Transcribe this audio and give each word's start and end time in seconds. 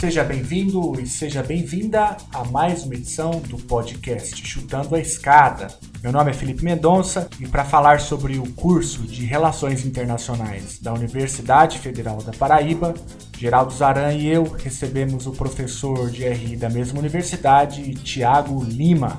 Seja 0.00 0.22
bem-vindo 0.22 1.00
e 1.00 1.06
seja 1.06 1.42
bem-vinda 1.42 2.18
a 2.30 2.44
mais 2.44 2.84
uma 2.84 2.94
edição 2.94 3.30
do 3.30 3.56
podcast 3.56 4.46
Chutando 4.46 4.94
a 4.94 5.00
Escada. 5.00 5.68
Meu 6.02 6.12
nome 6.12 6.30
é 6.30 6.34
Felipe 6.34 6.62
Mendonça 6.62 7.30
e 7.40 7.48
para 7.48 7.64
falar 7.64 8.00
sobre 8.00 8.38
o 8.38 8.52
curso 8.52 9.04
de 9.04 9.24
Relações 9.24 9.86
Internacionais 9.86 10.78
da 10.80 10.92
Universidade 10.92 11.78
Federal 11.78 12.18
da 12.18 12.30
Paraíba, 12.32 12.92
Geraldo 13.38 13.72
Zaran 13.72 14.12
e 14.12 14.26
eu 14.26 14.44
recebemos 14.44 15.26
o 15.26 15.32
professor 15.32 16.10
de 16.10 16.28
RI 16.28 16.56
da 16.56 16.68
mesma 16.68 16.98
universidade, 16.98 17.94
Tiago 17.94 18.62
Lima. 18.62 19.18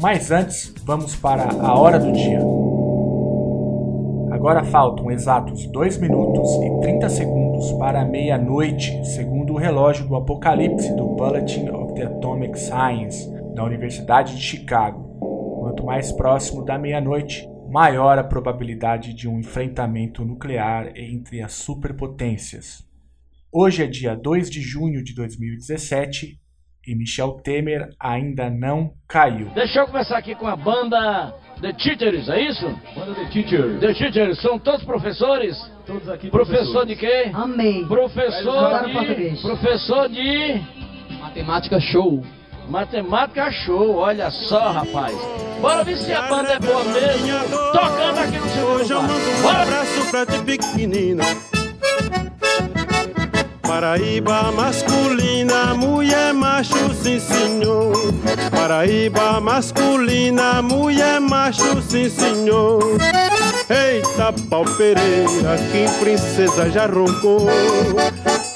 Mas 0.00 0.30
antes, 0.30 0.72
vamos 0.84 1.14
para 1.14 1.52
a 1.52 1.78
hora 1.78 1.98
do 1.98 2.12
dia. 2.12 2.40
Agora 4.46 4.62
faltam 4.62 5.10
exatos 5.10 5.66
2 5.66 5.98
minutos 5.98 6.48
e 6.62 6.80
30 6.80 7.08
segundos 7.08 7.72
para 7.80 8.04
meia-noite, 8.04 9.04
segundo 9.04 9.54
o 9.54 9.56
relógio 9.56 10.06
do 10.06 10.14
Apocalipse 10.14 10.94
do 10.94 11.16
Bulletin 11.16 11.68
of 11.70 11.94
the 11.94 12.04
Atomic 12.04 12.56
Science 12.56 13.28
da 13.56 13.64
Universidade 13.64 14.36
de 14.36 14.40
Chicago. 14.40 15.18
Quanto 15.58 15.84
mais 15.84 16.12
próximo 16.12 16.64
da 16.64 16.78
meia-noite, 16.78 17.44
maior 17.68 18.20
a 18.20 18.22
probabilidade 18.22 19.12
de 19.14 19.28
um 19.28 19.40
enfrentamento 19.40 20.24
nuclear 20.24 20.92
entre 20.94 21.42
as 21.42 21.54
superpotências. 21.54 22.86
Hoje 23.52 23.82
é 23.82 23.88
dia 23.88 24.14
2 24.14 24.48
de 24.48 24.60
junho 24.60 25.02
de 25.02 25.12
2017 25.12 26.38
e 26.86 26.94
Michel 26.94 27.32
Temer 27.42 27.88
ainda 27.98 28.48
não 28.48 28.92
caiu. 29.08 29.50
Deixa 29.54 29.80
eu 29.80 29.86
começar 29.86 30.16
aqui 30.18 30.36
com 30.36 30.46
a 30.46 30.54
banda 30.54 31.34
The 31.60 31.72
Teachers, 31.72 32.28
é 32.28 32.40
isso? 32.42 32.66
Banda 32.94 33.14
The 33.14 33.24
Teachers. 33.32 33.80
The 33.80 33.94
Teachers, 33.94 34.40
são 34.42 34.58
todos 34.58 34.84
professores? 34.84 35.56
Todos 35.86 36.08
aqui 36.08 36.30
Professor 36.30 36.84
professores. 36.86 36.88
de 36.88 36.96
quê? 36.96 37.30
Amei. 37.32 37.84
Professor 37.86 38.84
de... 38.84 38.92
português. 38.92 39.40
Professor 39.40 40.08
de... 40.08 40.60
Matemática 41.20 41.80
show. 41.80 42.22
Matemática 42.68 43.50
show, 43.52 43.96
olha 43.96 44.30
só, 44.30 44.70
rapaz. 44.72 45.14
Bora 45.60 45.82
ver 45.84 45.96
se 45.96 46.12
a 46.12 46.22
banda 46.22 46.52
é 46.52 46.58
boa 46.58 46.84
mesmo. 46.84 47.38
Tocando 47.72 48.18
aqui 48.18 48.38
no 48.38 48.48
segundo 48.48 48.72
Hoje 48.74 48.92
eu 48.92 49.02
mando 49.02 49.14
um 49.14 49.42
Bora! 49.42 49.62
abraço 49.62 50.10
pra 50.10 50.26
ti 50.26 50.38
pequenina 50.44 51.24
Paraíba 53.66 54.52
masculina, 54.52 55.74
mulher 55.74 56.32
macho, 56.32 56.94
sim 57.02 57.18
senhor. 57.18 57.92
Paraíba 58.50 59.40
masculina, 59.40 60.62
mulher 60.62 61.20
macho, 61.20 61.82
sim 61.82 62.08
senhor. 62.08 62.80
Eita 63.68 64.32
pau 64.48 64.64
Pereira, 64.64 65.56
que 65.72 65.88
princesa 65.98 66.70
já 66.70 66.86
roncou. 66.86 67.48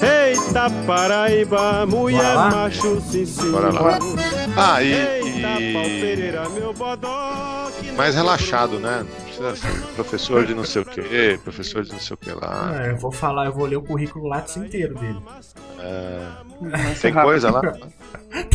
Eita 0.01 0.69
Paraíba, 0.87 1.85
mulher 1.85 2.35
macho, 2.35 3.01
sim 3.01 3.25
senhor. 3.25 3.99
Ah, 4.57 4.83
e, 4.83 4.91
Eita 4.91 6.41
pau 6.97 7.71
e 7.83 7.91
mais 7.93 8.15
relaxado, 8.15 8.79
né? 8.79 9.05
Não 9.07 9.23
precisa 9.23 9.55
ser 9.55 9.81
professor 9.95 10.45
de 10.45 10.53
não 10.53 10.63
sei 10.63 10.81
o 10.81 10.85
que, 10.85 11.39
professor 11.43 11.83
de 11.83 11.91
não 11.91 11.99
sei 11.99 12.13
o 12.13 12.17
que 12.17 12.31
lá. 12.31 12.71
Ah, 12.71 12.87
eu 12.87 12.97
vou 12.97 13.11
falar, 13.11 13.45
eu 13.45 13.53
vou 13.53 13.65
ler 13.65 13.77
o 13.77 13.81
currículo 13.81 14.27
Lattes 14.27 14.57
inteiro 14.57 14.95
dele. 14.95 15.21
É, 15.79 16.27
tem 17.01 17.13
coisa 17.13 17.51
lá. 17.51 17.61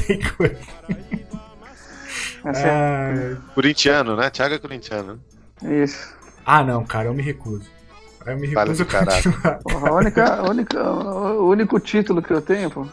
Tem 0.07 0.21
coisa. 0.37 0.59
Ah, 2.45 3.37
Corintiano, 3.55 4.17
né? 4.17 4.31
Thiago 4.31 4.55
é 4.55 4.59
corintiano. 4.59 5.21
Isso. 5.63 6.15
ah, 6.45 6.63
não, 6.63 6.85
cara, 6.85 7.09
eu 7.09 7.15
me 7.15 7.23
recuso. 7.23 7.69
Eu 8.25 8.39
me 8.39 8.49
recuso 8.49 8.83
a 8.83 8.87
continuar. 8.87 9.59
Porra, 9.63 9.89
a 9.89 9.95
única, 9.95 10.35
a 10.35 10.51
única, 10.51 10.83
o 10.83 11.49
único 11.49 11.81
título 11.81 12.23
que 12.23 12.33
eu 12.33 12.43
tenho, 12.43 12.71
pô. 12.71 12.87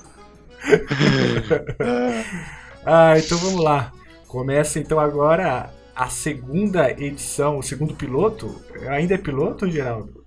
Ah, 2.86 3.18
então 3.18 3.38
vamos 3.38 3.64
lá. 3.64 3.92
Começa 4.28 4.80
então 4.80 5.00
agora 5.00 5.74
a 5.96 6.10
segunda 6.10 6.92
edição, 6.92 7.58
o 7.58 7.64
segundo 7.64 7.94
piloto. 7.94 8.62
Ainda 8.90 9.14
é 9.14 9.18
piloto, 9.18 9.70
Geraldo? 9.70 10.24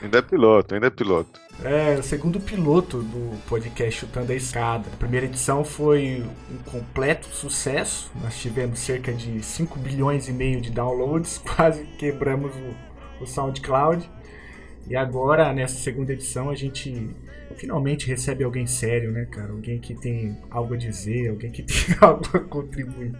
Ainda 0.00 0.18
é 0.18 0.22
piloto, 0.22 0.74
ainda 0.74 0.86
é 0.86 0.90
piloto. 0.90 1.38
É, 1.62 1.96
o 1.98 2.02
segundo 2.02 2.40
piloto 2.40 3.02
do 3.02 3.36
podcast 3.46 4.00
Chutando 4.00 4.32
a 4.32 4.34
Escada. 4.34 4.88
A 4.90 4.96
primeira 4.96 5.26
edição 5.26 5.62
foi 5.62 6.24
um 6.50 6.70
completo 6.70 7.26
sucesso. 7.28 8.10
Nós 8.22 8.38
tivemos 8.38 8.78
cerca 8.78 9.12
de 9.12 9.42
5 9.42 9.78
bilhões 9.78 10.26
e 10.26 10.32
meio 10.32 10.60
de 10.62 10.70
downloads, 10.70 11.36
quase 11.54 11.84
quebramos 11.98 12.50
o, 12.56 13.24
o 13.24 13.26
SoundCloud. 13.26 14.08
E 14.88 14.96
agora, 14.96 15.52
nessa 15.52 15.76
segunda 15.76 16.14
edição, 16.14 16.48
a 16.48 16.54
gente 16.54 17.14
finalmente 17.54 18.06
recebe 18.06 18.44
alguém 18.44 18.66
sério, 18.66 19.10
né, 19.10 19.26
cara? 19.26 19.50
Alguém 19.52 19.78
que 19.78 19.94
tem 19.94 20.36
algo 20.50 20.74
a 20.74 20.76
dizer, 20.76 21.28
alguém 21.28 21.50
que 21.50 21.62
tem 21.64 21.96
algo 22.00 22.24
a 22.34 22.40
contribuir. 22.40 23.12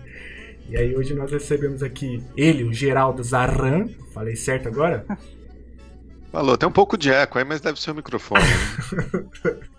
E 0.69 0.77
aí 0.77 0.95
hoje 0.95 1.15
nós 1.15 1.33
recebemos 1.33 1.83
aqui 1.83 2.23
ele, 2.37 2.65
o 2.65 2.73
Geraldo 2.73 3.23
Zarran. 3.23 3.89
Falei 4.13 4.37
certo 4.37 4.69
agora? 4.69 5.05
Falou, 6.31 6.57
tem 6.57 6.69
um 6.69 6.73
pouco 6.73 6.97
de 6.97 7.11
eco 7.11 7.39
aí, 7.39 7.45
mas 7.45 7.61
deve 7.61 7.81
ser 7.81 7.91
o 7.91 7.95
microfone. 7.95 8.43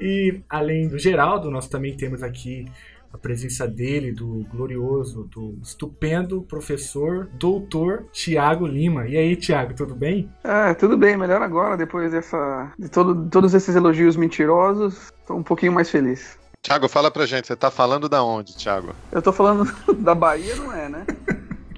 E 0.01 0.41
além 0.49 0.87
do 0.87 0.97
Geraldo, 0.97 1.51
nós 1.51 1.67
também 1.67 1.95
temos 1.95 2.23
aqui 2.23 2.65
a 3.13 3.17
presença 3.17 3.67
dele, 3.67 4.11
do 4.11 4.45
glorioso, 4.49 5.23
do 5.23 5.57
estupendo 5.61 6.41
professor, 6.43 7.29
doutor 7.33 8.05
Tiago 8.11 8.65
Lima. 8.65 9.07
E 9.07 9.17
aí, 9.17 9.35
Tiago, 9.35 9.73
tudo 9.73 9.95
bem? 9.95 10.29
É, 10.43 10.73
tudo 10.73 10.97
bem, 10.97 11.17
melhor 11.17 11.41
agora, 11.41 11.75
depois 11.75 12.11
dessa. 12.11 12.71
de 12.77 12.89
todo, 12.89 13.29
todos 13.29 13.53
esses 13.53 13.75
elogios 13.75 14.15
mentirosos. 14.15 15.11
Tô 15.27 15.35
um 15.35 15.43
pouquinho 15.43 15.71
mais 15.73 15.89
feliz. 15.89 16.39
Thiago, 16.61 16.87
fala 16.87 17.09
pra 17.09 17.25
gente, 17.25 17.47
você 17.47 17.55
tá 17.55 17.71
falando 17.71 18.07
da 18.07 18.23
onde, 18.23 18.55
Thiago? 18.55 18.93
Eu 19.11 19.21
tô 19.21 19.33
falando 19.33 19.65
da 19.97 20.13
Bahia, 20.13 20.55
não 20.55 20.71
é, 20.71 20.87
né? 20.87 21.05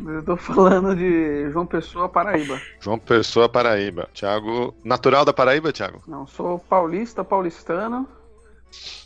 Eu 0.06 0.22
tô 0.22 0.36
falando 0.36 0.94
de 0.96 1.50
João 1.52 1.66
Pessoa, 1.66 2.10
Paraíba. 2.10 2.60
João 2.82 3.00
Pessoa, 3.00 3.48
Paraíba. 3.48 4.10
Thiago, 4.14 4.76
natural 4.84 5.24
da 5.24 5.32
Paraíba, 5.32 5.72
Thiago? 5.72 6.04
Não, 6.06 6.28
sou 6.28 6.60
paulista, 6.60 7.24
paulistano. 7.24 8.06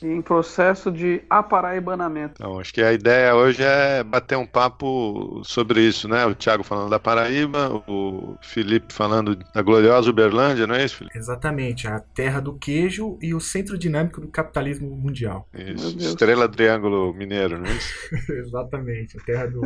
E 0.01 0.07
em 0.07 0.21
processo 0.21 0.91
de 0.91 1.21
aparaibanamento. 1.29 2.35
Então, 2.35 2.59
acho 2.59 2.73
que 2.73 2.81
a 2.81 2.93
ideia 2.93 3.35
hoje 3.35 3.63
é 3.63 4.03
bater 4.03 4.37
um 4.37 4.45
papo 4.45 5.41
sobre 5.43 5.81
isso, 5.81 6.07
né? 6.07 6.25
O 6.25 6.35
Thiago 6.35 6.63
falando 6.63 6.89
da 6.89 6.99
Paraíba, 6.99 7.69
o 7.87 8.37
Felipe 8.41 8.93
falando 8.93 9.35
da 9.53 9.61
gloriosa 9.61 10.09
Uberlândia, 10.09 10.67
não 10.67 10.75
é 10.75 10.85
isso, 10.85 10.97
Felipe? 10.97 11.17
Exatamente, 11.17 11.87
a 11.87 11.99
terra 11.99 12.39
do 12.39 12.53
queijo 12.53 13.17
e 13.21 13.33
o 13.33 13.39
centro 13.39 13.77
dinâmico 13.77 14.21
do 14.21 14.27
capitalismo 14.27 14.95
mundial. 14.95 15.47
Isso. 15.53 15.97
Estrela 15.97 16.47
do 16.47 16.55
Triângulo 16.55 17.13
Mineiro, 17.13 17.59
não 17.59 17.65
é 17.65 17.73
isso? 17.73 17.93
Exatamente, 18.31 19.17
a 19.17 19.23
terra 19.23 19.47
do 19.47 19.61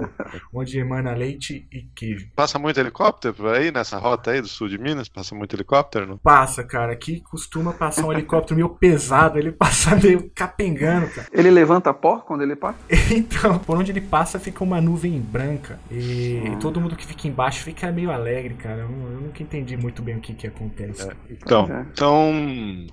onde 0.53 0.79
emana 0.79 1.13
leite 1.13 1.67
e 1.71 1.81
queijo. 1.95 2.29
Passa 2.35 2.57
muito 2.57 2.79
helicóptero 2.79 3.33
por 3.33 3.53
aí, 3.53 3.71
nessa 3.71 3.97
rota 3.97 4.31
aí 4.31 4.41
do 4.41 4.47
sul 4.47 4.67
de 4.67 4.77
Minas? 4.77 5.09
Passa 5.09 5.35
muito 5.35 5.55
helicóptero, 5.55 6.07
não? 6.07 6.17
Passa, 6.17 6.63
cara, 6.63 6.93
aqui 6.93 7.21
costuma 7.21 7.73
passar 7.73 8.05
um 8.05 8.11
helicóptero 8.11 8.55
meio 8.55 8.69
pesado, 8.69 9.37
ele 9.37 9.51
passa 9.51 9.90
meio 9.95 10.29
capengando, 10.33 11.07
cara. 11.07 11.27
Ele 11.31 11.49
levanta 11.49 11.93
pó 11.93 12.17
quando 12.19 12.41
ele 12.41 12.55
passa? 12.55 12.79
Então, 13.11 13.59
por 13.59 13.77
onde 13.77 13.91
ele 13.91 14.01
passa 14.01 14.39
fica 14.39 14.63
uma 14.63 14.79
nuvem 14.79 15.19
branca. 15.19 15.79
E 15.89 16.55
todo 16.61 16.79
mundo 16.79 16.95
que 16.95 17.05
fica 17.05 17.27
embaixo 17.27 17.63
fica 17.63 17.91
meio 17.91 18.11
alegre, 18.11 18.53
cara. 18.55 18.79
Eu, 18.79 18.89
eu 18.89 19.21
nunca 19.21 19.43
entendi 19.43 19.75
muito 19.75 20.01
bem 20.01 20.15
o 20.15 20.19
que 20.21 20.33
que 20.33 20.47
acontece. 20.47 21.09
Então, 21.29 21.65
Pois 21.67 21.77
é. 21.77 21.85
então, 21.91 22.33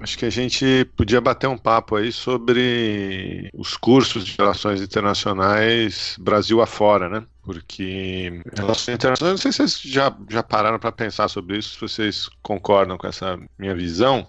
acho 0.00 0.18
que 0.18 0.24
a 0.24 0.30
gente 0.30 0.84
podia 0.96 1.20
bater 1.20 1.46
um 1.46 1.56
papo 1.58 1.96
aí 1.96 2.10
sobre 2.12 3.48
os 3.54 3.76
cursos 3.76 4.24
de 4.24 4.36
relações 4.36 4.80
internacionais 4.80 6.16
Brasil 6.18 6.60
afora, 6.60 7.08
né? 7.08 7.24
Porque 7.48 8.42
relações 8.54 8.96
internacionais, 8.96 9.32
não 9.32 9.38
sei 9.38 9.52
se 9.52 9.56
vocês 9.56 9.80
já, 9.80 10.14
já 10.28 10.42
pararam 10.42 10.78
para 10.78 10.92
pensar 10.92 11.28
sobre 11.28 11.56
isso, 11.56 11.70
se 11.70 11.80
vocês 11.80 12.28
concordam 12.42 12.98
com 12.98 13.06
essa 13.06 13.38
minha 13.58 13.74
visão, 13.74 14.28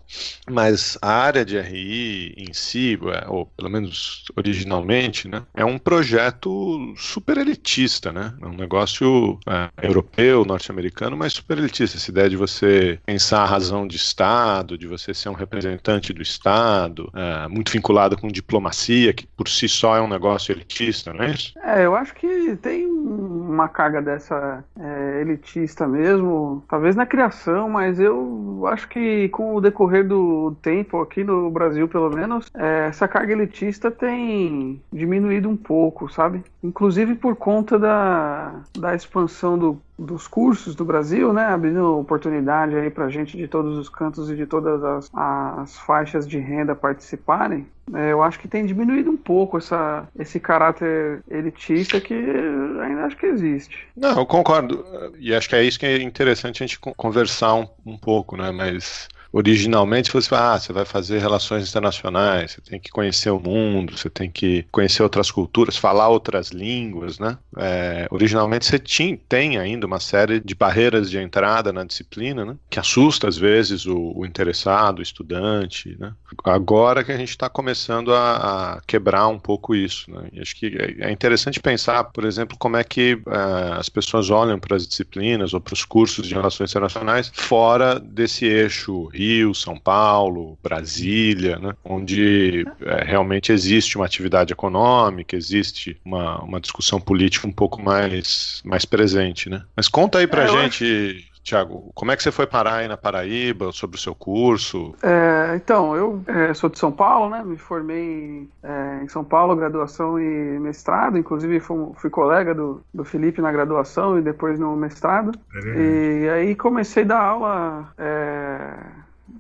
mas 0.49 0.97
a 1.01 1.11
área 1.11 1.43
de 1.43 1.59
RI 1.59 2.33
em 2.37 2.53
si, 2.53 2.97
é, 3.13 3.27
ou 3.27 3.45
pelo 3.45 3.69
menos 3.69 4.23
originalmente, 4.37 5.27
né, 5.27 5.43
é 5.53 5.65
um 5.65 5.77
projeto 5.77 6.93
super 6.95 7.37
elitista, 7.37 8.13
né? 8.13 8.33
É 8.41 8.45
um 8.45 8.55
negócio 8.55 9.37
é, 9.45 9.69
europeu, 9.85 10.45
norte-americano, 10.45 11.17
mas 11.17 11.33
super 11.33 11.57
elitista. 11.57 11.97
Essa 11.97 12.11
ideia 12.11 12.29
de 12.29 12.37
você 12.37 13.01
pensar 13.05 13.41
a 13.41 13.45
razão 13.45 13.85
de 13.85 13.97
Estado, 13.97 14.77
de 14.77 14.87
você 14.87 15.13
ser 15.13 15.27
um 15.27 15.33
representante 15.33 16.13
do 16.13 16.21
Estado, 16.21 17.11
é, 17.13 17.49
muito 17.49 17.69
vinculado 17.69 18.17
com 18.17 18.29
diplomacia, 18.29 19.11
que 19.11 19.27
por 19.27 19.49
si 19.49 19.67
só 19.67 19.97
é 19.97 20.01
um 20.01 20.07
negócio 20.07 20.53
elitista, 20.53 21.11
não 21.11 21.25
é 21.25 21.31
isso? 21.31 21.53
É, 21.61 21.85
eu 21.85 21.95
acho 21.95 22.13
que 22.13 22.55
tem 22.61 22.87
uma 23.09 23.67
carga 23.67 24.01
dessa 24.01 24.63
é, 24.79 25.21
elitista 25.21 25.87
mesmo, 25.87 26.63
talvez 26.67 26.95
na 26.95 27.05
criação, 27.05 27.69
mas 27.69 27.99
eu 27.99 28.63
acho 28.67 28.87
que 28.87 29.29
com 29.29 29.55
o 29.55 29.61
decorrer 29.61 30.07
do 30.07 30.55
tempo, 30.61 31.01
aqui 31.01 31.23
no 31.23 31.49
Brasil 31.49 31.87
pelo 31.87 32.09
menos, 32.09 32.49
é, 32.53 32.87
essa 32.87 33.07
carga 33.07 33.33
elitista 33.33 33.89
tem 33.89 34.81
diminuído 34.91 35.49
um 35.49 35.57
pouco, 35.57 36.11
sabe? 36.11 36.43
Inclusive 36.63 37.15
por 37.15 37.35
conta 37.35 37.79
da, 37.79 38.61
da 38.77 38.95
expansão 38.95 39.57
do, 39.57 39.81
dos 39.99 40.27
cursos 40.27 40.75
do 40.75 40.85
Brasil, 40.85 41.33
né? 41.33 41.45
Abrindo 41.45 41.99
oportunidade 41.99 42.75
aí 42.75 42.89
pra 42.89 43.09
gente 43.09 43.35
de 43.35 43.47
todos 43.47 43.77
os 43.77 43.89
cantos 43.89 44.29
e 44.29 44.35
de 44.35 44.45
todas 44.45 44.83
as, 44.83 45.09
as 45.13 45.77
faixas 45.79 46.27
de 46.27 46.39
renda 46.39 46.73
participarem. 46.73 47.67
É, 47.93 48.11
eu 48.11 48.23
acho 48.23 48.39
que 48.39 48.47
tem 48.47 48.65
diminuído 48.65 49.09
um 49.09 49.17
pouco 49.17 49.57
essa, 49.57 50.07
esse 50.17 50.39
caráter 50.39 51.23
elitista 51.29 51.99
que 51.99 52.13
ainda 52.13 53.05
acho 53.05 53.17
que 53.17 53.25
existe. 53.25 53.87
Não, 53.95 54.19
eu 54.19 54.25
concordo. 54.25 54.85
E 55.19 55.33
acho 55.33 55.49
que 55.49 55.55
é 55.55 55.63
isso 55.63 55.79
que 55.79 55.85
é 55.85 56.01
interessante 56.01 56.63
a 56.63 56.67
gente 56.67 56.79
conversar 56.79 57.55
um, 57.55 57.67
um 57.85 57.97
pouco, 57.97 58.37
né? 58.37 58.51
Mas 58.51 59.09
originalmente 59.31 60.11
vai, 60.11 60.39
ah, 60.39 60.59
você 60.59 60.73
vai 60.73 60.85
fazer 60.85 61.19
relações 61.19 61.69
internacionais, 61.69 62.53
você 62.53 62.61
tem 62.61 62.79
que 62.79 62.89
conhecer 62.89 63.29
o 63.29 63.39
mundo, 63.39 63.97
você 63.97 64.09
tem 64.09 64.29
que 64.29 64.65
conhecer 64.71 65.03
outras 65.03 65.29
culturas, 65.31 65.77
falar 65.77 66.09
outras 66.09 66.49
línguas, 66.49 67.19
né? 67.19 67.37
É, 67.57 68.07
originalmente 68.09 68.65
você 68.65 68.79
tinha, 68.79 69.17
tem 69.29 69.57
ainda 69.57 69.85
uma 69.85 69.99
série 69.99 70.39
de 70.39 70.55
barreiras 70.55 71.09
de 71.09 71.17
entrada 71.17 71.71
na 71.71 71.83
disciplina, 71.83 72.43
né? 72.43 72.55
Que 72.69 72.79
assusta 72.79 73.27
às 73.27 73.37
vezes 73.37 73.85
o, 73.85 74.13
o 74.15 74.25
interessado, 74.25 74.99
o 74.99 75.03
estudante, 75.03 75.95
né? 75.99 76.13
Agora 76.43 77.03
que 77.03 77.11
a 77.11 77.17
gente 77.17 77.29
está 77.29 77.49
começando 77.49 78.13
a, 78.13 78.77
a, 78.77 78.81
quebrar 78.81 79.27
um 79.27 79.39
pouco 79.39 79.75
isso, 79.75 80.09
né? 80.11 80.29
E 80.33 80.39
acho 80.39 80.55
que 80.55 80.67
é, 80.67 81.07
é 81.07 81.11
interessante 81.11 81.59
pensar, 81.59 82.05
por 82.05 82.25
exemplo, 82.25 82.57
como 82.57 82.77
é 82.77 82.83
que 82.83 83.13
uh, 83.13 83.73
as 83.77 83.89
pessoas 83.89 84.29
olham 84.29 84.59
para 84.59 84.75
as 84.75 84.87
disciplinas 84.87 85.53
ou 85.53 85.61
para 85.61 85.73
os 85.73 85.85
cursos 85.85 86.27
de 86.27 86.33
relações 86.33 86.71
internacionais 86.71 87.31
fora 87.33 87.99
desse 87.99 88.45
eixo 88.45 89.09
Rio, 89.19 89.53
São 89.53 89.77
Paulo, 89.77 90.57
Brasília, 90.63 91.59
né, 91.59 91.73
onde 91.83 92.65
é, 92.81 93.03
realmente 93.03 93.51
existe 93.51 93.97
uma 93.97 94.05
atividade 94.05 94.53
econômica, 94.53 95.35
existe 95.35 95.99
uma, 96.05 96.41
uma 96.41 96.61
discussão 96.61 97.01
política 97.01 97.47
um 97.47 97.51
pouco 97.51 97.81
mais, 97.81 98.61
mais 98.63 98.85
presente. 98.85 99.49
Né? 99.49 99.61
Mas 99.75 99.89
conta 99.89 100.19
aí 100.19 100.27
pra 100.27 100.43
é, 100.43 100.47
gente. 100.47 100.85
Acho... 100.85 101.29
Tiago, 101.49 101.89
como 101.95 102.11
é 102.11 102.15
que 102.15 102.21
você 102.21 102.31
foi 102.31 102.45
parar 102.45 102.75
aí 102.75 102.87
na 102.87 102.95
Paraíba, 102.95 103.71
sobre 103.71 103.97
o 103.97 103.99
seu 103.99 104.13
curso? 104.13 104.93
É, 105.01 105.55
então, 105.55 105.95
eu 105.95 106.21
é, 106.27 106.53
sou 106.53 106.69
de 106.69 106.77
São 106.77 106.91
Paulo, 106.91 107.29
né? 107.29 107.43
Me 107.43 107.57
formei 107.57 108.47
é, 108.61 109.03
em 109.03 109.07
São 109.07 109.23
Paulo, 109.23 109.55
graduação 109.55 110.19
e 110.19 110.59
mestrado. 110.59 111.17
Inclusive, 111.17 111.59
fui, 111.59 111.91
fui, 111.95 112.09
colega 112.09 112.53
do, 112.53 112.83
do 112.93 113.03
Felipe 113.03 113.41
na 113.41 113.51
graduação 113.51 114.19
e 114.19 114.21
depois 114.21 114.59
no 114.59 114.75
mestrado. 114.75 115.31
É 115.55 115.81
e 115.81 116.29
aí 116.29 116.55
comecei 116.55 117.03
a 117.03 117.07
dar 117.07 117.21
aula 117.21 117.93
é, 117.97 118.73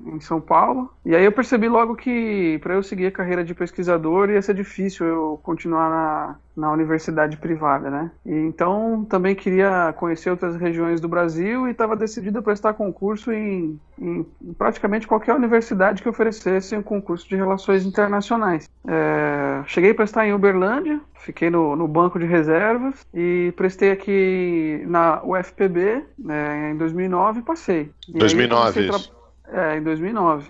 em 0.05 0.19
São 0.19 0.39
Paulo. 0.39 0.91
E 1.05 1.15
aí 1.15 1.23
eu 1.23 1.31
percebi 1.31 1.67
logo 1.67 1.95
que 1.95 2.59
para 2.61 2.73
eu 2.73 2.83
seguir 2.83 3.07
a 3.07 3.11
carreira 3.11 3.43
de 3.43 3.53
pesquisador 3.53 4.29
ia 4.29 4.41
ser 4.41 4.53
difícil 4.53 5.05
eu 5.05 5.39
continuar 5.43 5.89
na, 5.89 6.35
na 6.55 6.71
universidade 6.71 7.37
privada, 7.37 7.89
né? 7.89 8.11
E 8.25 8.33
então 8.33 9.05
também 9.09 9.35
queria 9.35 9.93
conhecer 9.97 10.29
outras 10.29 10.55
regiões 10.55 10.99
do 10.99 11.07
Brasil 11.07 11.67
e 11.67 11.71
estava 11.71 11.95
decidido 11.95 12.39
a 12.39 12.41
prestar 12.41 12.73
concurso 12.73 13.31
em, 13.31 13.79
em, 13.99 14.25
praticamente 14.57 15.07
qualquer 15.07 15.35
universidade 15.35 16.01
que 16.01 16.09
oferecesse 16.09 16.75
um 16.75 16.83
concurso 16.83 17.27
de 17.27 17.35
relações 17.35 17.85
internacionais. 17.85 18.69
É, 18.87 19.61
cheguei 19.65 19.91
a 19.91 19.95
prestar 19.95 20.27
em 20.27 20.33
Uberlândia, 20.33 20.99
fiquei 21.15 21.49
no, 21.49 21.75
no, 21.75 21.87
banco 21.87 22.19
de 22.19 22.25
reservas 22.25 23.05
e 23.13 23.53
prestei 23.55 23.91
aqui 23.91 24.83
na 24.87 25.21
UFPB 25.23 26.03
né, 26.17 26.71
em 26.71 26.77
2009 26.77 27.39
e 27.39 27.43
passei. 27.43 27.91
E 28.07 28.17
2009, 28.17 28.87
isso. 28.87 29.18
É, 29.51 29.77
em 29.77 29.83
2009. 29.83 30.49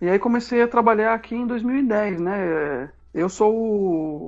E 0.00 0.08
aí 0.08 0.18
comecei 0.18 0.60
a 0.60 0.68
trabalhar 0.68 1.14
aqui 1.14 1.34
em 1.34 1.46
2010, 1.46 2.20
né? 2.20 2.90
Eu 3.14 3.28
sou 3.28 3.54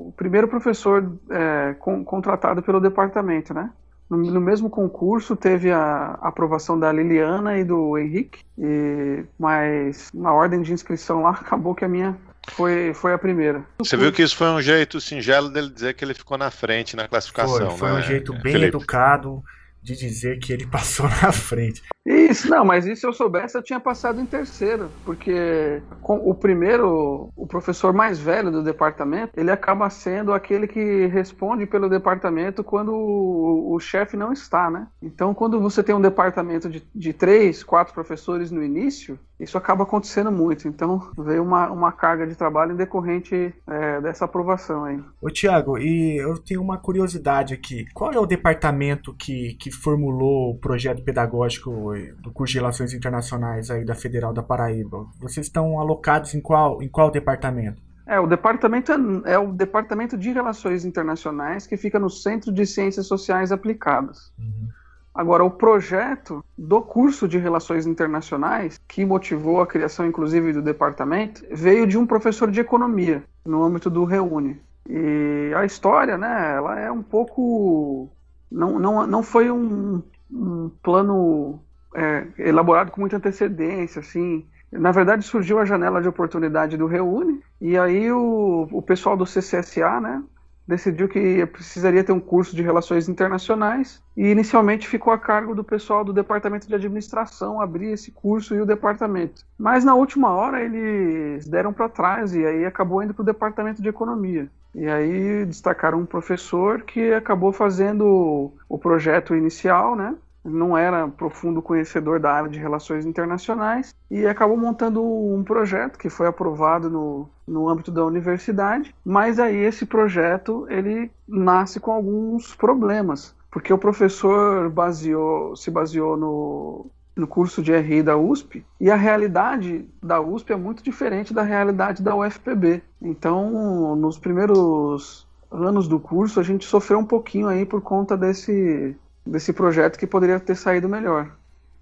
o 0.09 0.15
primeiro 0.17 0.49
professor 0.49 1.13
é, 1.31 1.75
com, 1.79 2.03
contratado 2.05 2.63
pelo 2.63 2.81
departamento, 2.81 3.53
né? 3.53 3.71
No, 4.09 4.17
no, 4.17 4.41
mesmo 4.41 4.71
concurso 4.71 5.37
teve 5.37 5.71
a 5.71 6.19
aprovação 6.23 6.81
da 6.81 6.91
Liliana 6.91 7.59
e 7.59 7.65
do 7.65 7.99
Henrique, 7.99 8.41
e, 8.57 9.23
mas 9.39 10.11
na 10.15 10.33
ordem 10.33 10.63
de 10.63 10.73
inscrição 10.73 11.23
lá 11.23 11.33
acabou 11.39 11.75
que 11.75 11.85
a 11.85 11.89
minha 11.89 12.17
foi, 12.53 12.95
foi 12.95 13.13
a 13.13 13.19
primeira. 13.19 13.63
Você 13.79 13.97
viu 13.97 14.11
que 14.11 14.23
isso 14.23 14.37
foi 14.37 14.49
um 14.49 14.63
jeito 14.63 14.99
singelo 15.01 15.51
dele 15.51 15.69
dizer 15.69 15.93
que 15.93 16.03
ele 16.03 16.15
ficou 16.15 16.39
na 16.39 16.51
frente 16.51 16.97
na 16.97 17.07
classificação, 17.07 17.71
Foi, 17.73 17.79
foi 17.79 17.93
né? 17.93 17.99
um 17.99 18.03
jeito 18.03 18.33
bem 18.33 18.53
Felipe? 18.53 18.77
educado 18.77 19.45
de 19.83 19.95
dizer 19.95 20.39
que 20.39 20.53
ele 20.53 20.65
passou 20.73 21.07
na 21.07 21.31
frente. 21.31 21.83
Isso, 22.07 22.49
não, 22.49 22.65
mas 22.65 22.87
isso 22.87 23.07
eu 23.07 23.13
soubesse 23.13 23.57
eu 23.57 23.63
tinha 23.63 23.79
passado 23.79 24.21
em 24.21 24.25
terceiro, 24.25 24.89
porque 25.05 25.83
o 26.03 26.35
primeiro, 26.35 27.31
o 27.37 27.47
professor 27.47 27.93
mais 27.93 28.19
velho 28.19 28.51
do 28.51 28.63
departamento, 28.63 29.33
ele 29.37 29.51
acaba 29.51 29.91
sendo 29.91 30.33
aquele 30.33 30.67
que 30.67 31.07
responde 31.07 31.67
pelo 31.67 31.89
departamento 31.89 32.65
quando 32.65 32.93
o, 32.95 33.75
o 33.75 33.79
chefe 33.79 34.17
não 34.17 34.33
está, 34.33 34.71
né? 34.71 34.87
Então, 35.03 35.35
quando 35.35 35.61
você 35.61 35.83
tem 35.83 35.95
um 35.95 36.01
departamento 36.01 36.69
de, 36.71 36.83
de 36.95 37.13
três, 37.13 37.63
quatro 37.63 37.93
professores 37.93 38.51
no 38.51 38.63
início, 38.63 39.19
isso 39.39 39.57
acaba 39.57 39.85
acontecendo 39.85 40.33
muito. 40.33 40.67
Então, 40.67 41.11
veio 41.17 41.43
uma, 41.43 41.71
uma 41.71 41.93
carga 41.93 42.27
de 42.27 42.35
trabalho 42.35 42.77
decorrente 42.77 43.55
é, 43.67 44.01
dessa 44.01 44.25
aprovação 44.25 44.85
aí. 44.85 45.01
Ô, 45.21 45.31
Tiago, 45.31 45.79
e 45.79 46.17
eu 46.21 46.39
tenho 46.39 46.61
uma 46.61 46.79
curiosidade 46.79 47.55
aqui. 47.55 47.85
Qual 47.95 48.13
é 48.13 48.19
o 48.19 48.27
departamento 48.27 49.15
que, 49.15 49.55
que 49.61 49.71
formulou 49.71 50.51
o 50.51 50.59
projeto 50.59 51.05
pedagógico 51.05 51.95
do 52.21 52.31
curso 52.33 52.53
de 52.53 52.59
Relações 52.59 52.93
Internacionais 52.95 53.71
aí 53.71 53.85
da 53.85 53.95
Federal 53.95 54.33
da 54.33 54.43
Paraíba. 54.43 55.07
Vocês 55.21 55.47
estão 55.47 55.79
alocados 55.79 56.35
em 56.35 56.41
qual, 56.41 56.83
em 56.83 56.89
qual 56.89 57.11
departamento? 57.11 57.81
É, 58.07 58.19
o 58.19 58.27
departamento 58.27 58.91
é, 58.91 59.35
é 59.35 59.39
o 59.39 59.53
departamento 59.53 60.17
de 60.17 60.31
Relações 60.31 60.85
Internacionais 60.85 61.67
que 61.67 61.77
fica 61.77 61.99
no 61.99 62.09
Centro 62.09 62.51
de 62.51 62.65
Ciências 62.65 63.07
Sociais 63.07 63.53
Aplicadas. 63.53 64.33
Uhum. 64.39 64.69
Agora, 65.15 65.45
o 65.45 65.51
projeto 65.51 66.45
do 66.57 66.81
curso 66.81 67.27
de 67.27 67.39
Relações 67.39 67.87
Internacionais, 67.87 68.81
que 68.87 69.05
motivou 69.05 69.61
a 69.61 69.67
criação, 69.67 70.07
inclusive, 70.07 70.53
do 70.53 70.63
departamento, 70.63 71.45
veio 71.51 71.89
de 71.89 71.99
um 71.99 72.07
professor 72.07 72.51
de 72.51 72.61
economia, 72.61 73.25
no 73.45 73.65
âmbito 73.65 73.91
do 73.91 74.05
Reúne. 74.05 74.61
E 74.89 75.53
a 75.57 75.65
história, 75.65 76.17
né, 76.17 76.55
ela 76.57 76.79
é 76.79 76.91
um 76.91 77.03
pouco. 77.03 78.09
Não, 78.51 78.79
não, 78.79 79.07
não 79.07 79.23
foi 79.23 79.51
um, 79.51 80.03
um 80.31 80.71
plano 80.83 81.61
é, 81.99 82.27
elaborado 82.39 82.91
com 82.91 83.01
muita 83.01 83.17
antecedência, 83.17 84.01
assim. 84.01 84.47
Na 84.71 84.93
verdade, 84.93 85.25
surgiu 85.25 85.59
a 85.59 85.65
janela 85.65 86.01
de 86.01 86.09
oportunidade 86.09 86.77
do 86.77 86.87
Reúne, 86.87 87.43
e 87.61 87.77
aí 87.79 88.13
o, 88.13 88.69
o 88.71 88.83
pessoal 88.83 89.17
do 89.17 89.25
CCSA, 89.25 90.01
né, 90.01 90.23
decidiu 90.69 91.09
que 91.09 91.47
precisaria 91.47 92.05
ter 92.05 92.13
um 92.13 92.21
curso 92.21 92.55
de 92.55 92.63
relações 92.63 93.09
internacionais 93.09 94.03
e 94.15 94.27
inicialmente 94.27 94.87
ficou 94.87 95.11
a 95.15 95.19
cargo 95.19 95.55
do 95.55 95.65
pessoal 95.65 96.05
do 96.05 96.13
departamento 96.13 96.69
de 96.69 96.75
administração 96.75 97.59
abrir 97.59 97.93
esse 97.93 98.11
curso 98.11 98.55
e 98.55 98.61
o 98.61 98.67
departamento. 98.67 99.47
Mas 99.59 99.83
na 99.83 99.95
última 99.95 100.29
hora 100.31 100.63
eles 100.63 101.49
deram 101.49 101.73
para 101.73 101.89
trás 101.89 102.35
e 102.35 102.45
aí 102.45 102.67
acabou 102.67 103.03
indo 103.03 103.15
para 103.15 103.23
o 103.23 103.27
departamento 103.27 103.81
de 103.81 103.89
economia. 103.89 104.51
E 104.75 104.87
aí 104.87 105.47
destacaram 105.47 106.01
um 106.01 106.07
professor 106.07 106.83
que 106.83 107.15
acabou 107.15 107.51
fazendo 107.51 108.53
o 108.69 108.79
projeto 108.79 109.35
inicial, 109.35 109.97
né? 109.97 110.15
Não 110.49 110.77
era 110.77 111.09
profundo 111.09 111.63
conhecedor 111.63 112.19
da 112.19 112.33
área 112.33 112.49
de 112.49 112.59
relações 112.59 113.07
internacionais 113.07 113.95
e 114.11 114.27
acabou 114.27 114.57
montando 114.57 115.03
um 115.03 115.45
projeto 115.45 115.99
que 115.99 116.09
foi 116.09 116.27
aprovado 116.27 116.91
no, 116.91 117.29
no 117.47 117.69
âmbito 117.69 117.91
da 117.91 118.05
universidade, 118.05 118.95
mas 119.05 119.39
aí 119.39 119.57
esse 119.57 119.87
projeto 119.87 120.67
ele 120.69 121.11
nasce 121.27 121.79
com 121.79 121.93
alguns 121.93 122.55
problemas, 122.55 123.35
porque 123.51 123.73
o 123.73 123.79
professor 123.79 124.69
baseou, 124.71 125.55
se 125.57 125.71
baseou 125.71 126.17
no, 126.17 126.87
no 127.17 127.27
curso 127.27 127.63
de 127.63 127.77
RI 127.77 128.03
da 128.03 128.17
USP 128.17 128.65
e 128.81 128.91
a 128.91 128.97
realidade 128.97 129.89
da 130.03 130.21
USP 130.21 130.53
é 130.53 130.57
muito 130.57 130.83
diferente 130.83 131.35
da 131.35 131.43
realidade 131.43 132.03
da 132.03 132.15
UFPB. 132.15 132.83
Então, 133.03 133.97
nos 133.97 134.19
primeiros 134.19 135.27
anos 135.51 135.89
do 135.89 135.99
curso, 135.99 136.39
a 136.39 136.43
gente 136.43 136.65
sofreu 136.65 136.99
um 136.99 137.05
pouquinho 137.05 137.49
aí 137.49 137.65
por 137.65 137.81
conta 137.81 138.17
desse 138.17 138.97
desse 139.31 139.53
projeto 139.53 139.99
que 139.99 140.07
poderia 140.07 140.41
ter 140.41 140.57
saído 140.57 140.89
melhor. 140.89 141.31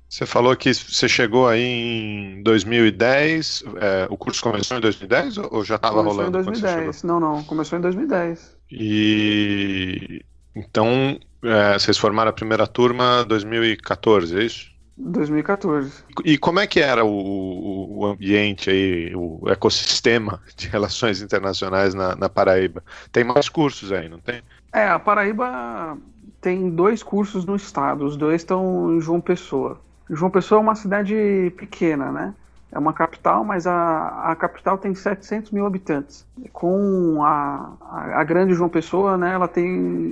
Você 0.09 0.25
falou 0.25 0.55
que 0.57 0.73
você 0.73 1.09
chegou 1.09 1.49
aí 1.49 1.62
em 1.65 2.43
2010, 2.43 3.65
é, 3.76 4.07
o 4.09 4.17
curso 4.17 4.41
começou 4.43 4.76
em 4.76 4.81
2010 4.81 5.38
ou 5.38 5.65
já 5.65 5.75
estava 5.75 6.00
rolando? 6.00 6.31
Começou 6.31 6.55
em 6.55 6.61
2010, 6.61 7.03
não, 7.03 7.19
não, 7.19 7.43
começou 7.43 7.76
em 7.79 7.83
2010. 7.83 8.57
E 8.71 10.25
então 10.55 11.19
é, 11.43 11.73
vocês 11.76 11.99
formaram 11.99 12.31
a 12.31 12.33
primeira 12.33 12.67
turma 12.67 13.23
em 13.25 13.29
2014, 13.29 14.38
é 14.38 14.45
isso? 14.45 14.76
2014. 14.97 16.05
E 16.25 16.38
como 16.38 16.59
é 16.59 16.67
que 16.67 16.81
era 16.81 17.05
o, 17.05 17.99
o 17.99 18.07
ambiente 18.07 18.71
aí, 18.71 19.12
o 19.15 19.43
ecossistema 19.49 20.41
de 20.57 20.69
relações 20.69 21.21
internacionais 21.21 21.93
na, 21.95 22.17
na 22.17 22.29
Paraíba? 22.29 22.83
Tem 23.12 23.23
mais 23.23 23.49
cursos 23.49 23.93
aí, 23.93 24.09
não 24.09 24.19
tem? 24.19 24.41
É, 24.73 24.88
a 24.88 24.99
Paraíba 24.99 25.99
tem 26.47 26.71
dois 26.71 27.03
cursos 27.03 27.45
no 27.45 27.57
estado, 27.57 28.05
os 28.05 28.17
dois 28.17 28.43
estão 28.43 28.95
em 28.95 29.00
João 29.00 29.21
Pessoa. 29.21 29.81
João 30.09 30.31
Pessoa 30.31 30.61
é 30.61 30.62
uma 30.62 30.76
cidade 30.76 31.53
pequena, 31.57 32.12
né? 32.12 32.35
É 32.71 32.79
uma 32.79 32.93
capital, 32.93 33.43
mas 33.43 33.67
a, 33.67 34.31
a 34.31 34.37
capital 34.37 34.79
tem 34.79 34.95
700 34.95 35.50
mil 35.50 35.67
habitantes. 35.67 36.25
Com 36.53 37.25
a, 37.25 37.73
a, 37.81 38.21
a, 38.21 38.23
grande 38.23 38.55
João 38.55 38.69
Pessoa, 38.69 39.17
né, 39.17 39.35
ela 39.35 39.49
tem 39.49 39.67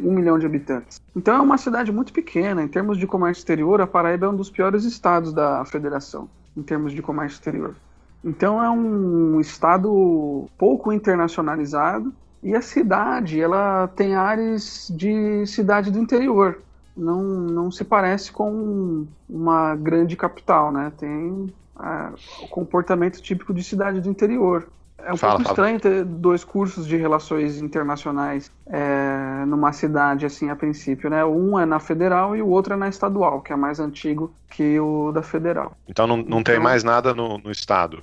um 0.05 0.13
milhão 0.13 0.37
de 0.37 0.45
habitantes. 0.45 1.01
Então 1.15 1.37
é 1.37 1.41
uma 1.41 1.57
cidade 1.57 1.93
muito 1.93 2.13
pequena. 2.13 2.65
Em 2.65 2.69
termos 2.69 2.99
de 2.99 3.07
comércio 3.07 3.41
exterior, 3.41 3.81
a 3.81 3.87
Paraíba 3.87 4.27
é 4.27 4.29
um 4.29 4.35
dos 4.35 4.51
piores 4.51 4.83
estados 4.83 5.33
da 5.33 5.65
federação, 5.65 6.29
em 6.57 6.65
termos 6.65 6.93
de 6.93 7.01
comércio 7.01 7.37
exterior. 7.37 7.77
Então 8.25 8.61
é 8.61 8.69
um 8.69 9.39
estado 9.39 10.49
pouco 10.59 10.93
internacionalizado 10.93 12.13
e 12.45 12.55
a 12.55 12.61
cidade 12.61 13.41
ela 13.41 13.89
tem 13.89 14.15
áreas 14.15 14.93
de 14.95 15.47
cidade 15.47 15.91
do 15.91 15.99
interior. 15.99 16.61
Não, 16.95 17.23
não 17.23 17.71
se 17.71 17.83
parece 17.83 18.31
com 18.31 19.07
uma 19.29 19.75
grande 19.75 20.15
capital, 20.15 20.71
né? 20.71 20.93
Tem 20.97 21.53
é, 21.81 22.45
o 22.45 22.49
comportamento 22.49 23.21
típico 23.21 23.55
de 23.55 23.65
cidade 23.65 24.01
do 24.01 24.11
interior. 24.11 24.69
É 24.99 25.13
um 25.13 25.17
fala, 25.17 25.37
pouco 25.37 25.51
estranho 25.51 25.81
ter 25.81 26.05
dois 26.05 26.45
cursos 26.45 26.87
de 26.87 26.97
relações 26.97 27.61
internacionais 27.61 28.53
é, 28.67 29.45
numa 29.47 29.73
cidade 29.73 30.25
assim 30.25 30.51
a 30.51 30.57
princípio, 30.57 31.11
né? 31.11 31.25
Um 31.25 31.59
é 31.59 31.67
na 31.67 31.81
federal 31.81 32.37
e 32.37 32.43
o 32.43 32.49
outro 32.49 32.75
é 32.75 32.77
na 32.77 32.89
estadual, 32.89 33.41
que 33.41 33.53
é 33.53 33.57
mais 33.57 33.81
antigo 33.81 34.33
que 34.51 34.79
o 34.79 35.13
da 35.13 35.23
federal. 35.23 35.77
Então 35.89 36.07
não, 36.07 36.19
não 36.19 36.41
então, 36.41 36.43
tem 36.43 36.61
mais 36.61 36.85
nada 36.85 37.15
no, 37.15 37.39
no 37.39 37.51
estado, 37.51 38.03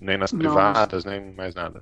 nem 0.00 0.16
nas 0.16 0.32
privadas, 0.32 1.04
não, 1.04 1.12
nem 1.12 1.34
mais 1.34 1.54
nada. 1.54 1.80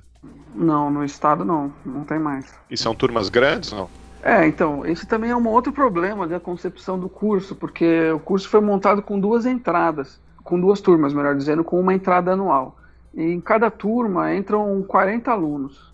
Não, 0.54 0.90
no 0.90 1.04
estado 1.04 1.44
não, 1.44 1.72
não 1.84 2.04
tem 2.04 2.18
mais. 2.18 2.54
E 2.70 2.76
são 2.76 2.94
turmas 2.94 3.28
grandes, 3.28 3.72
não? 3.72 3.88
É, 4.22 4.46
então, 4.46 4.84
esse 4.84 5.06
também 5.06 5.30
é 5.30 5.36
um 5.36 5.48
outro 5.48 5.72
problema 5.72 6.26
da 6.26 6.38
concepção 6.38 6.98
do 6.98 7.08
curso, 7.08 7.54
porque 7.54 8.10
o 8.10 8.20
curso 8.20 8.48
foi 8.48 8.60
montado 8.60 9.00
com 9.02 9.18
duas 9.18 9.46
entradas 9.46 10.20
com 10.50 10.60
duas 10.60 10.80
turmas, 10.80 11.12
melhor 11.12 11.36
dizendo, 11.36 11.62
com 11.62 11.78
uma 11.78 11.94
entrada 11.94 12.32
anual. 12.32 12.76
E 13.14 13.22
em 13.22 13.40
cada 13.40 13.70
turma 13.70 14.34
entram 14.34 14.82
40 14.82 15.30
alunos. 15.30 15.92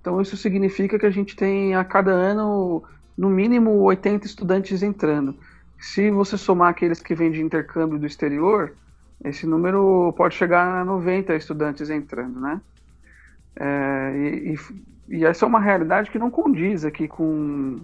Então 0.00 0.20
isso 0.20 0.36
significa 0.36 0.98
que 0.98 1.06
a 1.06 1.10
gente 1.10 1.36
tem 1.36 1.74
a 1.74 1.84
cada 1.84 2.10
ano 2.10 2.82
no 3.16 3.28
mínimo 3.28 3.82
80 3.82 4.26
estudantes 4.26 4.82
entrando. 4.82 5.34
Se 5.78 6.10
você 6.10 6.38
somar 6.38 6.70
aqueles 6.70 7.02
que 7.02 7.14
vêm 7.14 7.30
de 7.30 7.42
intercâmbio 7.42 7.98
do 7.98 8.06
exterior, 8.06 8.72
esse 9.24 9.46
número 9.46 10.12
pode 10.16 10.34
chegar 10.34 10.80
a 10.80 10.84
90 10.84 11.34
estudantes 11.34 11.90
entrando, 11.90 12.40
né? 12.40 12.60
É, 13.56 14.12
e, 14.16 14.54
e, 14.54 15.16
e, 15.16 15.24
essa 15.24 15.44
é 15.44 15.48
uma 15.48 15.60
realidade 15.60 16.10
que 16.10 16.18
não 16.18 16.30
condiz 16.30 16.84
aqui 16.84 17.08
com, 17.08 17.80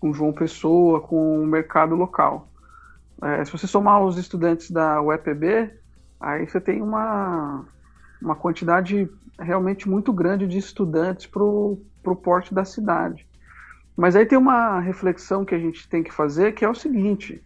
com 0.00 0.12
João 0.12 0.32
Pessoa, 0.32 1.00
com 1.00 1.42
o 1.42 1.46
mercado 1.46 1.94
local. 1.94 2.48
É, 3.22 3.44
se 3.44 3.52
você 3.52 3.66
somar 3.66 4.02
os 4.02 4.18
estudantes 4.18 4.70
da 4.70 5.00
UEPB, 5.00 5.70
aí 6.20 6.46
você 6.46 6.60
tem 6.60 6.82
uma, 6.82 7.64
uma 8.20 8.34
quantidade 8.34 9.08
realmente 9.38 9.88
muito 9.88 10.12
grande 10.12 10.46
de 10.46 10.58
estudantes 10.58 11.26
para 11.26 11.42
o 11.42 11.78
porte 12.22 12.52
da 12.52 12.64
cidade. 12.64 13.26
Mas 13.96 14.16
aí 14.16 14.26
tem 14.26 14.36
uma 14.36 14.80
reflexão 14.80 15.44
que 15.44 15.54
a 15.54 15.58
gente 15.58 15.88
tem 15.88 16.02
que 16.02 16.12
fazer, 16.12 16.52
que 16.52 16.64
é 16.64 16.68
o 16.68 16.74
seguinte: 16.74 17.42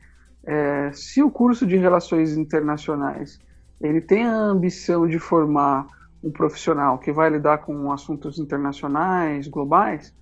é, 0.50 0.90
se 0.92 1.22
o 1.22 1.30
curso 1.30 1.66
de 1.66 1.76
Relações 1.76 2.34
Internacionais 2.34 3.38
ele 3.78 4.00
tem 4.00 4.24
a 4.24 4.34
ambição 4.34 5.06
de 5.06 5.18
formar 5.18 5.86
um 6.24 6.30
profissional 6.30 6.98
que 6.98 7.12
vai 7.12 7.28
lidar 7.28 7.58
com 7.58 7.92
assuntos 7.92 8.38
internacionais, 8.38 9.46
globais, 9.46 10.12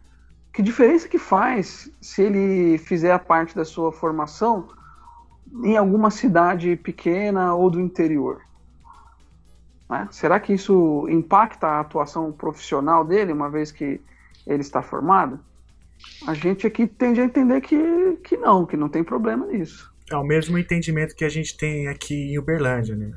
que 0.52 0.62
diferença 0.62 1.09
que 1.09 1.16
faz 1.16 1.88
se 2.00 2.23
ele 2.23 2.76
fizer 2.76 3.12
a 3.12 3.21
parte 3.21 3.54
da 3.54 3.64
sua 3.64 3.92
formação 3.92 4.68
em 5.62 5.76
alguma 5.76 6.11
cidade 6.11 6.75
pequena 6.75 7.54
ou 7.54 7.71
do 7.71 7.80
interior. 7.80 8.42
Né? 9.88 10.09
Será 10.11 10.40
que 10.40 10.52
isso 10.52 11.06
impacta 11.09 11.68
a 11.68 11.80
atuação 11.80 12.33
profissional 12.33 13.04
dele, 13.04 13.33
uma 13.33 13.49
vez 13.49 13.71
que 13.71 14.00
ele 14.45 14.61
está 14.61 14.83
formado? 14.83 15.38
A 16.26 16.35
gente 16.35 16.66
aqui 16.66 16.85
tende 16.85 17.21
a 17.21 17.25
entender 17.25 17.61
que, 17.61 18.18
que 18.25 18.37
não, 18.37 18.66
que 18.66 18.76
não 18.76 18.88
tem 18.88 19.04
problema 19.04 19.47
nisso. 19.47 19.95
É 20.10 20.16
o 20.16 20.25
mesmo 20.25 20.56
entendimento 20.56 21.14
que 21.14 21.25
a 21.25 21.28
gente 21.28 21.56
tem 21.56 21.88
aqui 21.88 22.14
em 22.14 22.38
Uberlândia. 22.38 22.94
Né? 22.94 23.12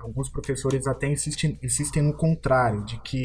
Alguns 0.00 0.28
professores 0.28 0.86
até 0.86 1.06
insistem, 1.06 1.58
insistem 1.62 2.02
no 2.02 2.12
contrário, 2.14 2.84
de 2.84 2.98
que 3.00 3.24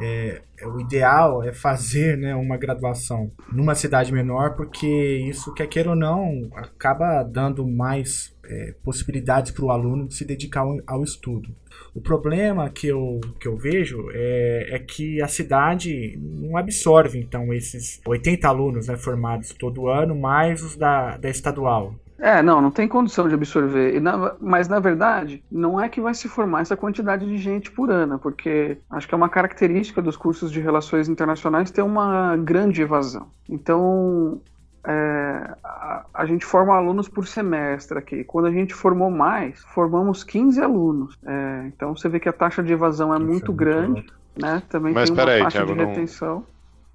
é, 0.00 0.42
o 0.64 0.80
ideal 0.80 1.42
é 1.42 1.52
fazer 1.52 2.16
né, 2.16 2.34
uma 2.34 2.56
graduação 2.56 3.30
numa 3.52 3.74
cidade 3.74 4.12
menor, 4.12 4.54
porque 4.56 4.86
isso, 5.28 5.52
quer 5.54 5.66
queira 5.66 5.90
ou 5.90 5.96
não, 5.96 6.48
acaba 6.54 7.22
dando 7.22 7.66
mais 7.66 8.34
é, 8.44 8.74
possibilidades 8.82 9.52
para 9.52 9.64
o 9.64 9.70
aluno 9.70 10.08
de 10.08 10.14
se 10.14 10.24
dedicar 10.24 10.60
ao, 10.60 10.78
ao, 10.86 11.04
estudo. 11.04 11.50
O 11.94 12.00
problema 12.00 12.70
que 12.70 12.86
eu, 12.86 13.20
que 13.40 13.46
eu 13.46 13.56
vejo 13.56 14.08
é, 14.12 14.68
é, 14.70 14.78
que 14.78 15.20
a 15.20 15.28
cidade 15.28 16.18
não 16.20 16.56
absorve, 16.56 17.18
então, 17.18 17.52
esses 17.52 18.00
80 18.06 18.48
alunos 18.48 18.88
né, 18.88 18.96
formados 18.96 19.52
todo 19.52 19.88
ano, 19.88 20.14
mais 20.14 20.62
os 20.62 20.76
da, 20.76 21.16
da 21.16 21.28
estadual. 21.28 21.94
É, 22.18 22.42
não, 22.42 22.60
não 22.60 22.70
tem 22.70 22.88
condição 22.88 23.28
de 23.28 23.34
absorver. 23.34 24.00
Na, 24.00 24.34
mas, 24.40 24.66
na 24.66 24.80
verdade, 24.80 25.42
não 25.50 25.80
é 25.80 25.88
que 25.88 26.00
vai 26.00 26.12
se 26.12 26.28
formar 26.28 26.62
essa 26.62 26.76
quantidade 26.76 27.24
de 27.24 27.38
gente 27.38 27.70
por 27.70 27.90
ano, 27.90 28.18
porque 28.18 28.78
acho 28.90 29.06
que 29.06 29.14
é 29.14 29.16
uma 29.16 29.28
característica 29.28 30.02
dos 30.02 30.16
cursos 30.16 30.50
de 30.50 30.60
relações 30.60 31.08
internacionais 31.08 31.70
ter 31.70 31.82
uma 31.82 32.36
grande 32.36 32.82
evasão. 32.82 33.28
Então, 33.48 34.40
é, 34.84 35.54
a, 35.62 36.06
a, 36.12 36.26
gente 36.26 36.44
forma 36.44 36.74
alunos 36.74 37.08
por 37.08 37.24
semestre 37.24 37.96
aqui. 37.98 38.24
Quando 38.24 38.46
a 38.46 38.50
gente 38.50 38.74
formou 38.74 39.10
mais, 39.10 39.62
formamos 39.72 40.24
15 40.24 40.60
alunos. 40.60 41.16
É, 41.24 41.66
então, 41.68 41.96
você 41.96 42.08
vê 42.08 42.18
que 42.18 42.28
a 42.28 42.32
taxa 42.32 42.64
de 42.64 42.72
evasão 42.72 43.14
é 43.14 43.18
Isso 43.18 43.26
muito 43.26 43.52
é 43.52 43.54
grande. 43.54 44.06
né? 44.36 44.60
Também 44.68 44.92
mas, 44.92 45.08
tem 45.08 45.22
uma 45.22 45.30
aí, 45.30 45.42
taxa 45.42 45.64
Thiago, 45.64 45.72
de 45.72 45.84
retenção. 45.84 46.44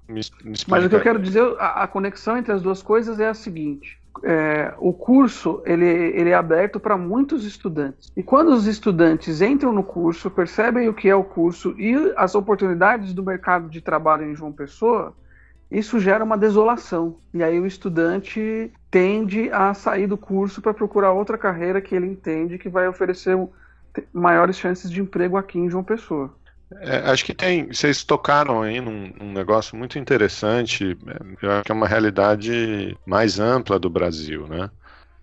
Não... 0.06 0.14
Me, 0.16 0.20
me 0.44 0.54
mas 0.68 0.84
o 0.84 0.88
que 0.90 0.96
eu 0.96 1.00
quero 1.00 1.18
dizer, 1.18 1.40
a, 1.58 1.84
a 1.84 1.86
conexão 1.86 2.36
entre 2.36 2.52
as 2.52 2.60
duas 2.60 2.82
coisas 2.82 3.18
é 3.18 3.26
a 3.26 3.32
seguinte 3.32 4.03
é, 4.22 4.72
o 4.78 4.92
curso 4.92 5.62
ele, 5.64 5.86
ele 5.86 6.30
é 6.30 6.34
aberto 6.34 6.78
para 6.78 6.96
muitos 6.96 7.44
estudantes. 7.44 8.12
E 8.16 8.22
quando 8.22 8.48
os 8.48 8.66
estudantes 8.66 9.40
entram 9.40 9.72
no 9.72 9.82
curso, 9.82 10.30
percebem 10.30 10.88
o 10.88 10.94
que 10.94 11.08
é 11.08 11.14
o 11.14 11.24
curso 11.24 11.74
e 11.78 12.12
as 12.16 12.34
oportunidades 12.34 13.12
do 13.12 13.22
mercado 13.22 13.68
de 13.68 13.80
trabalho 13.80 14.30
em 14.30 14.34
João 14.34 14.52
Pessoa, 14.52 15.14
isso 15.70 15.98
gera 15.98 16.22
uma 16.22 16.38
desolação. 16.38 17.16
E 17.32 17.42
aí 17.42 17.58
o 17.58 17.66
estudante 17.66 18.72
tende 18.90 19.50
a 19.50 19.74
sair 19.74 20.06
do 20.06 20.16
curso 20.16 20.62
para 20.62 20.72
procurar 20.72 21.12
outra 21.12 21.36
carreira 21.36 21.80
que 21.80 21.94
ele 21.94 22.06
entende 22.06 22.58
que 22.58 22.68
vai 22.68 22.86
oferecer 22.86 23.36
maiores 24.12 24.56
chances 24.56 24.90
de 24.90 25.00
emprego 25.00 25.36
aqui 25.36 25.58
em 25.58 25.68
João 25.68 25.82
Pessoa. 25.84 26.32
É, 26.80 27.10
acho 27.10 27.24
que 27.24 27.34
tem. 27.34 27.66
Vocês 27.68 28.02
tocaram 28.02 28.62
aí 28.62 28.80
num, 28.80 29.12
num, 29.18 29.32
negócio 29.32 29.76
muito 29.76 29.98
interessante. 29.98 30.96
Eu 31.40 31.50
acho 31.52 31.64
que 31.64 31.72
é 31.72 31.74
uma 31.74 31.88
realidade 31.88 32.96
mais 33.06 33.38
ampla 33.38 33.78
do 33.78 33.88
Brasil, 33.88 34.46
né? 34.46 34.70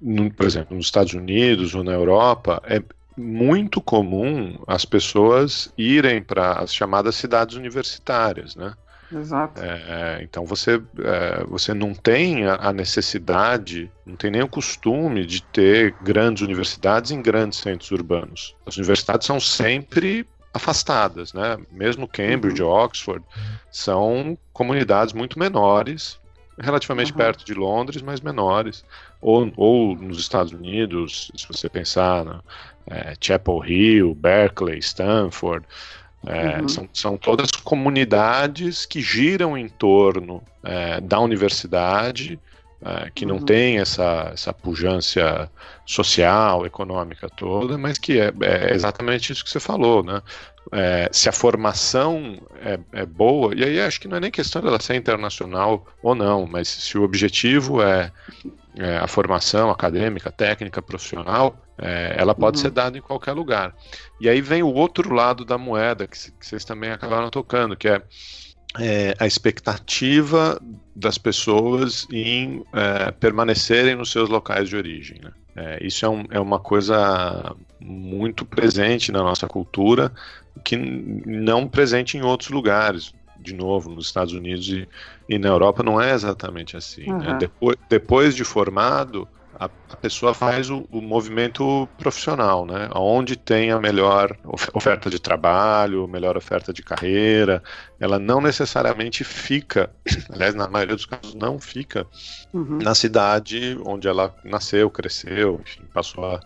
No, 0.02 0.32
por 0.32 0.46
exemplo, 0.46 0.76
nos 0.76 0.86
Estados 0.86 1.14
Unidos 1.14 1.76
ou 1.76 1.84
na 1.84 1.92
Europa, 1.92 2.62
é 2.66 2.82
muito 3.16 3.82
comum 3.82 4.58
as 4.66 4.86
pessoas 4.86 5.72
irem 5.78 6.22
para 6.24 6.54
as 6.54 6.74
chamadas 6.74 7.16
cidades 7.16 7.56
universitárias, 7.56 8.56
né? 8.56 8.74
Exato. 9.14 9.62
É, 9.62 10.20
então 10.24 10.46
você, 10.46 10.82
é, 11.00 11.44
você 11.46 11.74
não 11.74 11.94
tem 11.94 12.48
a 12.48 12.72
necessidade, 12.72 13.92
não 14.06 14.16
tem 14.16 14.32
nem 14.32 14.42
o 14.42 14.48
costume 14.48 15.26
de 15.26 15.44
ter 15.44 15.94
grandes 16.02 16.42
universidades 16.42 17.12
em 17.12 17.22
grandes 17.22 17.60
centros 17.60 17.92
urbanos. 17.92 18.56
As 18.66 18.78
universidades 18.78 19.28
são 19.28 19.40
sempre 19.40 20.26
afastadas, 20.54 21.34
né? 21.34 21.58
Mesmo 21.72 22.08
Cambridge, 22.08 22.62
uhum. 22.62 22.70
Oxford, 22.70 23.24
são 23.72 24.38
comunidades 24.54 25.14
muito 25.14 25.40
menores, 25.40 26.20
relativamente 26.60 27.12
uhum. 27.12 27.18
perto 27.18 27.46
de 27.46 27.54
Londres, 27.54 28.02
mas 28.02 28.20
menores. 28.22 28.84
Ou, 29.22 29.52
ou 29.56 29.96
nos 29.96 30.20
Estados 30.20 30.52
Unidos, 30.52 31.32
se 31.36 31.48
você 31.48 31.70
pensar 31.70 32.26
na 32.26 32.42
é, 32.88 33.14
Chapel 33.20 33.64
Hill, 33.66 34.16
Berkeley, 34.16 34.80
Stanford, 34.80 35.66
é, 36.26 36.62
uhum. 36.62 36.68
são, 36.68 36.90
são 36.94 37.18
todas 37.18 37.52
comunidades 37.52 38.86
que 38.86 39.02
giram 39.02 39.58
em 39.58 39.68
torno 39.68 40.42
é, 40.64 41.02
da 41.02 41.20
universidade, 41.20 42.40
é, 42.84 43.12
que 43.14 43.26
não 43.26 43.36
uhum. 43.36 43.46
tem 43.46 43.78
essa, 43.80 44.32
essa 44.34 44.52
pujança 44.52 45.50
social, 45.86 46.66
econômica 46.66 47.30
toda, 47.30 47.78
mas 47.78 47.98
que 47.98 48.20
é, 48.20 48.34
é 48.42 48.74
exatamente 48.74 49.32
isso 49.32 49.44
que 49.44 49.52
você 49.52 49.60
falou, 49.60 50.04
né? 50.04 50.22
É, 50.72 51.10
se 51.12 51.28
a 51.28 51.32
formação 51.32 52.40
é, 52.62 52.80
é, 52.94 53.06
boa, 53.06 53.54
e 53.56 53.64
aí 53.64 53.82
acho 53.82 54.00
que 54.00 54.08
não 54.08 54.18
é 54.18 54.20
nem 54.20 54.32
questão 54.32 54.62
dela 54.62 54.80
ser 54.80 54.96
internacional 54.96 55.86
ou 56.02 56.14
não, 56.14 56.46
mas 56.46 56.68
se 56.68 56.98
o 56.98 57.04
objetivo 57.04 57.82
é, 57.82 58.12
é 58.78 58.98
a 58.98 59.08
formação 59.08 59.70
acadêmica, 59.70 60.32
técnica, 60.32 60.82
profissional, 60.82 61.58
é, 61.78 62.16
ela 62.18 62.34
pode 62.34 62.58
uhum. 62.58 62.62
ser 62.64 62.72
dada 62.72 62.98
em 62.98 63.02
qualquer 63.02 63.34
lugar. 63.34 63.76
E 64.20 64.30
aí 64.30 64.40
vem 64.40 64.62
o 64.64 64.74
outro 64.74 65.14
lado 65.14 65.44
da 65.44 65.58
moeda, 65.58 66.08
que, 66.08 66.32
que 66.32 66.46
vocês 66.46 66.64
também 66.64 66.92
acabaram 66.92 67.30
tocando, 67.30 67.76
que 67.76 67.88
é 67.88 68.02
é, 68.80 69.16
a 69.20 69.28
expectativa 69.28 70.62
das 70.96 71.18
pessoas 71.18 72.08
em 72.12 72.64
é, 72.74 73.12
permanecerem 73.12 73.96
nos 73.96 74.12
seus 74.12 74.30
locais 74.30 74.70
de 74.70 74.76
origem. 74.76 75.20
Né? 75.22 75.32
É, 75.56 75.86
isso 75.86 76.06
é, 76.06 76.10
um, 76.10 76.26
é 76.30 76.40
uma 76.40 76.60
coisa 76.60 77.56
muito 77.80 78.46
presente 78.46 79.12
na 79.12 79.20
nossa 79.20 79.48
cultura, 79.48 80.12
que 80.64 80.78
não 80.78 81.68
presente 81.68 82.18
em 82.18 82.22
outros 82.22 82.50
lugares. 82.50 83.14
De 83.40 83.56
novo, 83.56 83.90
nos 83.90 84.06
Estados 84.06 84.34
Unidos 84.34 84.68
e, 84.70 84.88
e 85.28 85.40
na 85.40 85.50
Europa 85.50 85.82
não 85.82 86.00
é 86.00 86.14
exatamente 86.14 86.78
assim. 86.78 87.10
Uhum. 87.10 87.18
Né? 87.18 87.38
Depois, 87.40 87.78
depois 87.90 88.36
de 88.36 88.44
formado, 88.44 89.28
a, 89.62 89.70
a 89.92 89.96
pessoa 89.96 90.34
faz 90.34 90.72
o, 90.72 90.88
o, 90.90 91.00
movimento 91.00 91.88
profissional, 91.96 92.66
né? 92.66 92.90
Onde 92.96 93.36
tem 93.36 93.70
a 93.70 93.80
melhor 93.80 94.36
oferta 94.74 95.08
de 95.08 95.20
trabalho, 95.20 96.08
melhor 96.08 96.36
oferta 96.36 96.74
de 96.74 96.82
carreira. 96.82 97.62
Ela 98.00 98.18
não 98.18 98.42
necessariamente 98.42 99.24
fica, 99.24 99.92
aliás, 100.34 100.56
na 100.56 100.68
maioria 100.68 100.96
dos 100.96 101.06
casos, 101.06 101.36
não 101.36 101.60
fica 101.60 102.08
uhum. 102.52 102.80
na 102.82 102.96
cidade 102.96 103.80
onde 103.86 104.08
ela 104.08 104.36
nasceu, 104.44 104.90
cresceu, 104.90 105.62
enfim, 105.64 105.84
passou 105.94 106.26
a 106.26 106.40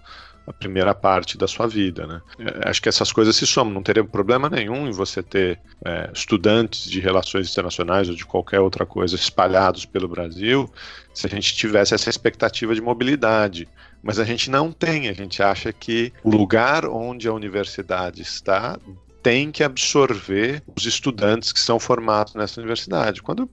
a 0.48 0.54
primeira 0.54 0.94
parte 0.94 1.38
da 1.38 1.48
sua 1.48 1.68
vida, 1.68 2.06
né? 2.06 2.22
É, 2.40 2.70
acho 2.70 2.82
que 2.82 2.90
essas 2.90 3.12
coisas 3.12 3.36
se 3.36 3.48
somam. 3.48 3.74
Não 3.74 3.84
teria 3.84 4.04
problema 4.04 4.50
nenhum 4.50 4.88
em 4.88 4.92
você 4.92 5.24
ter 5.24 5.60
é, 5.84 6.10
estudantes 6.14 6.90
de 6.90 7.00
relações 7.00 7.50
internacionais 7.50 8.10
ou 8.10 8.16
de 8.16 8.26
qualquer 8.26 8.60
outra 8.60 8.86
coisa 8.86 9.16
espalhados 9.16 9.86
pelo 9.86 10.08
Brasil, 10.08 10.70
se 11.14 11.26
a 11.26 11.30
gente 11.30 11.56
tivesse 11.56 11.94
essa 11.94 12.10
expectativa 12.10 12.76
de 12.76 12.82
mobilidade. 12.82 13.68
Mas 14.04 14.20
a 14.20 14.24
gente 14.24 14.52
não 14.52 14.72
tem. 14.72 15.10
A 15.10 15.14
gente 15.14 15.42
acha 15.42 15.74
que 15.74 16.14
o 16.24 16.30
lugar 16.30 16.86
onde 16.86 17.28
a 17.28 17.34
universidade 17.34 18.22
está 18.22 18.78
tem 19.24 19.52
que 19.52 19.64
absorver 19.64 20.62
os 20.76 20.86
estudantes 20.86 21.52
que 21.52 21.60
são 21.60 21.80
formados 21.80 22.36
nessa 22.36 22.62
universidade. 22.62 23.24
Quando 23.24 23.50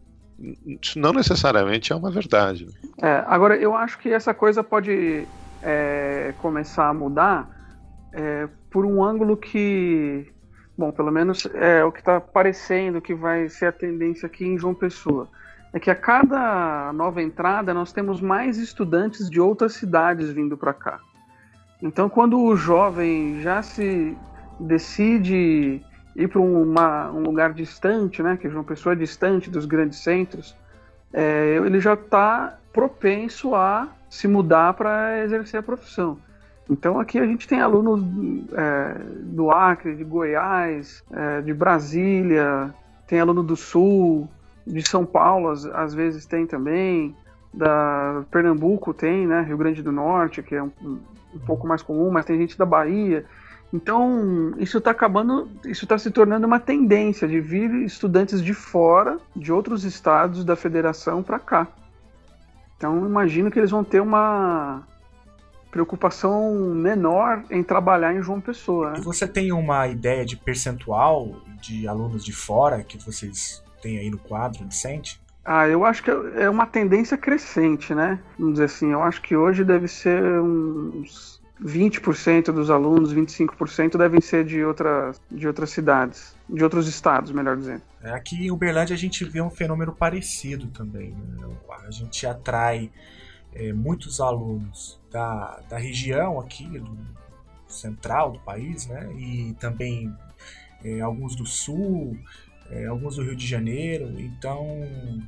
isso 0.82 0.98
não 0.98 1.12
necessariamente 1.12 1.92
é 1.92 1.96
uma 1.96 2.10
verdade. 2.10 2.66
É, 3.00 3.24
agora, 3.26 3.56
eu 3.56 3.74
acho 3.74 3.98
que 3.98 4.10
essa 4.10 4.34
coisa 4.34 4.62
pode 4.62 5.26
é, 5.62 6.34
começar 6.40 6.88
a 6.88 6.94
mudar 6.94 7.48
é, 8.12 8.48
por 8.70 8.84
um 8.84 9.02
ângulo 9.02 9.36
que, 9.36 10.26
bom, 10.76 10.90
pelo 10.90 11.10
menos 11.10 11.46
é 11.54 11.84
o 11.84 11.92
que 11.92 12.00
está 12.00 12.20
parecendo 12.20 13.00
que 13.00 13.14
vai 13.14 13.48
ser 13.48 13.66
a 13.66 13.72
tendência 13.72 14.26
aqui 14.26 14.46
em 14.46 14.58
João 14.58 14.74
Pessoa. 14.74 15.28
É 15.72 15.80
que 15.80 15.90
a 15.90 15.94
cada 15.94 16.92
nova 16.92 17.22
entrada 17.22 17.72
nós 17.72 17.92
temos 17.92 18.20
mais 18.20 18.58
estudantes 18.58 19.30
de 19.30 19.40
outras 19.40 19.74
cidades 19.74 20.30
vindo 20.30 20.56
para 20.56 20.74
cá. 20.74 21.00
Então, 21.80 22.08
quando 22.08 22.38
o 22.38 22.54
jovem 22.54 23.40
já 23.40 23.62
se 23.62 24.16
decide 24.60 25.82
ir 26.14 26.28
para 26.28 26.40
um 26.40 27.22
lugar 27.22 27.54
distante, 27.54 28.22
né, 28.22 28.36
que 28.36 28.48
João 28.48 28.62
Pessoa 28.62 28.92
é 28.92 28.96
distante 28.96 29.50
dos 29.50 29.64
grandes 29.64 29.98
centros, 29.98 30.54
é, 31.12 31.56
ele 31.56 31.80
já 31.80 31.94
está 31.94 32.58
propenso 32.72 33.54
a 33.54 33.88
se 34.12 34.28
mudar 34.28 34.74
para 34.74 35.24
exercer 35.24 35.58
a 35.58 35.62
profissão. 35.62 36.18
Então 36.68 37.00
aqui 37.00 37.18
a 37.18 37.24
gente 37.24 37.48
tem 37.48 37.62
alunos 37.62 38.04
é, 38.52 38.94
do 39.22 39.50
Acre, 39.50 39.96
de 39.96 40.04
Goiás, 40.04 41.02
é, 41.10 41.40
de 41.40 41.54
Brasília, 41.54 42.74
tem 43.06 43.20
aluno 43.20 43.42
do 43.42 43.56
Sul, 43.56 44.28
de 44.66 44.86
São 44.86 45.06
Paulo 45.06 45.48
às, 45.48 45.64
às, 45.64 45.94
vezes 45.94 46.26
tem 46.26 46.46
também, 46.46 47.16
da 47.54 48.22
Pernambuco 48.30 48.92
tem, 48.92 49.26
né, 49.26 49.40
Rio 49.40 49.56
Grande 49.56 49.82
do 49.82 49.90
Norte, 49.90 50.42
que 50.42 50.54
é 50.54 50.62
um, 50.62 50.70
um 50.82 51.38
pouco 51.46 51.66
mais 51.66 51.80
comum, 51.80 52.10
mas 52.10 52.26
tem 52.26 52.36
gente 52.36 52.58
da 52.58 52.66
Bahia. 52.66 53.24
Então 53.72 54.52
isso 54.58 54.76
está 54.76 54.90
acabando, 54.90 55.48
isso 55.64 55.86
está 55.86 55.96
se 55.96 56.10
tornando 56.10 56.46
uma 56.46 56.60
tendência 56.60 57.26
de 57.26 57.40
vir 57.40 57.70
estudantes 57.76 58.42
de 58.42 58.52
fora, 58.52 59.16
de 59.34 59.50
outros 59.50 59.84
estados 59.84 60.44
da 60.44 60.54
federação 60.54 61.22
para 61.22 61.38
cá. 61.38 61.66
Então 62.82 63.06
imagino 63.06 63.48
que 63.48 63.60
eles 63.60 63.70
vão 63.70 63.84
ter 63.84 64.00
uma 64.00 64.82
preocupação 65.70 66.52
menor 66.74 67.44
em 67.48 67.62
trabalhar 67.62 68.12
em 68.12 68.20
João 68.20 68.40
Pessoa. 68.40 68.90
Né? 68.90 69.00
Você 69.04 69.24
tem 69.24 69.52
uma 69.52 69.86
ideia 69.86 70.24
de 70.24 70.36
percentual 70.36 71.36
de 71.60 71.86
alunos 71.86 72.24
de 72.24 72.32
fora 72.32 72.82
que 72.82 72.98
vocês 72.98 73.62
têm 73.80 73.98
aí 73.98 74.10
no 74.10 74.18
quadro 74.18 74.64
decente? 74.64 75.20
Ah, 75.44 75.68
eu 75.68 75.84
acho 75.84 76.02
que 76.02 76.10
é 76.10 76.50
uma 76.50 76.66
tendência 76.66 77.16
crescente, 77.16 77.94
né? 77.94 78.18
Vamos 78.36 78.54
dizer 78.54 78.64
assim, 78.64 78.90
eu 78.90 79.02
acho 79.02 79.22
que 79.22 79.36
hoje 79.36 79.62
deve 79.64 79.86
ser 79.86 80.20
uns 80.40 81.40
20% 81.60 82.52
dos 82.52 82.70
alunos, 82.70 83.14
25% 83.14 83.96
devem 83.96 84.20
ser 84.20 84.44
de 84.44 84.64
outras, 84.64 85.20
de 85.30 85.46
outras 85.46 85.70
cidades, 85.70 86.36
de 86.48 86.62
outros 86.62 86.88
estados, 86.88 87.30
melhor 87.30 87.56
dizendo. 87.56 87.82
É, 88.02 88.10
aqui 88.10 88.46
em 88.46 88.50
Uberlândia 88.50 88.94
a 88.94 88.98
gente 88.98 89.24
vê 89.24 89.40
um 89.40 89.50
fenômeno 89.50 89.92
parecido 89.92 90.68
também. 90.68 91.10
Né? 91.10 91.48
A 91.86 91.90
gente 91.90 92.26
atrai 92.26 92.90
é, 93.54 93.72
muitos 93.72 94.20
alunos 94.20 95.00
da, 95.10 95.60
da 95.68 95.78
região 95.78 96.40
aqui, 96.40 96.66
do 96.66 96.96
central 97.68 98.32
do 98.32 98.38
país, 98.40 98.86
né? 98.86 99.10
E 99.16 99.54
também 99.54 100.14
é, 100.84 101.00
alguns 101.00 101.34
do 101.34 101.46
sul, 101.46 102.16
é, 102.72 102.86
alguns 102.86 103.16
do 103.16 103.22
Rio 103.22 103.36
de 103.36 103.46
Janeiro, 103.46 104.18
então 104.18 104.66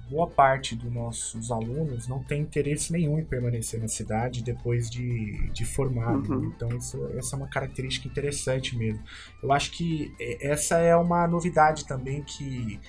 boa 0.09 0.27
parte 0.27 0.75
dos 0.75 0.91
nossos 0.91 1.51
alunos 1.51 2.09
não 2.09 2.23
tem 2.23 2.41
interesse 2.41 2.91
nenhum 2.91 3.19
em 3.19 3.25
permanecer 3.25 3.79
na 3.79 3.87
cidade 3.87 4.43
depois 4.43 4.89
de, 4.89 5.51
de 5.51 5.65
formado. 5.67 6.33
Uhum. 6.33 6.47
Então 6.47 6.69
isso, 6.75 7.07
essa 7.19 7.37
é 7.37 7.39
uma 7.39 7.49
característica 7.49 8.09
interessante 8.09 8.75
mesmo. 8.77 9.03
Eu 9.43 9.53
acho 9.53 9.73
que 9.73 10.15
é, 10.19 10.49
essa 10.49 10.79
é 10.79 10.97
uma 10.97 11.29
novidade 11.29 11.85
também 11.87 12.23
que 12.23 12.81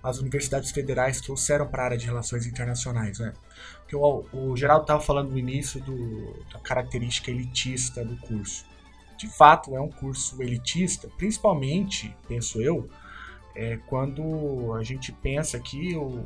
as 0.00 0.18
universidades 0.20 0.70
federais 0.70 1.20
trouxeram 1.20 1.66
para 1.66 1.82
a 1.82 1.86
área 1.86 1.98
de 1.98 2.06
relações 2.06 2.46
internacionais, 2.46 3.18
né? 3.18 3.32
Porque 3.80 3.96
o, 3.96 4.24
o 4.32 4.56
Geraldo 4.56 4.82
estava 4.82 5.00
falando 5.00 5.30
no 5.30 5.38
início 5.38 5.80
do, 5.80 6.44
da 6.52 6.60
característica 6.60 7.32
elitista 7.32 8.04
do 8.04 8.16
curso. 8.18 8.64
De 9.18 9.26
fato, 9.26 9.74
é 9.74 9.80
um 9.80 9.90
curso 9.90 10.40
elitista, 10.40 11.08
principalmente, 11.16 12.14
penso 12.28 12.60
eu, 12.60 12.88
é 13.54 13.78
quando 13.86 14.72
a 14.74 14.82
gente 14.82 15.12
pensa 15.12 15.56
aqui 15.56 15.96
o, 15.96 16.24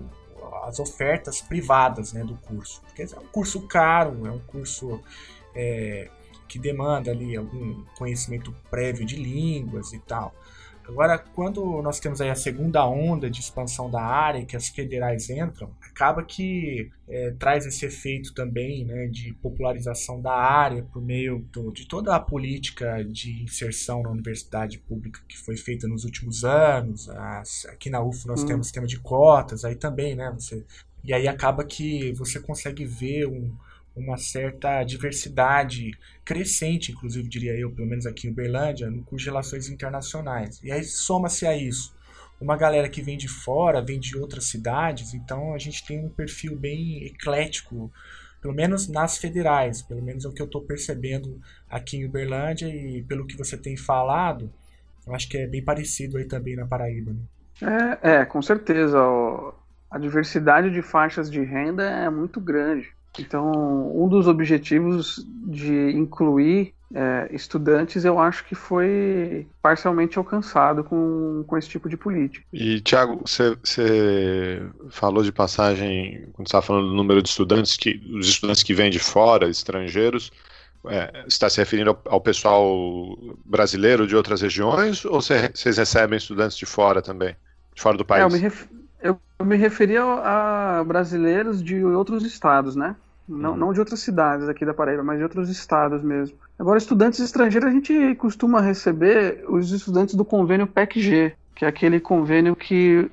as 0.65 0.79
ofertas 0.79 1.41
privadas 1.41 2.13
né, 2.13 2.25
do 2.25 2.37
curso. 2.37 2.81
Porque 2.83 3.03
é 3.03 3.19
um 3.19 3.27
curso 3.27 3.63
caro, 3.63 4.27
é 4.27 4.31
um 4.31 4.41
curso 4.41 5.01
é, 5.55 6.09
que 6.47 6.59
demanda 6.59 7.11
ali 7.11 7.37
algum 7.37 7.85
conhecimento 7.97 8.55
prévio 8.71 9.05
de 9.05 9.17
línguas 9.17 9.93
e 9.93 9.99
tal. 9.99 10.35
Agora, 10.89 11.19
quando 11.19 11.83
nós 11.83 12.01
temos 12.01 12.19
aí 12.19 12.31
a 12.31 12.35
segunda 12.35 12.87
onda 12.89 13.29
de 13.29 13.41
expansão 13.41 13.91
da 13.91 14.01
área, 14.01 14.45
que 14.47 14.57
as 14.57 14.69
federais 14.69 15.29
entram, 15.29 15.71
acaba 15.83 16.23
que 16.23 16.91
é, 17.07 17.31
traz 17.33 17.67
esse 17.67 17.85
efeito 17.85 18.33
também 18.33 18.87
né, 18.87 19.07
de 19.07 19.35
popularização 19.35 20.21
da 20.21 20.33
área 20.33 20.83
por 20.83 21.03
meio 21.03 21.41
do, 21.53 21.71
de 21.71 21.87
toda 21.87 22.17
a 22.17 22.21
política 22.21 23.05
de 23.05 23.43
inserção 23.43 24.03
na 24.03 24.11
universidade 24.11 24.79
pública 24.79 25.21
que 25.29 25.37
foi 25.37 25.59
feita 25.59 25.87
nos 25.87 26.05
últimos 26.05 26.43
anos. 26.43 27.09
As, 27.11 27.67
aqui 27.67 27.91
na 27.91 28.03
UF 28.03 28.27
nós 28.27 28.43
hum. 28.43 28.47
temos 28.47 28.69
sistema 28.69 28.87
de 28.87 28.99
cotas, 28.99 29.67
aí 29.67 29.77
também, 29.77 30.17
né? 30.17 30.31
Você, 30.39 30.65
e 31.05 31.13
aí 31.13 31.29
acaba 31.29 31.65
que 31.65 32.13
você 32.13 32.41
consegue 32.41 32.87
ver 32.87 33.27
um, 33.27 33.55
uma 33.99 34.17
certa 34.17 34.83
diversidade 34.85 35.93
crescente, 36.25 36.93
inclusive 36.93 37.29
diria 37.29 37.53
eu, 37.59 37.71
pelo 37.71 37.89
menos 37.89 38.07
aqui 38.07 38.27
em 38.27 38.31
Uberlândia, 38.31 38.91
no 38.91 39.03
curso 39.03 39.25
de 39.25 39.31
Relações 39.31 39.69
Internacionais. 39.69 40.61
E 40.63 40.71
aí 40.71 40.85
soma-se 40.85 41.47
a 41.47 41.57
isso 41.57 41.97
uma 42.41 42.57
galera 42.57 42.89
que 42.89 43.03
vem 43.03 43.19
de 43.19 43.29
fora, 43.29 43.83
vem 43.83 43.99
de 43.99 44.17
outras 44.17 44.45
cidades, 44.45 45.13
então 45.13 45.55
a 45.55 45.59
gente 45.59 45.85
tem 45.85 46.05
um 46.05 46.09
perfil 46.09 46.57
bem 46.57 47.05
eclético, 47.05 47.91
pelo 48.41 48.55
menos 48.55 48.89
nas 48.89 49.19
federais, 49.19 49.83
pelo 49.83 50.03
menos 50.03 50.25
é 50.25 50.29
o 50.29 50.33
que 50.33 50.41
eu 50.41 50.47
estou 50.47 50.63
percebendo 50.63 51.41
aqui 51.69 51.97
em 51.97 52.05
Uberlândia 52.05 52.69
e 52.69 53.03
pelo 53.03 53.27
que 53.27 53.37
você 53.37 53.57
tem 53.57 53.77
falado, 53.77 54.53
eu 55.07 55.15
acho 55.15 55.29
que 55.29 55.37
é 55.37 55.47
bem 55.47 55.65
parecido 55.65 56.17
aí 56.17 56.25
também 56.27 56.55
na 56.55 56.67
Paraíba. 56.67 57.13
Né? 57.13 57.99
É, 58.03 58.21
é, 58.21 58.25
com 58.25 58.41
certeza. 58.41 58.99
A 59.91 59.99
diversidade 59.99 60.71
de 60.71 60.83
faixas 60.83 61.31
de 61.31 61.43
renda 61.43 61.83
é 61.83 62.11
muito 62.11 62.41
grande. 62.41 62.93
Então, 63.19 63.93
um 63.95 64.09
dos 64.09 64.27
objetivos 64.27 65.25
de 65.47 65.91
incluir 65.91 66.75
é, 66.95 67.29
estudantes, 67.33 68.05
eu 68.05 68.19
acho 68.19 68.45
que 68.45 68.55
foi 68.55 69.47
parcialmente 69.61 70.19
alcançado 70.19 70.83
com, 70.83 71.45
com 71.47 71.59
esse 71.59 71.69
tipo 71.69 71.89
de 71.89 71.97
política. 71.97 72.45
E, 72.53 72.81
Tiago, 72.81 73.23
você 73.25 74.63
falou 74.91 75.23
de 75.23 75.33
passagem, 75.33 76.29
quando 76.33 76.47
você 76.47 76.51
estava 76.51 76.63
falando 76.63 76.89
do 76.89 76.95
número 76.95 77.23
de 77.23 77.29
estudantes, 77.29 77.77
que 77.77 78.01
os 78.19 78.29
estudantes 78.29 78.63
que 78.63 78.75
vêm 78.75 78.91
de 78.91 78.99
fora, 78.99 79.49
estrangeiros, 79.49 80.33
é, 80.87 81.25
está 81.27 81.51
se 81.51 81.59
referindo 81.59 81.91
ao, 81.91 82.01
ao, 82.07 82.21
pessoal 82.21 83.19
brasileiro 83.45 84.07
de 84.07 84.15
outras 84.15 84.41
regiões 84.41 85.05
ou 85.05 85.21
vocês 85.21 85.77
recebem 85.77 86.17
estudantes 86.17 86.57
de 86.57 86.65
fora 86.65 87.03
também? 87.03 87.37
De 87.75 87.83
fora 87.83 87.97
do 87.99 88.05
país? 88.05 88.23
É, 88.23 88.27
eu, 88.27 88.31
me 88.31 88.39
ref, 88.39 88.67
eu, 89.03 89.19
me 89.45 89.57
referia 89.57 90.03
a 90.03 90.85
brasileiros 90.85 91.63
de 91.63 91.85
outros 91.85 92.25
estados, 92.25 92.75
né? 92.77 92.97
Não, 93.29 93.51
uhum. 93.51 93.57
não 93.57 93.73
de 93.73 93.81
outras 93.81 94.01
cidades 94.01 94.49
aqui 94.49 94.65
da 94.65 94.73
Paraíba, 94.73 95.03
mas 95.03 95.19
de 95.19 95.23
outros 95.23 95.51
estados 95.51 96.03
mesmo. 96.03 96.37
Agora, 96.59 96.79
estudantes 96.79 97.21
estrangeiros, 97.21 97.69
a 97.69 97.73
gente 97.73 98.15
costuma 98.15 98.61
receber 98.61 99.45
os 99.49 99.71
estudantes 99.71 100.15
do 100.15 100.25
convênio 100.25 100.67
PEC-G, 100.67 101.35
que 101.55 101.65
é 101.65 101.69
aquele 101.69 102.01
convênio 102.01 102.57
que 102.57 103.11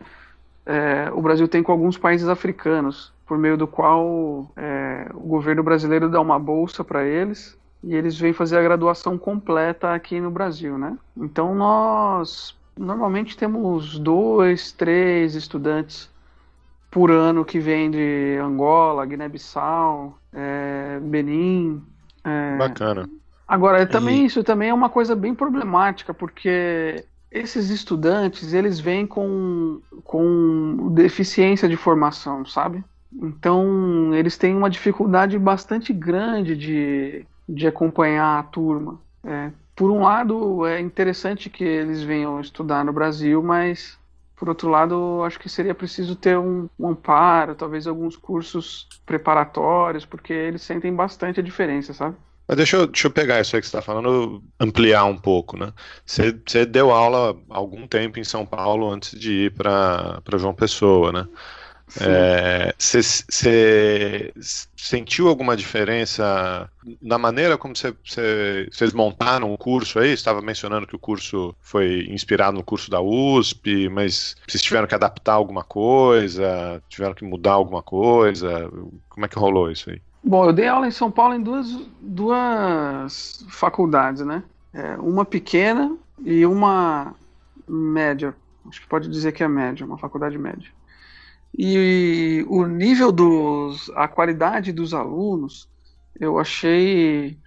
é, 0.65 1.09
o 1.13 1.21
Brasil 1.21 1.47
tem 1.47 1.61
com 1.61 1.71
alguns 1.71 1.97
países 1.97 2.27
africanos. 2.27 3.13
por 3.25 3.37
meio 3.37 3.57
do 3.57 3.67
qual 3.67 4.49
é, 4.55 5.09
o 5.13 5.27
governo 5.27 5.63
brasileiro 5.63 6.09
dá 6.09 6.21
uma 6.21 6.39
bolsa 6.39 6.83
para 6.83 7.03
eles 7.03 7.57
e 7.83 7.95
eles 7.95 8.17
vêm 8.17 8.33
fazer 8.33 8.57
a 8.57 8.63
graduação 8.63 9.17
completa 9.17 9.93
aqui 9.93 10.19
no 10.19 10.31
Brasil, 10.31 10.77
né? 10.77 10.97
Então 11.17 11.53
nós 11.53 12.55
normalmente 12.77 13.37
temos 13.37 13.97
dois, 13.99 14.71
três 14.71 15.35
estudantes 15.35 16.09
por 16.91 17.11
ano 17.11 17.43
que 17.43 17.59
vêm 17.59 17.91
de 17.91 18.37
Angola, 18.41 19.05
Guiné-Bissau, 19.05 20.17
é, 20.31 20.99
Benin. 21.01 21.83
É... 22.23 22.57
Bacana. 22.57 23.09
Agora, 23.47 23.85
também 23.85 24.23
e... 24.23 24.25
isso 24.25 24.43
também 24.43 24.69
é 24.69 24.73
uma 24.73 24.89
coisa 24.89 25.15
bem 25.15 25.35
problemática, 25.35 26.13
porque 26.13 27.03
esses 27.29 27.69
estudantes 27.69 28.53
eles 28.53 28.79
vêm 28.79 29.05
com, 29.05 29.81
com 30.03 30.89
deficiência 30.93 31.67
de 31.67 31.75
formação, 31.75 32.45
sabe? 32.45 32.83
Então, 33.21 34.13
eles 34.13 34.37
têm 34.37 34.55
uma 34.55 34.69
dificuldade 34.69 35.37
bastante 35.37 35.93
grande 35.93 36.55
de, 36.55 37.25
de 37.47 37.67
acompanhar 37.67 38.39
a 38.39 38.43
turma. 38.43 38.99
É, 39.23 39.51
por 39.75 39.91
um 39.91 40.01
lado, 40.01 40.65
é 40.65 40.79
interessante 40.79 41.49
que 41.49 41.63
eles 41.63 42.01
venham 42.01 42.39
estudar 42.39 42.85
no 42.85 42.93
Brasil, 42.93 43.43
mas, 43.43 43.99
por 44.35 44.47
outro 44.47 44.69
lado, 44.69 45.21
acho 45.23 45.39
que 45.39 45.49
seria 45.49 45.75
preciso 45.75 46.15
ter 46.15 46.37
um, 46.37 46.69
um 46.79 46.89
amparo, 46.89 47.55
talvez 47.55 47.85
alguns 47.85 48.15
cursos 48.15 48.87
preparatórios, 49.05 50.05
porque 50.05 50.31
eles 50.31 50.61
sentem 50.61 50.93
bastante 50.93 51.39
a 51.41 51.43
diferença, 51.43 51.93
sabe? 51.93 52.15
Mas 52.47 52.57
deixa 52.57 52.77
eu, 52.77 52.87
deixa 52.87 53.07
eu 53.07 53.11
pegar 53.11 53.41
isso 53.41 53.55
aí 53.55 53.61
que 53.61 53.67
você 53.67 53.75
está 53.75 53.81
falando, 53.81 54.41
ampliar 54.59 55.05
um 55.05 55.17
pouco, 55.17 55.57
né? 55.57 55.73
Você, 56.05 56.39
você 56.45 56.65
deu 56.65 56.91
aula 56.91 57.35
algum 57.49 57.87
tempo 57.87 58.19
em 58.19 58.23
São 58.23 58.45
Paulo 58.45 58.89
antes 58.89 59.19
de 59.19 59.45
ir 59.45 59.53
para 59.53 60.21
João 60.37 60.53
Pessoa, 60.53 61.11
né? 61.11 61.27
Você 62.77 62.99
é, 63.45 64.31
sentiu 64.75 65.27
alguma 65.27 65.55
diferença 65.55 66.69
na 67.01 67.17
maneira 67.17 67.57
como 67.57 67.73
vocês 67.75 68.93
montaram 68.93 69.53
o 69.53 69.57
curso 69.57 69.99
aí? 69.99 70.11
Estava 70.11 70.41
mencionando 70.41 70.85
que 70.85 70.95
o 70.95 70.99
curso 70.99 71.55
foi 71.61 72.07
inspirado 72.09 72.57
no 72.57 72.63
curso 72.63 72.91
da 72.91 73.01
USP, 73.01 73.89
mas 73.89 74.35
vocês 74.47 74.61
tiveram 74.61 74.87
que 74.87 74.95
adaptar 74.95 75.33
alguma 75.33 75.63
coisa? 75.63 76.81
Tiveram 76.89 77.15
que 77.15 77.23
mudar 77.23 77.53
alguma 77.53 77.81
coisa? 77.81 78.69
Como 79.09 79.25
é 79.25 79.29
que 79.29 79.39
rolou 79.39 79.71
isso 79.71 79.89
aí? 79.89 80.01
Bom, 80.23 80.45
eu 80.45 80.53
dei 80.53 80.67
aula 80.67 80.87
em 80.87 80.91
São 80.91 81.11
Paulo 81.11 81.35
em 81.35 81.41
duas, 81.41 81.67
duas 82.01 83.45
faculdades, 83.47 84.25
né? 84.25 84.43
É, 84.73 84.97
uma 84.97 85.23
pequena 85.23 85.95
e 86.23 86.45
uma 86.45 87.15
média. 87.67 88.35
Acho 88.67 88.81
que 88.81 88.87
pode 88.87 89.07
dizer 89.07 89.31
que 89.31 89.43
é 89.43 89.47
média, 89.47 89.85
uma 89.85 89.97
faculdade 89.97 90.37
média. 90.37 90.69
E 91.57 92.45
o 92.49 92.65
nível 92.65 93.11
dos. 93.11 93.89
a 93.95 94.07
qualidade 94.07 94.73
dos 94.73 94.93
alunos, 94.93 95.69
eu 96.19 96.37
achei 96.37 97.39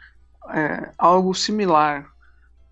é, 0.50 0.90
algo 0.96 1.34
similar 1.34 2.10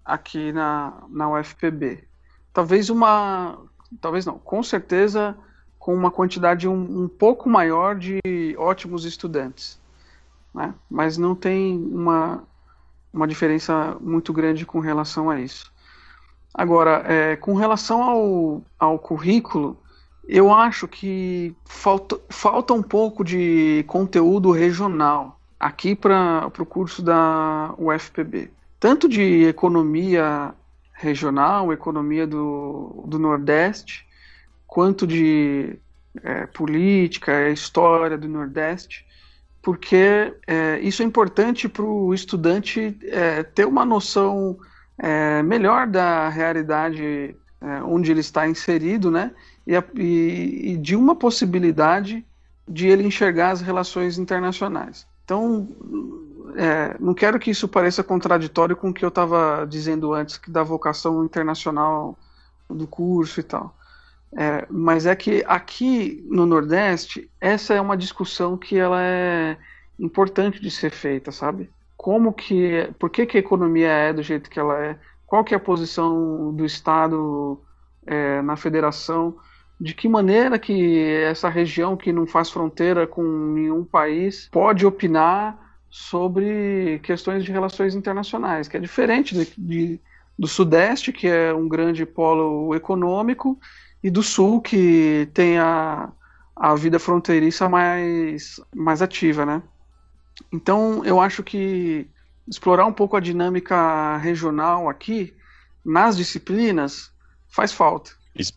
aqui 0.04 0.50
na, 0.52 1.04
na 1.10 1.30
UFPB. 1.30 2.04
Talvez 2.52 2.88
uma. 2.88 3.58
Talvez 4.00 4.24
não, 4.24 4.38
com 4.38 4.62
certeza 4.62 5.36
com 5.78 5.94
uma 5.94 6.10
quantidade 6.10 6.66
um, 6.66 7.04
um 7.04 7.06
pouco 7.06 7.48
maior 7.48 7.94
de 7.94 8.18
ótimos 8.58 9.04
estudantes. 9.04 9.78
Né? 10.52 10.74
Mas 10.90 11.16
não 11.16 11.32
tem 11.32 11.78
uma, 11.92 12.42
uma 13.12 13.28
diferença 13.28 13.96
muito 14.00 14.32
grande 14.32 14.66
com 14.66 14.80
relação 14.80 15.30
a 15.30 15.38
isso. 15.38 15.72
Agora, 16.52 17.04
é, 17.06 17.36
com 17.36 17.54
relação 17.54 18.02
ao, 18.02 18.62
ao 18.78 18.98
currículo, 18.98 19.78
eu 20.28 20.52
acho 20.52 20.88
que 20.88 21.54
falta, 21.64 22.20
falta 22.28 22.74
um 22.74 22.82
pouco 22.82 23.24
de 23.24 23.84
conteúdo 23.86 24.50
regional 24.50 25.40
aqui 25.58 25.94
para 25.94 26.50
o 26.58 26.66
curso 26.66 27.02
da 27.02 27.74
UFPB. 27.78 28.50
Tanto 28.78 29.08
de 29.08 29.44
economia 29.44 30.54
regional, 30.92 31.72
economia 31.72 32.26
do, 32.26 33.04
do 33.06 33.18
Nordeste, 33.18 34.06
quanto 34.66 35.06
de 35.06 35.78
é, 36.22 36.46
política, 36.46 37.50
história 37.50 38.18
do 38.18 38.28
Nordeste, 38.28 39.06
porque 39.62 40.34
é, 40.46 40.78
isso 40.80 41.02
é 41.02 41.04
importante 41.04 41.68
para 41.68 41.82
o 41.82 42.14
estudante 42.14 42.96
é, 43.04 43.42
ter 43.42 43.66
uma 43.66 43.84
noção 43.84 44.56
é, 44.98 45.42
melhor 45.42 45.86
da 45.86 46.28
realidade 46.28 47.36
é, 47.66 47.82
onde 47.82 48.10
ele 48.10 48.20
está 48.20 48.48
inserido, 48.48 49.10
né? 49.10 49.32
e, 49.66 49.74
e, 50.00 50.72
e 50.72 50.76
de 50.76 50.94
uma 50.94 51.14
possibilidade 51.16 52.24
de 52.68 52.88
ele 52.88 53.04
enxergar 53.04 53.50
as 53.50 53.60
relações 53.60 54.18
internacionais. 54.18 55.06
Então, 55.24 55.68
é, 56.56 56.96
não 57.00 57.12
quero 57.14 57.38
que 57.38 57.50
isso 57.50 57.68
pareça 57.68 58.02
contraditório 58.02 58.76
com 58.76 58.90
o 58.90 58.94
que 58.94 59.04
eu 59.04 59.08
estava 59.08 59.66
dizendo 59.68 60.14
antes, 60.14 60.38
que 60.38 60.50
da 60.50 60.62
vocação 60.62 61.24
internacional 61.24 62.16
do 62.68 62.86
curso 62.86 63.40
e 63.40 63.42
tal. 63.42 63.76
É, 64.36 64.66
mas 64.70 65.06
é 65.06 65.14
que 65.16 65.44
aqui 65.46 66.24
no 66.28 66.46
Nordeste, 66.46 67.30
essa 67.40 67.74
é 67.74 67.80
uma 67.80 67.96
discussão 67.96 68.56
que 68.56 68.76
ela 68.76 69.02
é 69.02 69.56
importante 69.98 70.60
de 70.60 70.70
ser 70.70 70.90
feita, 70.90 71.32
sabe? 71.32 71.70
Como 71.96 72.32
que, 72.32 72.92
por 72.98 73.10
que, 73.10 73.26
que 73.26 73.36
a 73.36 73.40
economia 73.40 73.88
é 73.88 74.12
do 74.12 74.22
jeito 74.22 74.50
que 74.50 74.60
ela 74.60 74.78
é? 74.78 74.98
Qual 75.26 75.44
que 75.44 75.54
é 75.54 75.56
a 75.56 75.60
posição 75.60 76.54
do 76.54 76.64
Estado 76.64 77.60
é, 78.06 78.40
na 78.42 78.56
federação? 78.56 79.36
de 79.78 79.94
que 79.94 80.08
maneira 80.08 80.58
que 80.58 80.98
essa 81.22 81.48
região 81.48 81.96
que 81.96 82.12
não 82.12 82.26
faz 82.26 82.50
fronteira 82.50 83.06
com 83.06 83.22
nenhum 83.22 83.84
país 83.84 84.48
pode 84.50 84.86
opinar 84.86 85.78
sobre 85.90 86.98
questões 87.02 87.44
de 87.44 87.52
relações 87.52 87.94
internacionais, 87.94 88.68
que 88.68 88.76
é 88.76 88.80
diferente 88.80 89.34
de, 89.34 89.52
de, 89.56 90.00
do 90.38 90.46
Sudeste, 90.46 91.12
que 91.12 91.28
é 91.28 91.52
um 91.52 91.68
grande 91.68 92.04
polo 92.04 92.74
econômico, 92.74 93.58
e 94.02 94.10
do 94.10 94.22
Sul, 94.22 94.60
que 94.60 95.28
tem 95.34 95.58
a, 95.58 96.10
a 96.54 96.74
vida 96.74 96.98
fronteiriça 96.98 97.68
mais, 97.68 98.60
mais 98.74 99.02
ativa, 99.02 99.44
né? 99.44 99.62
Então, 100.52 101.04
eu 101.04 101.20
acho 101.20 101.42
que 101.42 102.08
explorar 102.48 102.86
um 102.86 102.92
pouco 102.92 103.16
a 103.16 103.20
dinâmica 103.20 104.16
regional 104.18 104.88
aqui, 104.88 105.34
nas 105.84 106.16
disciplinas, 106.16 107.10
faz 107.48 107.72
falta. 107.72 108.10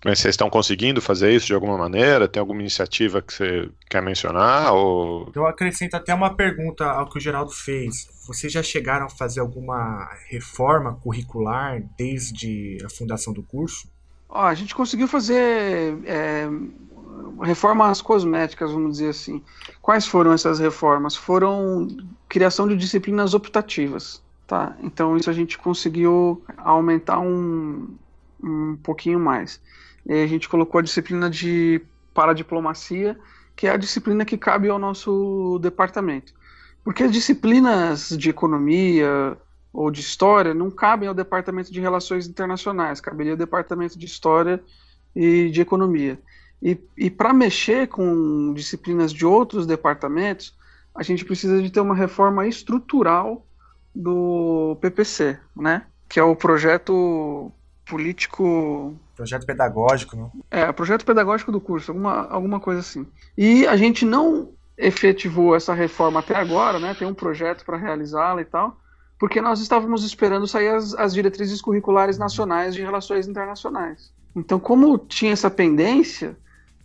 Mas 0.03 0.19
vocês 0.19 0.33
estão 0.33 0.49
conseguindo 0.49 1.01
fazer 1.01 1.31
isso 1.31 1.47
de 1.47 1.53
alguma 1.53 1.77
maneira? 1.77 2.27
Tem 2.27 2.41
alguma 2.41 2.59
iniciativa 2.59 3.21
que 3.21 3.33
você 3.33 3.69
quer 3.89 4.01
mencionar? 4.01 4.73
Ou... 4.73 5.31
Eu 5.33 5.47
acrescento 5.47 5.95
até 5.95 6.13
uma 6.13 6.35
pergunta 6.35 6.85
ao 6.85 7.09
que 7.09 7.17
o 7.17 7.21
Geraldo 7.21 7.51
fez. 7.51 8.07
Vocês 8.27 8.51
já 8.51 8.61
chegaram 8.61 9.05
a 9.05 9.09
fazer 9.09 9.39
alguma 9.39 10.09
reforma 10.27 10.95
curricular 10.95 11.81
desde 11.97 12.77
a 12.85 12.89
fundação 12.89 13.31
do 13.31 13.41
curso? 13.41 13.89
Ó, 14.27 14.41
a 14.41 14.53
gente 14.53 14.75
conseguiu 14.75 15.07
fazer 15.07 15.97
é, 16.05 16.47
reformas 17.41 18.01
cosméticas, 18.01 18.71
vamos 18.71 18.93
dizer 18.93 19.09
assim. 19.09 19.41
Quais 19.81 20.05
foram 20.05 20.33
essas 20.33 20.59
reformas? 20.59 21.15
Foram 21.15 21.87
criação 22.27 22.67
de 22.67 22.75
disciplinas 22.75 23.33
optativas. 23.33 24.21
Tá? 24.47 24.75
Então 24.81 25.15
isso 25.15 25.29
a 25.29 25.33
gente 25.33 25.57
conseguiu 25.57 26.43
aumentar 26.57 27.19
um, 27.19 27.87
um 28.43 28.75
pouquinho 28.77 29.19
mais. 29.19 29.61
E 30.05 30.23
a 30.23 30.27
gente 30.27 30.49
colocou 30.49 30.79
a 30.79 30.81
disciplina 30.81 31.29
de 31.29 31.81
paradiplomacia, 32.13 33.17
que 33.55 33.67
é 33.67 33.71
a 33.71 33.77
disciplina 33.77 34.25
que 34.25 34.37
cabe 34.37 34.67
ao 34.67 34.79
nosso 34.79 35.59
departamento. 35.61 36.33
Porque 36.83 37.03
as 37.03 37.11
disciplinas 37.11 38.09
de 38.09 38.29
economia 38.29 39.37
ou 39.71 39.91
de 39.91 40.01
história 40.01 40.53
não 40.53 40.71
cabem 40.71 41.07
ao 41.07 41.13
departamento 41.13 41.71
de 41.71 41.79
relações 41.79 42.27
internacionais, 42.27 42.99
caberia 42.99 43.33
ao 43.33 43.37
departamento 43.37 43.99
de 43.99 44.05
história 44.05 44.59
e 45.15 45.49
de 45.49 45.61
economia. 45.61 46.19
E, 46.61 46.77
e 46.97 47.09
para 47.09 47.33
mexer 47.33 47.87
com 47.87 48.53
disciplinas 48.53 49.13
de 49.13 49.25
outros 49.25 49.65
departamentos, 49.65 50.57
a 50.93 51.03
gente 51.03 51.23
precisa 51.23 51.61
de 51.61 51.69
ter 51.69 51.79
uma 51.79 51.95
reforma 51.95 52.47
estrutural 52.47 53.45
do 53.95 54.77
PPC, 54.81 55.39
né? 55.55 55.85
Que 56.07 56.19
é 56.19 56.23
o 56.23 56.35
projeto 56.35 57.51
político. 57.85 58.95
Projeto 59.15 59.45
pedagógico, 59.45 60.15
não? 60.15 60.31
É, 60.51 60.71
projeto 60.71 61.05
pedagógico 61.05 61.51
do 61.51 61.61
curso, 61.61 61.91
alguma, 61.91 62.27
alguma 62.27 62.59
coisa 62.59 62.81
assim. 62.81 63.07
E 63.37 63.65
a 63.67 63.75
gente 63.75 64.05
não 64.05 64.51
efetivou 64.77 65.55
essa 65.55 65.73
reforma 65.73 66.19
até 66.19 66.35
agora, 66.35 66.79
né? 66.79 66.93
Tem 66.93 67.07
um 67.07 67.13
projeto 67.13 67.65
para 67.65 67.77
realizá-la 67.77 68.41
e 68.41 68.45
tal, 68.45 68.77
porque 69.17 69.41
nós 69.41 69.59
estávamos 69.59 70.05
esperando 70.05 70.47
sair 70.47 70.69
as, 70.69 70.93
as 70.95 71.13
diretrizes 71.13 71.61
curriculares 71.61 72.17
nacionais 72.17 72.73
de 72.73 72.81
relações 72.81 73.27
internacionais. 73.27 74.13
Então, 74.35 74.59
como 74.59 74.97
tinha 74.97 75.33
essa 75.33 75.49
pendência, 75.49 76.37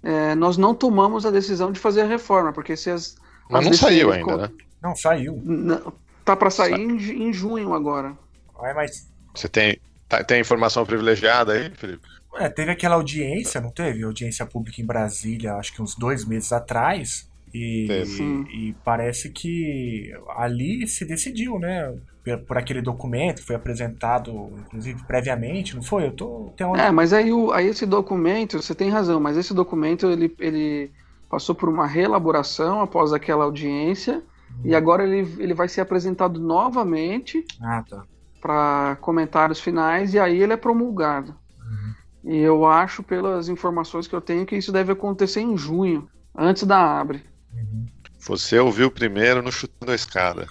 é, 0.04 0.34
nós 0.34 0.56
não 0.56 0.74
tomamos 0.74 1.26
a 1.26 1.30
decisão 1.30 1.72
de 1.72 1.80
fazer 1.80 2.02
a 2.02 2.06
reforma, 2.06 2.52
porque 2.52 2.76
se 2.76 2.90
as. 2.90 3.16
Mas 3.50 3.66
as 3.66 3.70
não 3.70 3.76
saiu 3.76 4.12
ainda, 4.12 4.36
né? 4.36 4.50
Não, 4.82 4.94
saiu. 4.94 5.40
Não, 5.44 5.92
tá 6.24 6.36
para 6.36 6.50
sair 6.50 6.78
em, 6.78 7.28
em 7.28 7.32
junho 7.32 7.72
agora. 7.72 8.16
Ai, 8.62 8.74
mas... 8.74 9.08
Você 9.34 9.48
tem, 9.48 9.78
Tá, 10.08 10.22
tem 10.22 10.40
informação 10.40 10.84
privilegiada 10.84 11.54
aí, 11.54 11.70
Felipe? 11.70 12.06
É, 12.36 12.48
teve 12.48 12.70
aquela 12.70 12.96
audiência, 12.96 13.60
não 13.60 13.70
teve? 13.70 14.02
Audiência 14.02 14.44
pública 14.44 14.80
em 14.80 14.86
Brasília, 14.86 15.54
acho 15.54 15.72
que 15.72 15.82
uns 15.82 15.94
dois 15.94 16.24
meses 16.24 16.52
atrás. 16.52 17.28
E, 17.54 17.86
e, 17.86 18.68
e, 18.68 18.76
parece 18.84 19.30
que 19.30 20.12
ali 20.36 20.88
se 20.88 21.04
decidiu, 21.04 21.56
né? 21.56 21.96
Por 22.48 22.58
aquele 22.58 22.82
documento 22.82 23.36
que 23.36 23.46
foi 23.46 23.54
apresentado, 23.54 24.50
inclusive, 24.58 25.00
previamente, 25.06 25.76
não 25.76 25.82
foi? 25.82 26.06
Eu 26.06 26.12
tô. 26.12 26.52
Onde... 26.60 26.80
É, 26.80 26.90
mas 26.90 27.12
aí, 27.12 27.32
o, 27.32 27.52
aí 27.52 27.68
esse 27.68 27.86
documento, 27.86 28.60
você 28.60 28.74
tem 28.74 28.90
razão, 28.90 29.20
mas 29.20 29.36
esse 29.36 29.54
documento 29.54 30.10
ele, 30.10 30.34
ele 30.40 30.90
passou 31.30 31.54
por 31.54 31.68
uma 31.68 31.86
reelaboração 31.86 32.80
após 32.80 33.12
aquela 33.12 33.44
audiência 33.44 34.20
hum. 34.50 34.62
e 34.64 34.74
agora 34.74 35.04
ele, 35.04 35.32
ele 35.38 35.54
vai 35.54 35.68
ser 35.68 35.80
apresentado 35.80 36.40
novamente 36.40 37.44
ah, 37.62 37.84
tá. 37.88 38.02
para 38.40 38.98
comentários 39.00 39.60
finais 39.60 40.12
e 40.12 40.18
aí 40.18 40.42
ele 40.42 40.54
é 40.54 40.56
promulgado. 40.56 41.36
Uhum. 41.60 42.32
E 42.32 42.38
eu 42.38 42.66
acho, 42.66 43.00
pelas 43.04 43.48
informações 43.48 44.08
que 44.08 44.14
eu 44.14 44.20
tenho, 44.20 44.44
que 44.44 44.56
isso 44.56 44.72
deve 44.72 44.90
acontecer 44.90 45.40
em 45.40 45.56
junho, 45.56 46.08
antes 46.36 46.64
da 46.64 46.98
Abre. 46.98 47.22
Uhum. 47.54 47.86
Você 48.20 48.58
ouviu 48.58 48.90
primeiro 48.90 49.42
no 49.42 49.52
Chutando 49.52 49.92
a 49.92 49.94
Escada. 49.94 50.46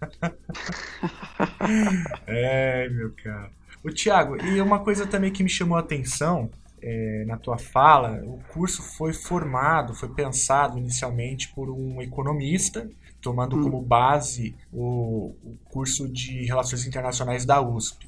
é, 2.26 2.88
meu 2.88 3.12
cara. 3.22 3.50
O 3.82 3.90
Thiago, 3.90 4.36
e 4.44 4.60
uma 4.60 4.80
coisa 4.80 5.06
também 5.06 5.32
que 5.32 5.42
me 5.42 5.48
chamou 5.48 5.76
a 5.76 5.80
atenção 5.80 6.50
é, 6.82 7.24
na 7.26 7.36
tua 7.36 7.58
fala, 7.58 8.20
o 8.24 8.38
curso 8.52 8.82
foi 8.82 9.12
formado, 9.12 9.94
foi 9.94 10.08
pensado 10.08 10.78
inicialmente 10.78 11.48
por 11.54 11.70
um 11.70 12.02
economista, 12.02 12.88
tomando 13.20 13.56
hum. 13.56 13.62
como 13.62 13.80
base 13.80 14.54
o, 14.72 15.34
o 15.44 15.56
curso 15.64 16.08
de 16.08 16.44
Relações 16.44 16.86
Internacionais 16.86 17.44
da 17.44 17.60
USP 17.60 18.05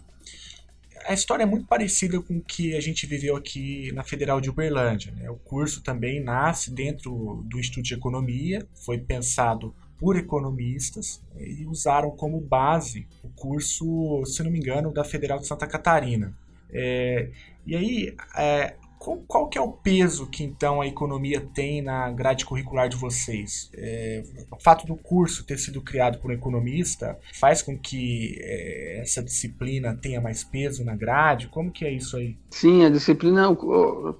a 1.06 1.14
história 1.14 1.42
é 1.42 1.46
muito 1.46 1.66
parecida 1.66 2.20
com 2.20 2.38
o 2.38 2.42
que 2.42 2.74
a 2.74 2.80
gente 2.80 3.06
viveu 3.06 3.37
aqui 3.37 3.92
na 3.92 4.02
Federal 4.02 4.40
de 4.40 4.50
Uberlândia. 4.50 5.12
Né? 5.12 5.30
O 5.30 5.37
curso 5.37 5.82
também 5.82 6.22
nasce 6.22 6.70
dentro 6.70 7.42
do 7.46 7.58
Instituto 7.58 7.84
de 7.84 7.94
Economia, 7.94 8.66
foi 8.84 8.98
pensado 8.98 9.74
por 9.98 10.16
economistas 10.16 11.20
e 11.37 11.66
usaram 11.66 12.11
como 12.11 12.40
base 12.40 13.06
o 13.22 13.28
curso, 13.30 14.24
se 14.24 14.42
não 14.42 14.50
me 14.50 14.58
engano, 14.58 14.92
da 14.92 15.04
Federal 15.04 15.38
de 15.38 15.46
Santa 15.46 15.66
Catarina. 15.66 16.37
É, 16.70 17.30
e 17.66 17.74
aí, 17.74 18.14
é, 18.37 18.76
qual, 18.98 19.16
qual, 19.26 19.48
que 19.48 19.58
é 19.58 19.61
o 19.61 19.72
peso 19.72 20.26
que 20.26 20.42
então 20.42 20.80
a 20.80 20.87
economia 20.87 21.40
tem 21.54 21.80
na 21.80 22.11
grade 22.11 22.44
curricular 22.44 22.88
de 22.88 22.96
vocês? 22.96 23.70
É, 23.74 24.22
o 24.50 24.61
fato 24.61 24.87
do 24.87 24.96
curso 24.96 25.44
ter 25.44 25.58
sido 25.58 25.80
criado 25.80 26.18
por 26.18 26.30
um 26.30 26.34
economista 26.34 27.18
faz 27.34 27.62
com 27.62 27.78
que 27.78 28.37
é, 28.40 29.00
essa 29.00 29.22
disciplina 29.22 29.96
tenha 29.96 30.20
mais 30.20 30.44
peso 30.44 30.84
na 30.84 30.96
grade? 30.96 31.48
Como 31.48 31.70
que 31.70 31.84
é 31.84 31.92
isso 31.92 32.16
aí? 32.16 32.37
Sim, 32.50 32.84
a 32.84 32.90
disciplina 32.90 33.56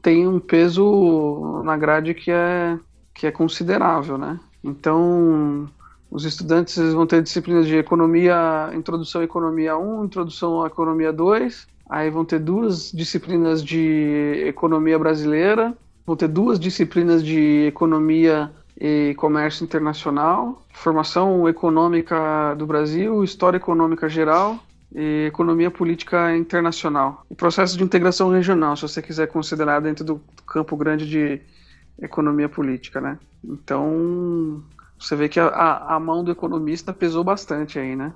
tem 0.03 0.27
um 0.27 0.41
peso 0.41 1.63
na 1.65 1.77
grade 1.77 2.15
que 2.15 2.31
é, 2.31 2.79
que 3.15 3.27
é 3.27 3.31
considerável, 3.31 4.17
né? 4.17 4.39
Então, 4.63 5.69
os 6.11 6.25
estudantes 6.25 6.77
vão 6.93 7.07
ter 7.07 7.23
disciplinas 7.23 7.67
de 7.67 7.77
economia, 7.77 8.71
introdução 8.75 9.21
à 9.21 9.25
economia 9.25 9.77
1, 9.77 10.05
introdução 10.05 10.63
à 10.63 10.67
economia 10.67 11.13
2, 11.13 11.67
Aí 11.89 12.11
vão 12.11 12.25
ter 12.25 12.39
duas 12.39 12.93
disciplinas 12.93 13.65
de 13.65 14.45
economia 14.47 14.99
brasileira, 14.99 15.77
vão 16.07 16.17
ter 16.17 16.29
duas 16.29 16.59
disciplinas 16.61 17.25
de 17.25 17.67
economia 17.67 18.51
e 18.81 19.15
comércio 19.17 19.65
internacional, 19.65 20.63
formação 20.73 21.49
econômica 21.49 22.55
do 22.57 22.67
Brasil, 22.67 23.25
história 23.25 23.57
econômica 23.57 24.09
geral 24.09 24.59
e 24.95 25.27
economia 25.27 25.71
política 25.71 26.37
internacional. 26.37 27.25
E 27.31 27.35
processo 27.35 27.77
de 27.77 27.85
integração 27.85 28.31
regional, 28.31 28.77
se 28.77 28.83
você 28.83 29.03
quiser 29.03 29.27
considerar 29.29 29.81
dentro 29.81 30.05
do 30.05 30.21
campo 30.47 30.77
grande 30.77 31.09
de 31.09 31.41
economia 32.01 32.49
política, 32.49 33.01
né? 33.01 33.19
Então, 33.45 34.63
você 34.99 35.15
vê 35.15 35.29
que 35.29 35.39
a, 35.39 35.95
a 35.95 36.01
mão 36.01 36.25
do 36.25 36.31
economista 36.31 36.93
pesou 36.93 37.23
bastante 37.23 37.79
aí, 37.79 37.95
né? 37.95 38.13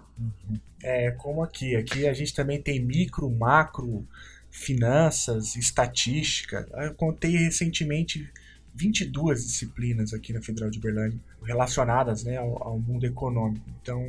É, 0.82 1.10
como 1.12 1.42
aqui. 1.42 1.76
Aqui 1.76 2.06
a 2.08 2.12
gente 2.12 2.34
também 2.34 2.60
tem 2.60 2.80
micro, 2.80 3.30
macro, 3.30 4.06
finanças, 4.50 5.54
estatística. 5.56 6.68
Eu 6.72 6.94
contei 6.94 7.36
recentemente 7.36 8.28
22 8.74 9.46
disciplinas 9.46 10.12
aqui 10.12 10.32
na 10.32 10.42
Federal 10.42 10.70
de 10.70 10.78
Uberlândia 10.78 11.18
relacionadas 11.42 12.24
né, 12.24 12.36
ao, 12.36 12.62
ao 12.62 12.78
mundo 12.78 13.04
econômico. 13.06 13.64
Então, 13.80 14.02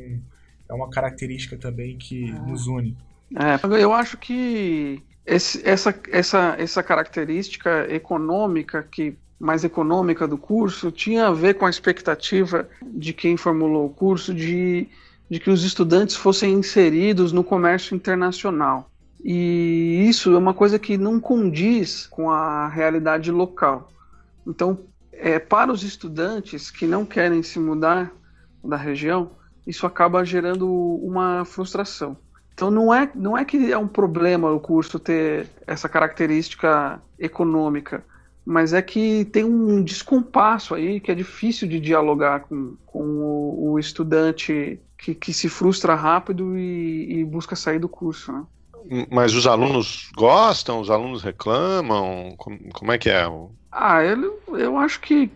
é 0.68 0.74
uma 0.74 0.90
característica 0.90 1.56
também 1.56 1.96
que 1.96 2.30
ah. 2.30 2.38
nos 2.40 2.66
une. 2.66 2.96
É, 3.36 3.80
eu 3.80 3.92
acho 3.92 4.16
que 4.18 5.02
esse, 5.26 5.66
essa, 5.66 5.94
essa, 6.10 6.56
essa 6.58 6.82
característica 6.82 7.86
econômica 7.92 8.82
que 8.82 9.16
mais 9.44 9.62
econômica 9.64 10.26
do 10.26 10.38
curso 10.38 10.90
tinha 10.90 11.28
a 11.28 11.32
ver 11.32 11.54
com 11.54 11.66
a 11.66 11.70
expectativa 11.70 12.68
de 12.82 13.12
quem 13.12 13.36
formulou 13.36 13.86
o 13.86 13.90
curso 13.90 14.32
de 14.34 14.88
de 15.28 15.40
que 15.40 15.50
os 15.50 15.64
estudantes 15.64 16.16
fossem 16.16 16.52
inseridos 16.52 17.32
no 17.32 17.42
comércio 17.42 17.94
internacional. 17.94 18.90
E 19.24 20.06
isso 20.08 20.34
é 20.34 20.38
uma 20.38 20.52
coisa 20.52 20.78
que 20.78 20.98
não 20.98 21.18
condiz 21.18 22.06
com 22.06 22.30
a 22.30 22.68
realidade 22.68 23.30
local. 23.30 23.90
Então, 24.46 24.78
é, 25.12 25.38
para 25.38 25.72
os 25.72 25.82
estudantes 25.82 26.70
que 26.70 26.86
não 26.86 27.06
querem 27.06 27.42
se 27.42 27.58
mudar 27.58 28.12
da 28.62 28.76
região, 28.76 29.30
isso 29.66 29.86
acaba 29.86 30.24
gerando 30.24 30.70
uma 30.70 31.44
frustração. 31.44 32.16
Então 32.52 32.70
não 32.70 32.94
é, 32.94 33.10
não 33.14 33.36
é 33.36 33.44
que 33.44 33.72
é 33.72 33.78
um 33.78 33.88
problema 33.88 34.52
o 34.52 34.60
curso 34.60 34.98
ter 34.98 35.48
essa 35.66 35.88
característica 35.88 37.00
econômica, 37.18 38.04
mas 38.44 38.72
é 38.72 38.82
que 38.82 39.24
tem 39.26 39.44
um 39.44 39.82
descompasso 39.82 40.74
aí 40.74 41.00
que 41.00 41.10
é 41.10 41.14
difícil 41.14 41.66
de 41.66 41.80
dialogar 41.80 42.40
com, 42.40 42.76
com 42.84 43.02
o, 43.02 43.72
o 43.72 43.78
estudante 43.78 44.78
que, 44.98 45.14
que 45.14 45.32
se 45.32 45.48
frustra 45.48 45.94
rápido 45.94 46.56
e, 46.58 47.20
e 47.20 47.24
busca 47.24 47.56
sair 47.56 47.78
do 47.78 47.88
curso, 47.88 48.32
né? 48.32 48.44
Mas 49.10 49.34
os 49.34 49.46
alunos 49.46 50.10
gostam, 50.14 50.78
os 50.78 50.90
alunos 50.90 51.22
reclamam, 51.22 52.34
como, 52.36 52.58
como 52.72 52.92
é 52.92 52.98
que 52.98 53.08
é? 53.08 53.24
Ah, 53.72 54.04
eu, 54.04 54.38
eu 54.58 54.76
acho 54.76 55.00
que 55.00 55.30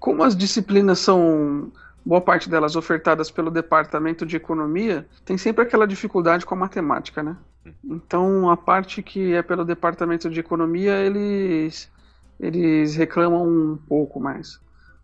como 0.00 0.24
as 0.24 0.36
disciplinas 0.36 0.98
são 0.98 1.70
boa 2.04 2.20
parte 2.20 2.48
delas 2.48 2.74
ofertadas 2.74 3.30
pelo 3.30 3.50
departamento 3.50 4.26
de 4.26 4.36
economia, 4.36 5.06
tem 5.24 5.38
sempre 5.38 5.62
aquela 5.62 5.86
dificuldade 5.86 6.44
com 6.44 6.54
a 6.54 6.58
matemática, 6.58 7.22
né? 7.22 7.36
Então 7.84 8.50
a 8.50 8.56
parte 8.56 9.02
que 9.02 9.34
é 9.34 9.42
pelo 9.42 9.64
departamento 9.64 10.28
de 10.28 10.40
economia, 10.40 10.94
eles 10.94 11.88
eles 12.40 12.96
reclamam 12.96 13.46
um 13.46 13.76
pouco 13.76 14.18
mais. 14.18 14.58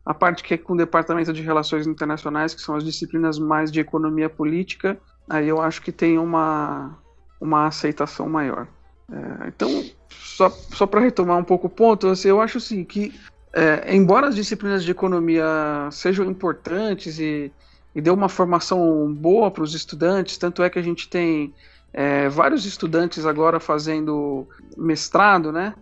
A 0.05 0.15
parte 0.15 0.43
que 0.43 0.55
é 0.55 0.57
com 0.57 0.73
o 0.73 0.77
Departamento 0.77 1.33
de 1.33 1.43
Relações 1.43 1.87
Internacionais, 1.87 2.55
que 2.55 2.61
são 2.61 2.75
as 2.75 2.85
disciplinas 2.85 3.39
mais 3.39 3.71
de 3.71 3.81
economia 3.81 4.31
política, 4.31 4.97
aí 5.29 5.49
eu 5.49 5.61
acho 5.61 5.83
que 5.83 5.93
tem 5.93 6.19
uma, 6.19 6.97
uma 7.41 7.67
aceitação 7.67 8.29
maior. 8.29 8.67
É, 9.13 9.49
então, 9.49 9.85
só, 10.09 10.49
só 10.49 10.87
para 10.87 11.01
retomar 11.01 11.37
um 11.37 11.45
pouco 11.45 11.67
o 11.67 11.71
ponto, 11.71 12.09
assim, 12.09 12.29
eu 12.29 12.41
acho 12.41 12.59
assim, 12.59 12.85
que, 12.85 13.13
é, 13.53 13.95
embora 13.95 14.29
as 14.29 14.35
disciplinas 14.35 14.85
de 14.85 14.91
economia 14.91 15.45
sejam 15.91 16.25
importantes 16.25 17.19
e, 17.19 17.53
e 17.95 18.01
dê 18.01 18.11
uma 18.11 18.29
formação 18.29 19.13
boa 19.13 19.51
para 19.51 19.63
os 19.63 19.75
estudantes, 19.75 20.39
tanto 20.39 20.63
é 20.63 20.71
que 20.71 20.79
a 20.79 20.83
gente 20.83 21.09
tem 21.09 21.53
é, 21.93 22.29
vários 22.29 22.65
estudantes 22.65 23.27
agora 23.27 23.59
fazendo 23.59 24.47
mestrado, 24.77 25.51
né? 25.51 25.75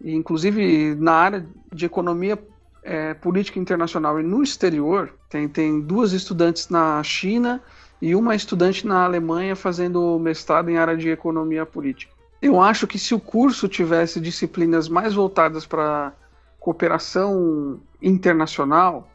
E, 0.00 0.14
inclusive 0.14 0.94
na 0.94 1.12
área 1.12 1.46
de 1.72 1.84
economia 1.84 2.38
é, 2.82 3.14
política 3.14 3.58
internacional 3.58 4.18
e 4.20 4.22
no 4.22 4.42
exterior, 4.42 5.12
tem, 5.28 5.48
tem 5.48 5.80
duas 5.80 6.12
estudantes 6.12 6.68
na 6.68 7.02
China 7.02 7.62
e 8.00 8.14
uma 8.14 8.34
estudante 8.34 8.86
na 8.86 9.04
Alemanha 9.04 9.54
fazendo 9.54 10.18
mestrado 10.18 10.70
em 10.70 10.78
área 10.78 10.96
de 10.96 11.08
economia 11.10 11.66
política. 11.66 12.12
Eu 12.40 12.60
acho 12.60 12.86
que 12.86 12.98
se 12.98 13.14
o 13.14 13.20
curso 13.20 13.68
tivesse 13.68 14.18
disciplinas 14.18 14.88
mais 14.88 15.12
voltadas 15.12 15.66
para 15.66 16.12
cooperação 16.58 17.78
internacional, 18.00 19.10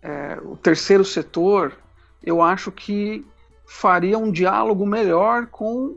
é, 0.00 0.38
o 0.42 0.56
terceiro 0.56 1.04
setor, 1.04 1.76
eu 2.22 2.40
acho 2.40 2.72
que 2.72 3.24
faria 3.66 4.18
um 4.18 4.32
diálogo 4.32 4.86
melhor 4.86 5.46
com 5.46 5.96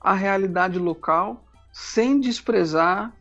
a 0.00 0.14
realidade 0.14 0.78
local, 0.78 1.42
sem 1.72 2.20
desprezar 2.20 3.12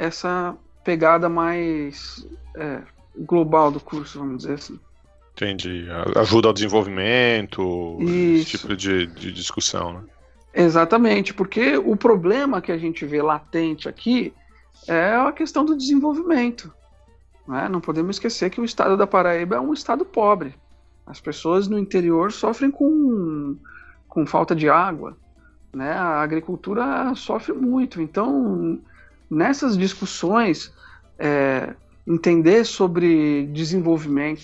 essa 0.00 0.56
pegada 0.82 1.28
mais 1.28 2.26
é, 2.56 2.80
global 3.18 3.70
do 3.70 3.78
curso, 3.78 4.18
vamos 4.18 4.38
dizer 4.38 4.54
assim. 4.54 4.80
Entendi. 5.32 5.86
Ajuda 6.16 6.48
ao 6.48 6.54
desenvolvimento, 6.54 7.98
Isso. 8.00 8.12
esse 8.12 8.44
tipo 8.58 8.76
de, 8.76 9.06
de 9.06 9.30
discussão, 9.30 9.92
né? 9.92 10.00
Exatamente, 10.52 11.32
porque 11.32 11.76
o 11.76 11.94
problema 11.94 12.60
que 12.60 12.72
a 12.72 12.78
gente 12.78 13.06
vê 13.06 13.22
latente 13.22 13.88
aqui 13.88 14.34
é 14.88 15.14
a 15.14 15.30
questão 15.30 15.64
do 15.64 15.76
desenvolvimento. 15.76 16.72
Né? 17.46 17.68
Não 17.68 17.80
podemos 17.80 18.16
esquecer 18.16 18.50
que 18.50 18.60
o 18.60 18.64
estado 18.64 18.96
da 18.96 19.06
Paraíba 19.06 19.56
é 19.56 19.60
um 19.60 19.72
estado 19.72 20.04
pobre. 20.04 20.54
As 21.06 21.20
pessoas 21.20 21.68
no 21.68 21.78
interior 21.78 22.32
sofrem 22.32 22.70
com, 22.70 23.56
com 24.08 24.26
falta 24.26 24.56
de 24.56 24.68
água. 24.68 25.16
Né? 25.72 25.92
A 25.92 26.20
agricultura 26.20 27.14
sofre 27.14 27.52
muito. 27.52 28.02
Então, 28.02 28.80
nessas 29.30 29.78
discussões, 29.78 30.72
é, 31.18 31.74
entender 32.06 32.64
sobre 32.64 33.46
desenvolvimento, 33.46 34.42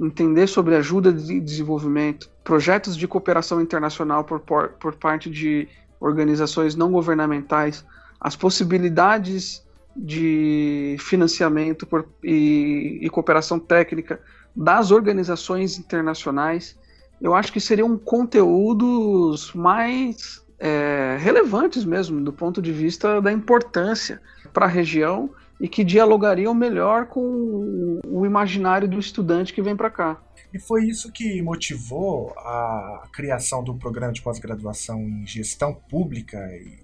entender 0.00 0.46
sobre 0.46 0.74
ajuda 0.74 1.12
de 1.12 1.38
desenvolvimento, 1.40 2.30
projetos 2.42 2.96
de 2.96 3.06
cooperação 3.06 3.60
internacional 3.60 4.24
por, 4.24 4.40
por, 4.40 4.70
por 4.70 4.94
parte 4.94 5.30
de 5.30 5.68
organizações 6.00 6.74
não 6.74 6.90
governamentais, 6.90 7.84
as 8.20 8.34
possibilidades 8.34 9.64
de 9.94 10.96
financiamento 10.98 11.86
por, 11.86 12.08
e, 12.24 12.98
e 13.02 13.10
cooperação 13.10 13.58
técnica 13.58 14.20
das 14.56 14.90
organizações 14.90 15.78
internacionais, 15.78 16.76
eu 17.20 17.34
acho 17.34 17.52
que 17.52 17.60
seriam 17.60 17.96
conteúdos 17.96 19.52
mais 19.52 20.41
é, 20.62 21.16
relevantes 21.18 21.84
mesmo, 21.84 22.20
do 22.20 22.32
ponto 22.32 22.62
de 22.62 22.70
vista 22.70 23.20
da 23.20 23.32
importância 23.32 24.22
para 24.52 24.66
a 24.66 24.68
região 24.68 25.28
e 25.60 25.68
que 25.68 25.82
dialogariam 25.82 26.54
melhor 26.54 27.06
com 27.06 28.00
o 28.06 28.24
imaginário 28.24 28.86
do 28.86 28.96
estudante 28.96 29.52
que 29.52 29.60
vem 29.60 29.76
para 29.76 29.90
cá. 29.90 30.20
E 30.54 30.60
foi 30.60 30.84
isso 30.84 31.10
que 31.10 31.42
motivou 31.42 32.32
a 32.38 33.08
criação 33.12 33.64
do 33.64 33.74
programa 33.74 34.12
de 34.12 34.22
pós-graduação 34.22 35.00
em 35.00 35.26
gestão 35.26 35.74
pública 35.74 36.38
e 36.54 36.78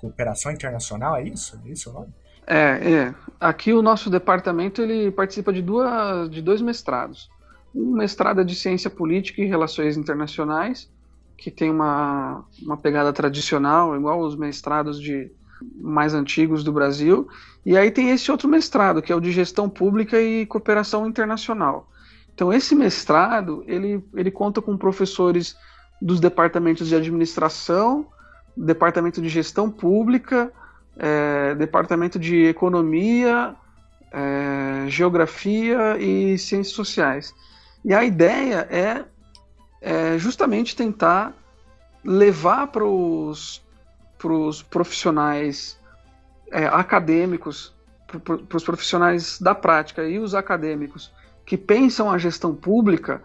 cooperação 0.00 0.50
internacional, 0.50 1.14
é 1.14 1.22
isso? 1.22 1.60
É 1.64 1.68
isso 1.70 1.90
o 1.90 1.92
nome? 1.92 2.08
É, 2.44 2.92
é. 2.92 3.14
Aqui 3.38 3.72
o 3.72 3.82
nosso 3.82 4.10
departamento 4.10 4.82
ele 4.82 5.12
participa 5.12 5.52
de, 5.52 5.62
duas, 5.62 6.28
de 6.28 6.42
dois 6.42 6.60
mestrados. 6.60 7.30
Um 7.72 7.92
mestrado 7.92 8.40
é 8.40 8.44
de 8.44 8.56
ciência 8.56 8.90
política 8.90 9.40
e 9.40 9.46
relações 9.46 9.96
internacionais, 9.96 10.90
que 11.42 11.50
tem 11.50 11.68
uma, 11.68 12.44
uma 12.62 12.76
pegada 12.76 13.12
tradicional, 13.12 13.96
igual 13.96 14.20
os 14.20 14.36
mestrados 14.36 15.00
de 15.00 15.28
mais 15.74 16.14
antigos 16.14 16.62
do 16.62 16.72
Brasil. 16.72 17.26
E 17.66 17.76
aí 17.76 17.90
tem 17.90 18.10
esse 18.10 18.30
outro 18.30 18.48
mestrado, 18.48 19.02
que 19.02 19.12
é 19.12 19.16
o 19.16 19.20
de 19.20 19.32
gestão 19.32 19.68
pública 19.68 20.22
e 20.22 20.46
cooperação 20.46 21.04
internacional. 21.04 21.88
Então, 22.32 22.52
esse 22.52 22.76
mestrado, 22.76 23.64
ele, 23.66 24.04
ele 24.14 24.30
conta 24.30 24.62
com 24.62 24.76
professores 24.76 25.56
dos 26.00 26.20
departamentos 26.20 26.86
de 26.86 26.94
administração, 26.94 28.06
departamento 28.56 29.20
de 29.20 29.28
gestão 29.28 29.68
pública, 29.68 30.52
é, 30.96 31.56
departamento 31.56 32.20
de 32.20 32.44
economia, 32.44 33.56
é, 34.12 34.88
geografia 34.88 35.98
e 35.98 36.38
ciências 36.38 36.76
sociais. 36.76 37.34
E 37.84 37.92
a 37.92 38.04
ideia 38.04 38.68
é, 38.70 39.04
é 39.82 40.16
justamente 40.16 40.76
tentar 40.76 41.34
levar 42.04 42.68
para 42.68 42.84
os 42.84 43.60
profissionais 44.70 45.78
é, 46.50 46.66
acadêmicos, 46.66 47.74
para 48.48 48.56
os 48.56 48.64
profissionais 48.64 49.40
da 49.40 49.54
prática 49.54 50.04
e 50.04 50.18
os 50.18 50.34
acadêmicos 50.34 51.12
que 51.44 51.56
pensam 51.58 52.10
a 52.10 52.16
gestão 52.16 52.54
pública 52.54 53.20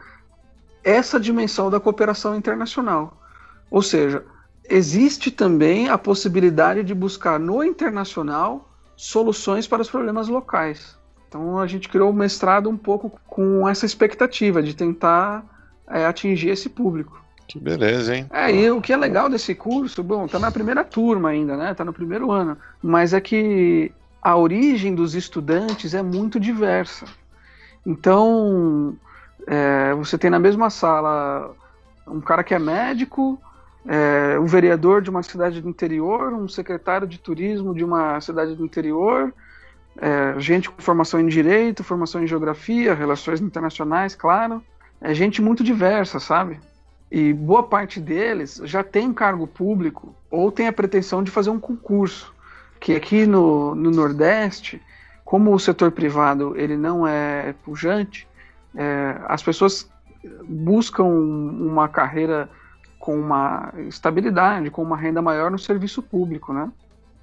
essa 0.84 1.20
dimensão 1.20 1.70
da 1.70 1.80
cooperação 1.80 2.36
internacional. 2.36 3.22
Ou 3.70 3.82
seja, 3.82 4.26
existe 4.70 5.30
também 5.30 5.90
a 5.90 5.98
possibilidade 5.98 6.84
de 6.84 6.96
buscar 6.96 7.40
no 7.40 7.64
internacional 7.64 8.70
soluções 8.96 9.68
para 9.68 9.82
os 9.82 9.90
problemas 9.90 10.28
locais. 10.28 10.98
Então 11.28 11.60
a 11.60 11.68
gente 11.68 11.90
criou 11.90 12.10
o 12.10 12.14
mestrado 12.14 12.70
um 12.70 12.78
pouco 12.78 13.20
com 13.28 13.68
essa 13.68 13.86
expectativa 13.86 14.64
de 14.64 14.74
tentar 14.74 15.46
é, 15.90 16.06
atingir 16.06 16.50
esse 16.50 16.70
público. 16.70 17.22
Que 17.48 17.60
beleza, 17.60 18.16
hein? 18.16 18.26
É, 18.30 18.52
e 18.54 18.70
o 18.70 18.82
que 18.82 18.92
é 18.92 18.98
legal 18.98 19.30
desse 19.30 19.56
curso, 19.56 20.04
bom, 20.04 20.28
tá 20.28 20.38
na 20.38 20.52
primeira 20.52 20.84
turma 20.84 21.30
ainda, 21.30 21.56
né? 21.56 21.74
Tá 21.74 21.86
no 21.86 21.94
primeiro 21.94 22.30
ano, 22.30 22.58
mas 22.84 23.14
é 23.14 23.22
que 23.22 23.92
a 24.22 24.36
origem 24.36 24.94
dos 24.94 25.16
estudantes 25.16 25.94
é 25.94 26.02
muito 26.02 26.40
diversa. 26.40 27.06
Então, 27.86 28.98
é, 29.48 29.94
você 29.94 30.18
tem 30.18 30.30
na 30.30 30.40
mesma 30.40 30.70
sala 30.70 31.56
um 32.06 32.20
cara 32.20 32.44
que 32.44 32.54
é 32.54 32.60
médico, 32.60 33.42
é, 33.88 34.38
um 34.38 34.46
vereador 34.46 35.02
de 35.02 35.10
uma 35.10 35.24
cidade 35.24 35.62
do 35.62 35.70
interior, 35.70 36.34
um 36.34 36.50
secretário 36.50 37.08
de 37.08 37.18
turismo 37.18 37.74
de 37.74 37.86
uma 37.86 38.20
cidade 38.20 38.56
do 38.56 38.66
interior, 38.66 39.34
é, 39.98 40.38
gente 40.40 40.70
com 40.70 40.82
formação 40.82 41.22
em 41.22 41.28
direito, 41.28 41.84
formação 41.84 42.22
em 42.22 42.28
geografia, 42.28 42.94
relações 42.94 43.40
internacionais, 43.40 44.14
claro. 44.14 44.62
É 45.02 45.14
gente 45.14 45.42
muito 45.42 45.64
diversa, 45.64 46.20
sabe? 46.20 46.60
E 47.10 47.32
boa 47.34 47.64
parte 47.64 48.00
deles 48.00 48.62
já 48.64 48.84
tem 48.84 49.14
cargo 49.14 49.48
público 49.48 50.16
ou 50.30 50.52
tem 50.52 50.68
a 50.68 50.74
pretensão 50.74 51.24
de 51.24 51.32
fazer 51.32 51.50
um 51.50 51.60
concurso. 51.60 52.34
Que 52.80 52.96
aqui 52.96 53.26
no, 53.26 53.74
no 53.74 53.90
Nordeste, 53.90 54.82
como 55.26 55.54
o 55.54 55.60
setor 55.60 55.92
privado 55.92 56.56
ele 56.56 56.78
não 56.78 57.08
é 57.08 57.54
pujante, 57.64 58.28
é, 58.76 59.20
as 59.26 59.42
pessoas 59.42 59.90
buscam 60.48 61.06
uma 61.06 61.88
carreira 61.88 62.50
com 63.00 63.18
uma 63.18 63.74
estabilidade, 63.88 64.70
com 64.70 64.84
uma 64.84 64.98
renda 64.98 65.22
maior 65.22 65.50
no 65.50 65.58
serviço 65.58 66.02
público, 66.02 66.54
né? 66.54 66.70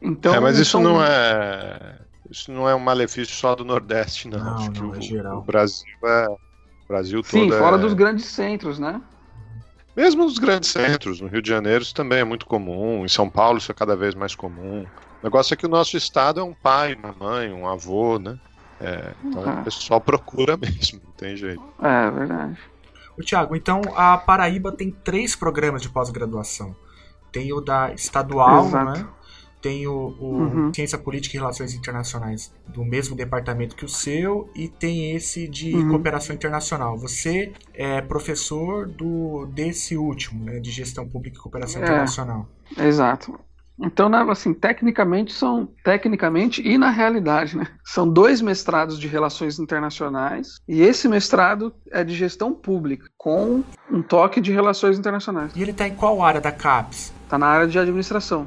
Então, 0.00 0.34
é, 0.34 0.40
mas 0.40 0.58
isso 0.58 0.78
então... 0.78 0.94
não 0.94 1.04
é 1.04 1.98
isso 2.30 2.50
não 2.50 2.68
é 2.68 2.74
um 2.74 2.80
malefício 2.80 3.34
só 3.34 3.54
do 3.54 3.64
Nordeste, 3.64 4.28
não. 4.28 4.38
não 4.38 4.54
Acho 4.54 4.72
não, 4.72 4.72
que 4.72 4.96
é 4.96 4.98
o, 4.98 5.02
geral. 5.02 5.38
o 5.38 5.42
Brasil 5.42 5.87
é 6.04 6.26
o 6.84 6.88
Brasil 6.88 7.22
Sim, 7.24 7.48
todo 7.48 7.58
fora 7.58 7.76
é... 7.76 7.78
dos 7.78 7.94
grandes 7.94 8.26
centros, 8.26 8.78
né? 8.78 9.00
Mesmo 9.96 10.24
nos 10.24 10.38
grandes 10.38 10.70
centros, 10.70 11.20
no 11.20 11.28
Rio 11.28 11.40
de 11.40 11.48
Janeiro 11.48 11.82
isso 11.82 11.94
também 11.94 12.18
é 12.18 12.24
muito 12.24 12.46
comum, 12.46 13.04
em 13.04 13.08
São 13.08 13.30
Paulo 13.30 13.58
isso 13.58 13.70
é 13.70 13.74
cada 13.74 13.96
vez 13.96 14.14
mais 14.14 14.34
comum. 14.34 14.82
O 14.82 15.24
negócio 15.24 15.54
é 15.54 15.56
que 15.56 15.66
o 15.66 15.68
nosso 15.68 15.96
estado 15.96 16.40
é 16.40 16.42
um 16.42 16.52
pai, 16.52 16.94
uma 16.94 17.14
mãe, 17.18 17.52
um 17.52 17.68
avô, 17.68 18.18
né? 18.18 18.38
É, 18.80 19.12
então 19.24 19.42
uhum. 19.42 19.60
o 19.60 19.64
pessoal 19.64 20.00
procura 20.00 20.56
mesmo, 20.58 21.00
não 21.04 21.12
tem 21.12 21.36
jeito. 21.36 21.62
É, 21.80 22.10
verdade. 22.10 22.58
O 23.16 23.22
Tiago, 23.22 23.54
então 23.54 23.80
a 23.94 24.18
Paraíba 24.18 24.72
tem 24.72 24.90
três 24.90 25.36
programas 25.36 25.80
de 25.80 25.88
pós-graduação. 25.88 26.74
Tem 27.30 27.52
o 27.52 27.60
da 27.60 27.92
estadual, 27.92 28.66
Exato. 28.66 28.98
né? 28.98 29.06
Tem 29.64 29.87
o, 29.87 30.14
o 30.20 30.27
Uhum. 30.42 30.74
Ciência 30.74 30.98
Política 30.98 31.37
e 31.37 31.40
Relações 31.40 31.72
Internacionais 31.72 32.53
do 32.68 32.85
mesmo 32.85 33.16
departamento 33.16 33.74
que 33.74 33.87
o 33.87 33.88
seu 33.88 34.50
e 34.55 34.68
tem 34.68 35.12
esse 35.16 35.48
de 35.48 35.74
Uhum. 35.74 35.88
Cooperação 35.88 36.37
Internacional. 36.37 36.98
Você 36.98 37.50
é 37.72 38.03
professor 38.03 38.87
do 38.87 39.46
desse 39.46 39.96
último, 39.96 40.44
né? 40.44 40.61
De 40.61 40.70
Gestão 40.70 41.09
Pública 41.09 41.38
e 41.38 41.40
Cooperação 41.40 41.81
É. 41.81 41.85
Internacional. 41.87 42.46
Exato. 42.79 43.40
Então, 43.81 44.09
né, 44.11 44.24
assim, 44.29 44.53
tecnicamente 44.53 45.33
são 45.33 45.66
tecnicamente 45.83 46.62
e 46.62 46.77
na 46.79 46.90
realidade, 46.90 47.57
né, 47.57 47.66
são 47.85 48.07
dois 48.09 48.40
mestrados 48.42 48.98
de 49.00 49.09
relações 49.09 49.59
internacionais 49.59 50.59
e 50.68 50.83
esse 50.83 51.09
mestrado 51.09 51.74
é 51.90 52.05
de 52.05 52.14
gestão 52.14 52.53
pública 52.53 53.07
com 53.16 53.64
um 53.90 54.03
toque 54.03 54.40
de 54.42 54.53
relações 54.53 54.96
internacionais. 54.98 55.53
E 55.57 55.62
ele 55.62 55.72
tá 55.72 55.88
em 55.88 55.94
qual 55.94 56.22
área 56.22 56.40
da 56.40 56.53
CAPES? 56.53 57.12
Tá 57.29 57.37
na 57.38 57.46
área 57.46 57.66
de 57.66 57.79
administração. 57.79 58.46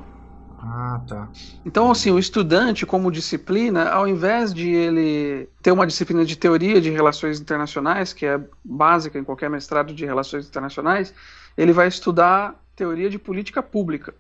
Ah, 0.69 1.01
tá. 1.07 1.29
Então, 1.65 1.89
assim, 1.89 2.11
o 2.11 2.19
estudante, 2.19 2.85
como 2.85 3.11
disciplina, 3.11 3.89
ao 3.89 4.07
invés 4.07 4.53
de 4.53 4.69
ele 4.69 5.47
ter 5.61 5.71
uma 5.71 5.87
disciplina 5.87 6.25
de 6.25 6.35
teoria 6.35 6.81
de 6.81 6.89
relações 6.89 7.39
internacionais, 7.39 8.11
que 8.13 8.25
é 8.25 8.39
básica 8.63 9.17
em 9.17 9.23
qualquer 9.23 9.49
mestrado 9.49 9.93
de 9.93 10.05
relações 10.05 10.47
internacionais, 10.47 11.13
ele 11.57 11.71
vai 11.71 11.87
estudar 11.87 12.55
teoria 12.75 13.09
de 13.09 13.17
política 13.17 13.63
pública. 13.63 14.13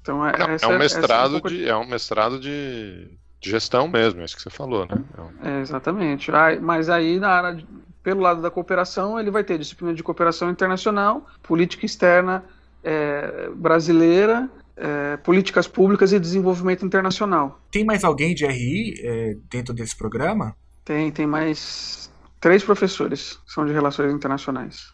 Então, 0.00 0.26
é, 0.26 0.36
Não, 0.38 0.46
essa, 0.50 0.64
é 0.64 0.68
um 0.68 0.72
essa 0.82 0.98
mestrado 0.98 1.32
pouco- 1.32 1.48
de 1.50 1.68
é 1.68 1.76
um 1.76 1.86
mestrado 1.86 2.38
de, 2.40 3.10
de 3.40 3.50
gestão 3.50 3.86
mesmo, 3.86 4.20
é 4.20 4.24
isso 4.24 4.34
que 4.36 4.42
você 4.42 4.50
falou, 4.50 4.86
né? 4.86 4.98
É 5.16 5.20
um- 5.20 5.58
É, 5.58 5.60
exatamente. 5.60 6.32
Aí- 6.32 6.58
Mas 6.58 6.88
aí, 6.88 7.20
na 7.20 7.28
área 7.28 7.54
de- 7.56 7.66
pelo 8.02 8.20
lado 8.22 8.40
da 8.40 8.50
cooperação, 8.50 9.20
ele 9.20 9.30
vai 9.30 9.44
ter 9.44 9.58
disciplina 9.58 9.92
de 9.92 10.02
cooperação 10.02 10.50
internacional, 10.50 11.26
política 11.42 11.84
externa 11.84 12.42
é, 12.84 13.50
brasileira, 13.56 14.48
é, 14.78 15.16
políticas 15.18 15.66
públicas 15.66 16.12
e 16.12 16.20
desenvolvimento 16.20 16.86
internacional. 16.86 17.60
Tem 17.70 17.84
mais 17.84 18.04
alguém 18.04 18.34
de 18.34 18.46
RI 18.46 18.94
é, 19.02 19.36
dentro 19.50 19.74
desse 19.74 19.96
programa? 19.96 20.56
Tem, 20.84 21.10
tem 21.10 21.26
mais 21.26 22.10
três 22.40 22.62
professores 22.62 23.40
que 23.44 23.52
são 23.52 23.66
de 23.66 23.72
relações 23.72 24.12
internacionais. 24.12 24.92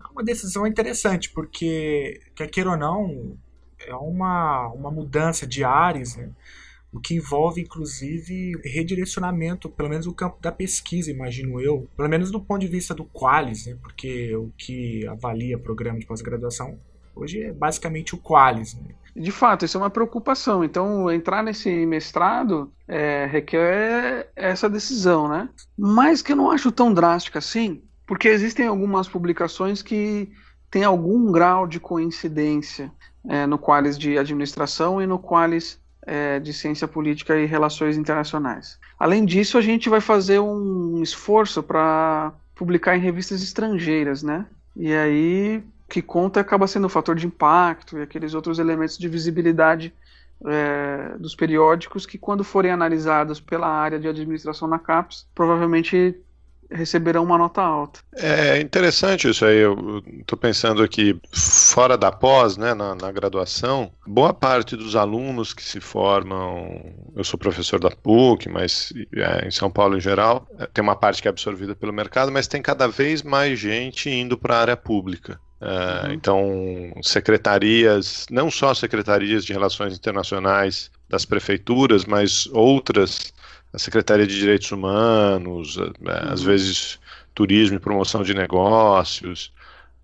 É 0.00 0.06
uma 0.10 0.24
decisão 0.24 0.66
interessante, 0.66 1.30
porque, 1.30 2.20
quer 2.34 2.48
queira 2.48 2.70
ou 2.70 2.76
não, 2.76 3.36
é 3.78 3.94
uma, 3.94 4.68
uma 4.68 4.90
mudança 4.90 5.46
de 5.46 5.62
áreas, 5.62 6.16
né? 6.16 6.30
o 6.92 7.00
que 7.00 7.14
envolve, 7.14 7.60
inclusive, 7.60 8.58
redirecionamento, 8.64 9.68
pelo 9.68 9.90
menos 9.90 10.06
no 10.06 10.14
campo 10.14 10.40
da 10.40 10.50
pesquisa, 10.50 11.10
imagino 11.10 11.60
eu, 11.60 11.86
pelo 11.94 12.08
menos 12.08 12.30
do 12.30 12.40
ponto 12.40 12.60
de 12.60 12.68
vista 12.68 12.94
do 12.94 13.04
Qualis, 13.04 13.66
né? 13.66 13.76
porque 13.82 14.34
o 14.34 14.50
que 14.56 15.06
avalia 15.06 15.58
programa 15.58 15.98
de 15.98 16.06
pós-graduação 16.06 16.78
hoje 17.14 17.42
é 17.42 17.52
basicamente 17.52 18.14
o 18.14 18.18
Qualis. 18.18 18.74
Né? 18.74 18.94
De 19.18 19.32
fato, 19.32 19.64
isso 19.64 19.78
é 19.78 19.80
uma 19.80 19.90
preocupação. 19.90 20.62
Então, 20.62 21.10
entrar 21.10 21.42
nesse 21.42 21.86
mestrado 21.86 22.70
é, 22.86 23.26
requer 23.26 24.30
essa 24.36 24.68
decisão, 24.68 25.26
né? 25.26 25.48
Mas 25.76 26.20
que 26.20 26.32
eu 26.32 26.36
não 26.36 26.50
acho 26.50 26.70
tão 26.70 26.92
drástica 26.92 27.38
assim, 27.38 27.82
porque 28.06 28.28
existem 28.28 28.66
algumas 28.66 29.08
publicações 29.08 29.82
que 29.82 30.30
têm 30.70 30.84
algum 30.84 31.32
grau 31.32 31.66
de 31.66 31.80
coincidência 31.80 32.92
é, 33.26 33.46
no 33.46 33.58
Qualis 33.58 33.96
de 33.96 34.18
administração 34.18 35.00
e 35.00 35.06
no 35.06 35.18
Qualis 35.18 35.80
é, 36.02 36.38
de 36.38 36.52
ciência 36.52 36.86
política 36.86 37.38
e 37.38 37.46
relações 37.46 37.96
internacionais. 37.96 38.78
Além 38.98 39.24
disso, 39.24 39.56
a 39.56 39.62
gente 39.62 39.88
vai 39.88 40.00
fazer 40.00 40.40
um 40.40 41.02
esforço 41.02 41.62
para 41.62 42.34
publicar 42.54 42.96
em 42.96 43.00
revistas 43.00 43.42
estrangeiras, 43.42 44.22
né? 44.22 44.46
E 44.76 44.92
aí 44.92 45.62
que 45.88 46.02
conta 46.02 46.40
acaba 46.40 46.66
sendo 46.66 46.86
o 46.86 46.90
fator 46.90 47.14
de 47.14 47.26
impacto 47.26 47.98
e 47.98 48.02
aqueles 48.02 48.34
outros 48.34 48.58
elementos 48.58 48.98
de 48.98 49.08
visibilidade 49.08 49.94
é, 50.44 51.16
dos 51.18 51.34
periódicos 51.34 52.04
que, 52.04 52.18
quando 52.18 52.44
forem 52.44 52.70
analisados 52.70 53.40
pela 53.40 53.68
área 53.68 53.98
de 53.98 54.08
administração 54.08 54.68
na 54.68 54.78
CAPES, 54.78 55.26
provavelmente 55.34 56.20
receberão 56.70 57.22
uma 57.22 57.38
nota 57.38 57.62
alta. 57.62 58.00
É 58.14 58.60
interessante 58.60 59.28
isso 59.28 59.44
aí. 59.44 59.58
Eu 59.58 60.02
estou 60.18 60.36
pensando 60.36 60.82
aqui, 60.82 61.18
fora 61.32 61.96
da 61.96 62.10
pós, 62.10 62.56
né, 62.56 62.74
na, 62.74 62.94
na, 62.94 63.12
graduação, 63.12 63.92
boa 64.06 64.34
parte 64.34 64.76
dos 64.76 64.96
alunos 64.96 65.52
que 65.52 65.62
se 65.62 65.80
formam. 65.80 66.92
Eu 67.14 67.24
sou 67.24 67.38
professor 67.38 67.78
da 67.78 67.90
PUC, 67.90 68.48
mas 68.48 68.92
é, 69.14 69.46
em 69.46 69.50
São 69.50 69.70
Paulo 69.70 69.96
em 69.96 70.00
geral, 70.00 70.46
é, 70.58 70.66
tem 70.66 70.82
uma 70.82 70.96
parte 70.96 71.22
que 71.22 71.28
é 71.28 71.30
absorvida 71.30 71.74
pelo 71.74 71.92
mercado, 71.92 72.32
mas 72.32 72.48
tem 72.48 72.60
cada 72.60 72.88
vez 72.88 73.22
mais 73.22 73.58
gente 73.58 74.10
indo 74.10 74.36
para 74.36 74.56
a 74.56 74.60
área 74.60 74.76
pública. 74.76 75.40
Uh, 75.60 76.06
uhum. 76.06 76.12
Então, 76.12 76.92
secretarias, 77.02 78.26
não 78.30 78.50
só 78.50 78.74
secretarias 78.74 79.44
de 79.44 79.52
relações 79.52 79.96
internacionais 79.96 80.90
das 81.08 81.24
prefeituras, 81.24 82.04
mas 82.04 82.46
outras 82.52 83.32
a 83.72 83.78
Secretaria 83.78 84.26
de 84.26 84.38
Direitos 84.38 84.70
Humanos, 84.72 85.76
uhum. 85.76 85.92
às 86.30 86.42
vezes 86.42 86.98
turismo 87.34 87.76
e 87.76 87.80
promoção 87.80 88.22
de 88.22 88.32
negócios. 88.32 89.52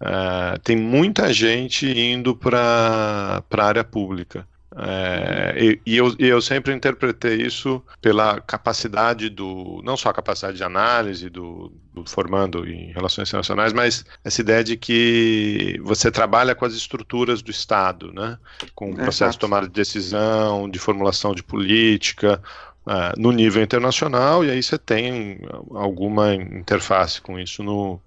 Uh, 0.00 0.58
tem 0.62 0.76
muita 0.76 1.32
gente 1.32 1.86
indo 1.86 2.36
para 2.36 3.42
a 3.50 3.64
área 3.64 3.84
pública. 3.84 4.46
É, 4.76 5.54
e, 5.56 5.80
e, 5.84 5.96
eu, 5.96 6.14
eu, 6.18 6.40
sempre 6.40 6.72
interpretei 6.72 7.42
isso 7.42 7.82
pela 8.00 8.40
capacidade 8.40 9.28
do, 9.28 9.82
não 9.84 9.96
só 9.98 10.08
a 10.08 10.14
capacidade 10.14 10.56
de 10.56 10.64
análise 10.64 11.28
do, 11.28 11.70
do, 11.92 12.08
formando 12.08 12.66
em 12.66 12.90
relações 12.92 13.28
internacionais, 13.28 13.72
mas 13.74 14.04
essa 14.24 14.40
ideia 14.40 14.64
de 14.64 14.76
que 14.78 15.78
você 15.82 16.10
trabalha 16.10 16.54
com 16.54 16.64
as 16.64 16.72
estruturas 16.72 17.42
do 17.42 17.50
Estado, 17.50 18.12
né? 18.12 18.38
com 18.74 18.90
o 18.90 18.94
processo 18.94 19.32
de 19.32 19.40
tomada 19.40 19.66
de 19.66 19.74
decisão, 19.74 20.70
de 20.70 20.78
formulação 20.78 21.34
de 21.34 21.42
política, 21.42 22.42
uh, 22.86 23.20
no 23.20 23.30
nível 23.30 23.62
internacional, 23.62 24.42
e 24.42 24.50
aí 24.50 24.62
você 24.62 24.78
tem 24.78 25.40
alguma 25.70 26.34
interface 26.34 27.20
com 27.20 27.38
isso 27.38 27.62
no, 27.62 28.00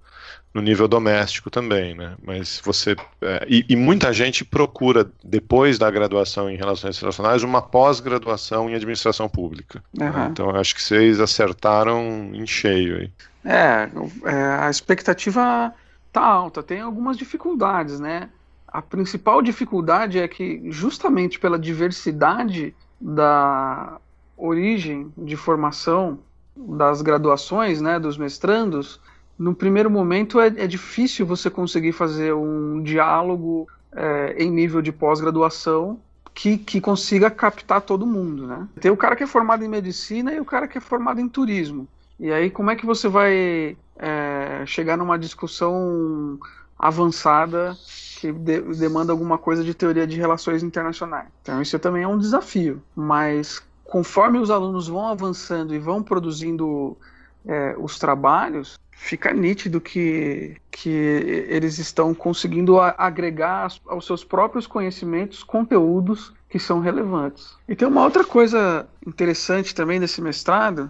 no 0.56 0.62
nível 0.62 0.88
doméstico 0.88 1.52
também, 1.52 1.94
né? 1.94 2.16
Mas 2.26 2.62
você 2.64 2.96
é, 3.22 3.46
e, 3.46 3.66
e, 3.68 3.76
muita 3.76 4.14
gente 4.14 4.46
procura 4.46 5.12
depois 5.22 5.78
da 5.78 5.92
graduação 5.92 6.50
em 6.50 6.56
relações 6.56 6.96
internacionais 6.96 7.44
uma 7.44 7.62
pós-graduação 7.62 8.70
em 8.70 8.74
administração 8.74 9.28
pública. 9.28 9.84
Uhum. 10.00 10.10
Né? 10.10 10.30
Então 10.32 10.50
acho 10.52 10.74
que 10.74 10.82
vocês 10.82 11.20
acertaram 11.20 12.32
em 12.34 12.48
cheio 12.48 13.00
aí. 13.00 13.12
É, 13.44 13.90
é, 14.24 14.34
a 14.62 14.70
expectativa 14.70 15.74
tá 16.14 16.22
alta. 16.22 16.64
Tem 16.64 16.80
algumas 16.80 17.18
dificuldades, 17.18 18.00
né? 18.00 18.30
A 18.66 18.82
principal 18.82 19.42
dificuldade 19.42 20.20
é 20.20 20.28
que 20.28 20.62
justamente 20.72 21.38
pela 21.38 21.60
diversidade 21.60 22.74
da 23.00 23.98
origem 24.38 25.12
de 25.18 25.36
formação 25.36 26.18
das 26.56 27.02
graduações, 27.02 27.82
né, 27.82 28.00
dos 28.00 28.18
mestrandos, 28.18 29.02
no 29.38 29.54
primeiro 29.54 29.90
momento 29.90 30.40
é, 30.40 30.48
é 30.48 30.68
difícil 30.68 31.26
você 31.26 31.50
conseguir 31.50 31.92
fazer 31.92 32.34
um 32.34 32.82
diálogo 32.82 33.68
é, 33.92 34.36
em 34.38 34.50
nível 34.50 34.82
de 34.82 34.92
pós-graduação 34.92 36.00
que, 36.34 36.58
que 36.58 36.82
consiga 36.82 37.30
captar 37.30 37.82
todo 37.82 38.06
mundo, 38.06 38.46
né? 38.46 38.68
Tem 38.80 38.92
o 38.92 38.98
cara 38.98 39.16
que 39.16 39.24
é 39.24 39.28
formado 39.28 39.64
em 39.64 39.70
medicina 39.70 40.34
e 40.34 40.40
o 40.40 40.46
cara 40.46 40.68
que 40.68 40.78
é 40.78 40.82
formado 40.82 41.20
em 41.22 41.30
turismo. 41.30 41.88
E 42.20 42.32
aí 42.32 42.50
como 42.50 42.72
é 42.72 42.76
que 42.76 42.86
você 42.86 43.08
vai 43.08 43.78
é, 43.98 44.64
chegar 44.66 44.98
numa 44.98 45.18
discussão 45.18 46.38
avançada 46.78 47.76
que 48.20 48.32
de, 48.32 48.62
demanda 48.62 49.12
alguma 49.12 49.38
coisa 49.38 49.64
de 49.64 49.74
teoria 49.74 50.06
de 50.06 50.18
relações 50.18 50.64
internacionais? 50.64 51.28
Então 51.42 51.62
isso 51.62 51.80
também 51.80 52.04
é 52.04 52.08
um 52.08 52.18
desafio, 52.18 52.82
mas 52.96 53.62
conforme 53.86 54.38
os 54.38 54.50
alunos 54.50 54.88
vão 54.88 55.08
avançando 55.08 55.74
e 55.74 55.80
vão 55.80 56.04
produzindo 56.04 56.98
é, 57.46 57.76
os 57.78 57.98
trabalhos, 57.98 58.78
fica 58.96 59.34
nítido 59.34 59.80
que, 59.80 60.56
que 60.72 60.90
eles 60.90 61.78
estão 61.78 62.14
conseguindo 62.14 62.80
agregar 62.80 63.72
aos 63.88 64.06
seus 64.06 64.24
próprios 64.24 64.66
conhecimentos 64.66 65.44
conteúdos 65.44 66.34
que 66.50 66.58
são 66.58 66.80
relevantes. 66.80 67.56
E 67.68 67.76
tem 67.76 67.88
uma 67.88 68.04
outra 68.04 68.24
coisa 68.24 68.88
interessante 69.06 69.76
também 69.76 70.00
desse 70.00 70.22
mestrado, 70.22 70.90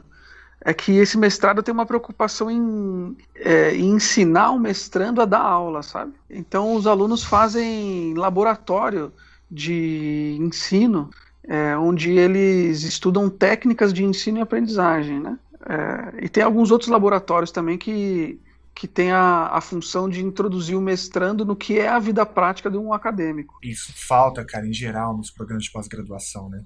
é 0.62 0.74
que 0.74 0.94
esse 0.94 1.18
mestrado 1.18 1.62
tem 1.62 1.74
uma 1.74 1.86
preocupação 1.86 2.50
em, 2.50 3.18
é, 3.36 3.76
em, 3.76 3.96
ensinar 3.96 4.52
o 4.52 4.60
mestrando 4.60 5.22
a 5.22 5.26
dar 5.26 5.42
aula, 5.42 5.84
sabe? 5.84 6.14
Então 6.30 6.74
os 6.74 6.88
alunos 6.88 7.24
fazem 7.24 8.14
laboratório 8.14 9.12
de 9.50 10.38
ensino 10.40 11.10
é, 11.48 11.78
onde 11.78 12.12
eles 12.12 12.84
estudam 12.84 13.30
técnicas 13.30 13.94
de 13.94 14.04
ensino 14.04 14.40
e 14.40 14.42
aprendizagem, 14.42 15.20
né? 15.20 15.38
É, 15.68 16.26
e 16.26 16.30
tem 16.30 16.44
alguns 16.44 16.72
outros 16.72 16.90
laboratórios 16.90 17.52
também 17.52 17.78
que, 17.78 18.40
que 18.74 18.88
tem 18.88 19.12
a, 19.12 19.48
a 19.48 19.62
função 19.62 20.08
de 20.08 20.24
introduzir 20.24 20.76
o 20.76 20.82
mestrando 20.82 21.44
no 21.44 21.56
que 21.56 21.80
é 21.80 21.88
a 21.88 22.00
vida 22.00 22.26
prática 22.26 22.70
de 22.70 22.78
um 22.78 22.94
acadêmico. 22.94 23.58
Isso 23.64 23.92
falta, 23.96 24.46
cara, 24.46 24.68
em 24.68 24.74
geral, 24.74 25.18
nos 25.18 25.32
programas 25.32 25.64
de 25.64 25.72
pós-graduação, 25.72 26.50
né? 26.50 26.64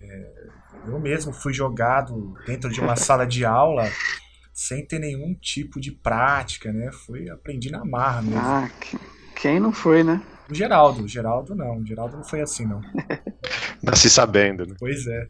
É, 0.00 0.48
eu 0.86 0.98
mesmo 0.98 1.32
fui 1.32 1.52
jogado 1.52 2.34
dentro 2.46 2.70
de 2.70 2.80
uma 2.80 2.96
sala 2.96 3.26
de 3.26 3.44
aula 3.44 3.90
sem 4.52 4.86
ter 4.86 4.98
nenhum 4.98 5.34
tipo 5.34 5.80
de 5.80 5.90
prática, 5.90 6.72
né? 6.72 6.90
Fui 6.92 7.28
aprendi 7.28 7.70
na 7.70 7.84
marra 7.84 8.22
mesmo. 8.22 8.40
Ah, 8.40 8.70
quem 9.34 9.58
não 9.58 9.72
foi, 9.72 10.04
né? 10.04 10.22
O 10.48 10.54
Geraldo, 10.54 11.04
o 11.04 11.08
Geraldo 11.08 11.54
não, 11.54 11.78
o 11.78 11.86
Geraldo 11.86 12.16
não 12.16 12.24
foi 12.24 12.42
assim, 12.42 12.66
não. 12.66 12.80
Nasci 13.82 14.10
sabendo, 14.10 14.66
né? 14.66 14.74
Pois 14.78 15.06
é. 15.06 15.28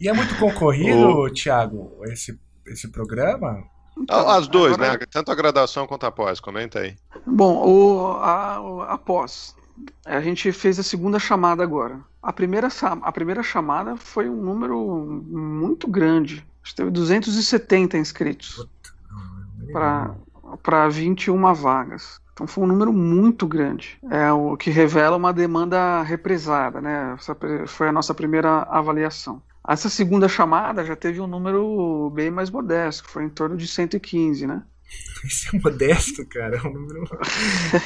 E 0.00 0.08
é 0.08 0.12
muito 0.12 0.36
concorrido, 0.38 1.06
o... 1.20 1.30
Thiago, 1.30 2.00
esse, 2.04 2.38
esse 2.66 2.88
programa? 2.88 3.62
Então, 3.98 4.28
As 4.28 4.46
duas, 4.46 4.74
agora... 4.74 4.92
né? 4.92 4.98
Tanto 5.10 5.30
a 5.30 5.34
graduação 5.34 5.86
quanto 5.86 6.04
a 6.04 6.12
pós, 6.12 6.38
comenta 6.38 6.80
aí. 6.80 6.96
Bom, 7.26 7.66
o, 7.66 8.12
a, 8.18 8.92
a 8.92 8.98
pós. 8.98 9.56
A 10.04 10.20
gente 10.20 10.52
fez 10.52 10.78
a 10.78 10.82
segunda 10.82 11.18
chamada 11.18 11.62
agora. 11.62 12.00
A 12.22 12.32
primeira, 12.32 12.68
a 13.02 13.12
primeira 13.12 13.42
chamada 13.42 13.96
foi 13.96 14.28
um 14.28 14.36
número 14.36 15.22
muito 15.26 15.88
grande. 15.88 16.46
A 16.62 16.66
gente 16.66 16.76
teve 16.76 16.90
270 16.90 17.98
inscritos 17.98 18.66
para 20.62 20.88
21 20.88 21.54
vagas. 21.54 22.20
Então 22.36 22.46
foi 22.46 22.64
um 22.64 22.66
número 22.66 22.92
muito 22.92 23.46
grande, 23.46 23.98
é 24.10 24.30
o 24.30 24.58
que 24.58 24.68
revela 24.68 25.16
uma 25.16 25.32
demanda 25.32 26.02
represada, 26.02 26.82
né? 26.82 27.14
Essa 27.18 27.34
foi 27.66 27.88
a 27.88 27.92
nossa 27.92 28.12
primeira 28.12 28.58
avaliação. 28.64 29.42
Essa 29.66 29.88
segunda 29.88 30.28
chamada 30.28 30.84
já 30.84 30.94
teve 30.94 31.18
um 31.18 31.26
número 31.26 32.12
bem 32.14 32.30
mais 32.30 32.50
modesto, 32.50 33.08
foi 33.08 33.24
em 33.24 33.30
torno 33.30 33.56
de 33.56 33.66
115, 33.66 34.46
né? 34.46 34.62
Isso 35.24 35.56
é 35.56 35.58
modesto, 35.58 36.26
cara. 36.26 36.58
É 36.58 36.68
um 36.68 36.74
número, 36.74 37.04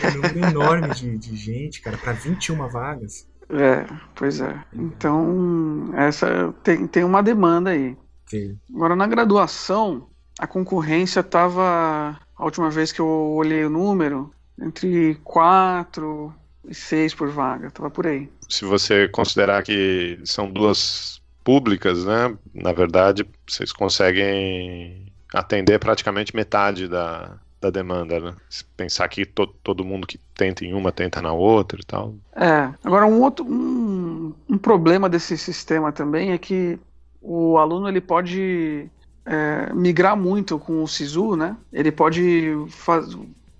é 0.02 0.08
um 0.08 0.14
número 0.14 0.38
enorme 0.50 0.88
de, 0.96 1.16
de 1.16 1.36
gente, 1.36 1.80
cara, 1.80 1.96
para 1.96 2.12
21 2.12 2.68
vagas. 2.68 3.28
É, 3.48 3.86
pois 4.16 4.40
é. 4.40 4.64
Então, 4.72 5.92
essa 5.94 6.52
tem, 6.64 6.88
tem 6.88 7.04
uma 7.04 7.22
demanda 7.22 7.70
aí. 7.70 7.96
Sim. 8.26 8.58
Agora, 8.74 8.96
na 8.96 9.06
graduação, 9.06 10.08
a 10.40 10.46
concorrência 10.46 11.20
estava. 11.20 12.18
A 12.36 12.44
última 12.44 12.68
vez 12.68 12.90
que 12.90 13.00
eu 13.00 13.06
olhei 13.06 13.64
o 13.64 13.70
número, 13.70 14.32
entre 14.60 15.14
4 15.24 16.32
e 16.68 16.74
6 16.74 17.14
por 17.14 17.30
vaga, 17.30 17.70
tava 17.70 17.90
por 17.90 18.06
aí. 18.06 18.28
Se 18.48 18.64
você 18.64 19.08
considerar 19.08 19.62
que 19.62 20.18
são 20.24 20.50
duas 20.50 21.20
públicas, 21.42 22.04
né, 22.04 22.36
na 22.54 22.72
verdade, 22.72 23.26
vocês 23.48 23.72
conseguem 23.72 25.06
atender 25.34 25.78
praticamente 25.78 26.34
metade 26.34 26.88
da, 26.88 27.38
da 27.60 27.70
demanda, 27.70 28.18
né? 28.18 28.34
Se 28.48 28.64
pensar 28.76 29.08
que 29.08 29.24
to, 29.24 29.46
todo 29.62 29.84
mundo 29.84 30.06
que 30.06 30.18
tenta 30.34 30.64
em 30.64 30.74
uma 30.74 30.90
tenta 30.90 31.22
na 31.22 31.32
outra 31.32 31.78
e 31.80 31.84
tal. 31.84 32.14
É. 32.34 32.70
Agora 32.82 33.06
um 33.06 33.20
outro 33.22 33.44
um, 33.44 34.34
um 34.48 34.58
problema 34.58 35.08
desse 35.08 35.38
sistema 35.38 35.92
também 35.92 36.32
é 36.32 36.38
que 36.38 36.78
o 37.22 37.58
aluno 37.58 37.88
ele 37.88 38.00
pode 38.00 38.88
é, 39.24 39.72
migrar 39.72 40.16
muito 40.16 40.58
com 40.58 40.82
o 40.82 40.88
SISU, 40.88 41.36
né? 41.36 41.56
Ele 41.72 41.92
pode 41.92 42.52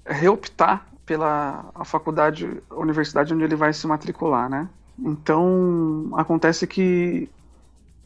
reoptar 0.04 0.89
pela 1.10 1.72
a 1.74 1.84
faculdade, 1.84 2.48
a 2.70 2.76
universidade 2.76 3.34
onde 3.34 3.42
ele 3.42 3.56
vai 3.56 3.72
se 3.72 3.84
matricular, 3.84 4.48
né? 4.48 4.68
Então 4.96 6.08
acontece 6.12 6.68
que 6.68 7.28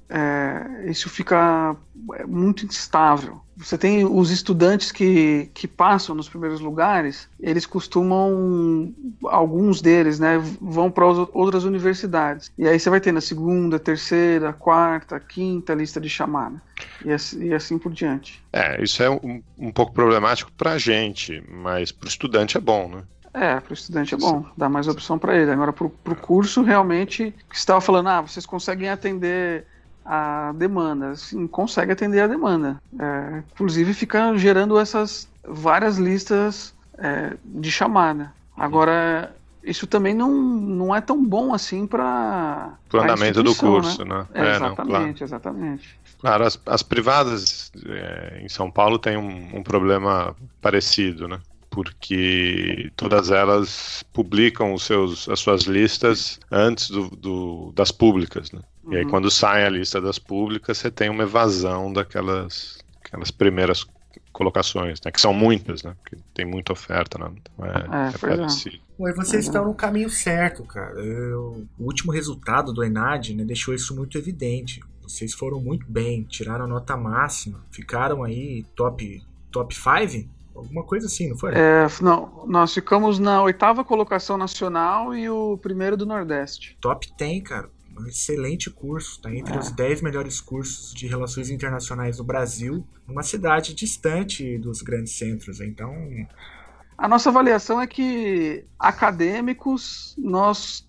é, 0.09 0.87
isso 0.89 1.11
fica 1.11 1.77
é, 2.15 2.25
muito 2.25 2.65
instável. 2.65 3.43
Você 3.59 3.77
tem 3.77 4.07
os 4.07 4.31
estudantes 4.31 4.91
que, 4.91 5.51
que 5.53 5.69
passam 5.69 6.15
nos 6.15 6.31
primeiros 6.31 6.61
lugares, 6.61 7.29
eles 7.39 7.67
costumam, 7.67 8.95
alguns 9.25 9.83
deles, 9.83 10.19
né, 10.19 10.39
vão 10.61 10.91
para 10.91 11.07
outras 11.07 11.65
universidades. 11.65 12.51
E 12.57 12.67
aí 12.67 12.81
você 12.81 12.89
vai 12.89 13.03
ter 13.03 13.13
na 13.13 13.21
segunda, 13.21 13.79
terceira, 13.79 14.51
quarta, 14.55 15.21
quinta 15.21 15.75
lista 15.75 16.01
de 16.01 16.09
chamada. 16.09 16.61
E 17.05 17.13
assim, 17.13 17.45
e 17.45 17.55
assim 17.55 17.79
por 17.79 17.93
diante. 17.93 18.43
É, 18.53 18.83
isso 18.83 19.03
é 19.03 19.11
um, 19.11 19.43
um 19.59 19.73
pouco 19.73 19.93
problemático 19.93 20.53
para 20.53 20.73
a 20.73 20.79
gente, 20.79 21.43
mas 21.49 21.91
para 21.91 22.07
o 22.07 22.09
estudante 22.09 22.57
é 22.57 22.61
bom, 22.61 22.89
né? 22.89 23.03
É, 23.33 23.59
para 23.59 23.73
o 23.73 23.75
estudante 23.75 24.15
é 24.15 24.17
bom, 24.17 24.47
dá 24.57 24.69
mais 24.69 24.87
opção 24.87 25.19
para 25.19 25.37
ele. 25.37 25.51
Agora, 25.51 25.73
para 25.73 25.87
o 25.87 26.17
curso, 26.17 26.63
realmente, 26.63 27.35
que 27.51 27.57
você 27.57 27.63
estava 27.63 27.81
falando, 27.81 28.09
ah, 28.09 28.21
vocês 28.21 28.47
conseguem 28.47 28.89
atender 28.89 29.67
a 30.05 30.53
demanda. 30.53 31.17
Sim, 31.17 31.47
consegue 31.49 31.91
atender 31.91 32.21
a 32.21 32.29
demanda. 32.29 32.81
É, 32.97 33.43
inclusive, 33.53 33.93
fica 33.93 34.37
gerando 34.37 34.79
essas 34.79 35.29
várias 35.43 35.99
listas 35.99 36.73
é, 36.97 37.37
de 37.45 37.73
chamada. 37.73 38.33
Agora, 38.57 39.35
isso 39.65 39.87
também 39.87 40.15
não, 40.15 40.31
não 40.31 40.95
é 40.95 41.01
tão 41.01 41.25
bom 41.25 41.55
assim 41.55 41.87
para. 41.87 42.75
O 42.93 42.99
andamento 42.99 43.43
do 43.43 43.55
curso, 43.55 44.05
né? 44.05 44.19
né? 44.19 44.27
É, 44.35 44.57
exatamente, 44.57 44.77
não, 44.79 44.87
claro. 44.87 45.15
exatamente. 45.21 45.99
Claro, 46.21 46.45
as, 46.45 46.61
as 46.67 46.83
privadas 46.83 47.73
é, 47.87 48.41
em 48.43 48.49
São 48.49 48.71
Paulo 48.71 48.99
têm 48.99 49.17
um, 49.17 49.59
um 49.59 49.63
problema 49.63 50.35
parecido, 50.61 51.29
né? 51.29 51.41
porque 51.75 52.93
todas 52.97 53.33
elas 53.33 54.05
publicam 54.13 54.73
os 54.73 54.85
seus, 54.85 55.29
as 55.29 55.41
suas 55.41 55.63
listas 55.63 56.39
antes 56.49 56.89
do, 56.89 57.09
do 57.09 57.73
das 57.75 57.91
públicas. 57.91 58.53
Né? 58.53 58.61
Uhum. 58.85 58.93
E 58.93 58.97
aí, 58.99 59.05
uhum. 59.05 59.11
quando 59.11 59.31
sai 59.31 59.67
a 59.67 59.69
lista 59.69 60.01
das 60.01 60.19
públicas, 60.19 60.79
você 60.79 60.89
tem 60.89 61.11
uma 61.11 61.25
evasão 61.25 61.93
daquelas 61.93 62.79
aquelas 63.05 63.33
primeiras 63.33 63.85
colocações, 64.33 65.01
né? 65.05 65.11
Que 65.11 65.21
são 65.21 65.35
muitas, 65.35 65.83
né? 65.83 65.95
Porque 66.03 66.17
tem 66.33 66.45
muita 66.45 66.73
oferta, 66.73 67.19
né? 67.19 67.31
Então 67.37 67.67
é, 67.67 67.71
é, 67.71 68.15
é 68.15 68.19
parecido. 68.19 68.84
Pô, 68.97 69.13
vocês 69.15 69.47
estão 69.47 69.65
no 69.65 69.75
caminho 69.75 70.09
certo, 70.09 70.65
cara. 70.65 71.01
Eu, 71.01 71.67
o 71.79 71.85
último 71.85 72.13
resultado 72.13 72.73
do 72.73 72.85
Enad 72.85 73.31
né, 73.31 73.45
deixou 73.45 73.75
isso 73.75 73.95
muito 73.95 74.17
evidente. 74.17 74.81
Vocês 75.03 75.35
foram 75.35 75.61
muito 75.61 75.87
bem, 75.91 76.23
tiraram 76.23 76.65
a 76.65 76.69
nota 76.69 76.97
máxima, 76.97 77.65
ficaram 77.71 78.23
aí 78.23 78.65
top 78.75 79.23
top 79.51 79.75
5 79.75 80.29
Alguma 80.55 80.85
coisa 80.85 81.07
assim, 81.07 81.29
não 81.29 81.37
foi? 81.37 81.53
É, 81.53 81.87
não, 82.01 82.47
nós 82.47 82.73
ficamos 82.73 83.19
na 83.19 83.43
oitava 83.43 83.85
colocação 83.85 84.39
nacional 84.39 85.13
e 85.15 85.29
o 85.29 85.59
primeiro 85.59 85.97
do 85.97 86.07
Nordeste. 86.07 86.79
Top 86.81 87.07
10, 87.19 87.43
cara. 87.43 87.69
Um 87.99 88.07
excelente 88.07 88.71
curso. 88.71 89.17
Está 89.17 89.35
entre 89.35 89.55
é. 89.55 89.59
os 89.59 89.71
10 89.71 90.03
melhores 90.03 90.41
cursos 90.41 90.95
de 90.95 91.09
relações 91.09 91.51
internacionais 91.51 92.19
do 92.19 92.25
Brasil, 92.25 92.87
numa 93.07 93.25
cidade 93.25 93.75
distante 93.75 94.57
dos 94.59 94.81
grandes 94.81 95.17
centros. 95.19 95.61
Então. 95.61 95.93
A 96.97 97.09
nossa 97.09 97.29
avaliação 97.29 97.81
é 97.81 97.87
que 97.87 98.65
acadêmicos 98.79 100.15
nós 100.17 100.87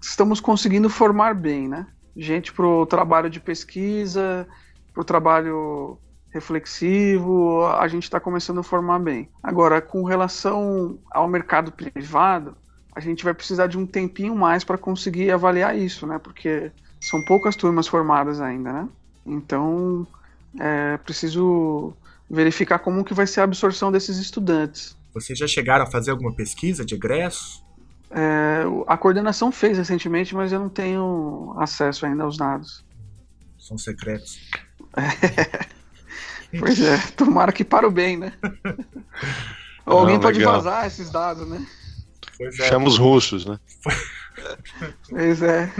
estamos 0.00 0.40
conseguindo 0.40 0.90
formar 0.90 1.34
bem, 1.34 1.66
né? 1.68 1.86
Gente 2.16 2.52
para 2.52 2.66
o 2.66 2.84
trabalho 2.84 3.30
de 3.30 3.40
pesquisa, 3.40 4.46
para 4.92 5.00
o 5.00 5.04
trabalho 5.04 5.98
reflexivo, 6.30 7.66
a 7.66 7.88
gente 7.88 8.04
está 8.04 8.20
começando 8.20 8.60
a 8.60 8.62
formar 8.62 8.98
bem. 9.00 9.28
Agora, 9.42 9.80
com 9.80 10.04
relação 10.04 10.98
ao 11.10 11.26
mercado 11.26 11.72
privado, 11.72 12.56
a 12.94 13.00
gente 13.00 13.24
vai 13.24 13.34
precisar 13.34 13.66
de 13.66 13.78
um 13.78 13.86
tempinho 13.86 14.34
mais 14.34 14.62
para 14.62 14.78
conseguir 14.78 15.30
avaliar 15.30 15.76
isso, 15.76 16.06
né? 16.06 16.18
Porque 16.18 16.70
são 17.00 17.24
poucas 17.24 17.56
turmas 17.56 17.88
formadas 17.88 18.40
ainda, 18.40 18.72
né? 18.72 18.88
Então, 19.24 20.06
é 20.58 20.96
preciso 20.98 21.94
verificar 22.28 22.78
como 22.78 23.04
que 23.04 23.14
vai 23.14 23.26
ser 23.26 23.40
a 23.40 23.44
absorção 23.44 23.90
desses 23.90 24.18
estudantes. 24.18 24.96
Vocês 25.12 25.38
já 25.38 25.46
chegaram 25.46 25.84
a 25.84 25.90
fazer 25.90 26.10
alguma 26.10 26.32
pesquisa 26.32 26.84
de 26.84 26.94
egresso? 26.94 27.64
É, 28.10 28.64
a 28.86 28.96
coordenação 28.96 29.52
fez 29.52 29.78
recentemente, 29.78 30.34
mas 30.34 30.52
eu 30.52 30.58
não 30.58 30.68
tenho 30.68 31.54
acesso 31.58 32.06
ainda 32.06 32.24
aos 32.24 32.36
dados. 32.36 32.84
São 33.58 33.78
secretos. 33.78 34.38
É. 34.96 35.70
Pois 36.58 36.80
é, 36.80 36.98
tomara 37.16 37.52
que 37.52 37.64
para 37.64 37.86
o 37.86 37.92
bem, 37.92 38.16
né? 38.16 38.32
Alguém 39.86 40.14
Não, 40.14 40.20
pode 40.20 40.42
vazar 40.42 40.84
esses 40.84 41.08
dados, 41.08 41.48
né? 41.48 41.64
Pois 42.36 42.58
é. 42.58 42.68
Chama 42.68 42.88
os 42.88 42.98
russos, 42.98 43.46
né? 43.46 43.58
pois 45.08 45.40
é. 45.42 45.72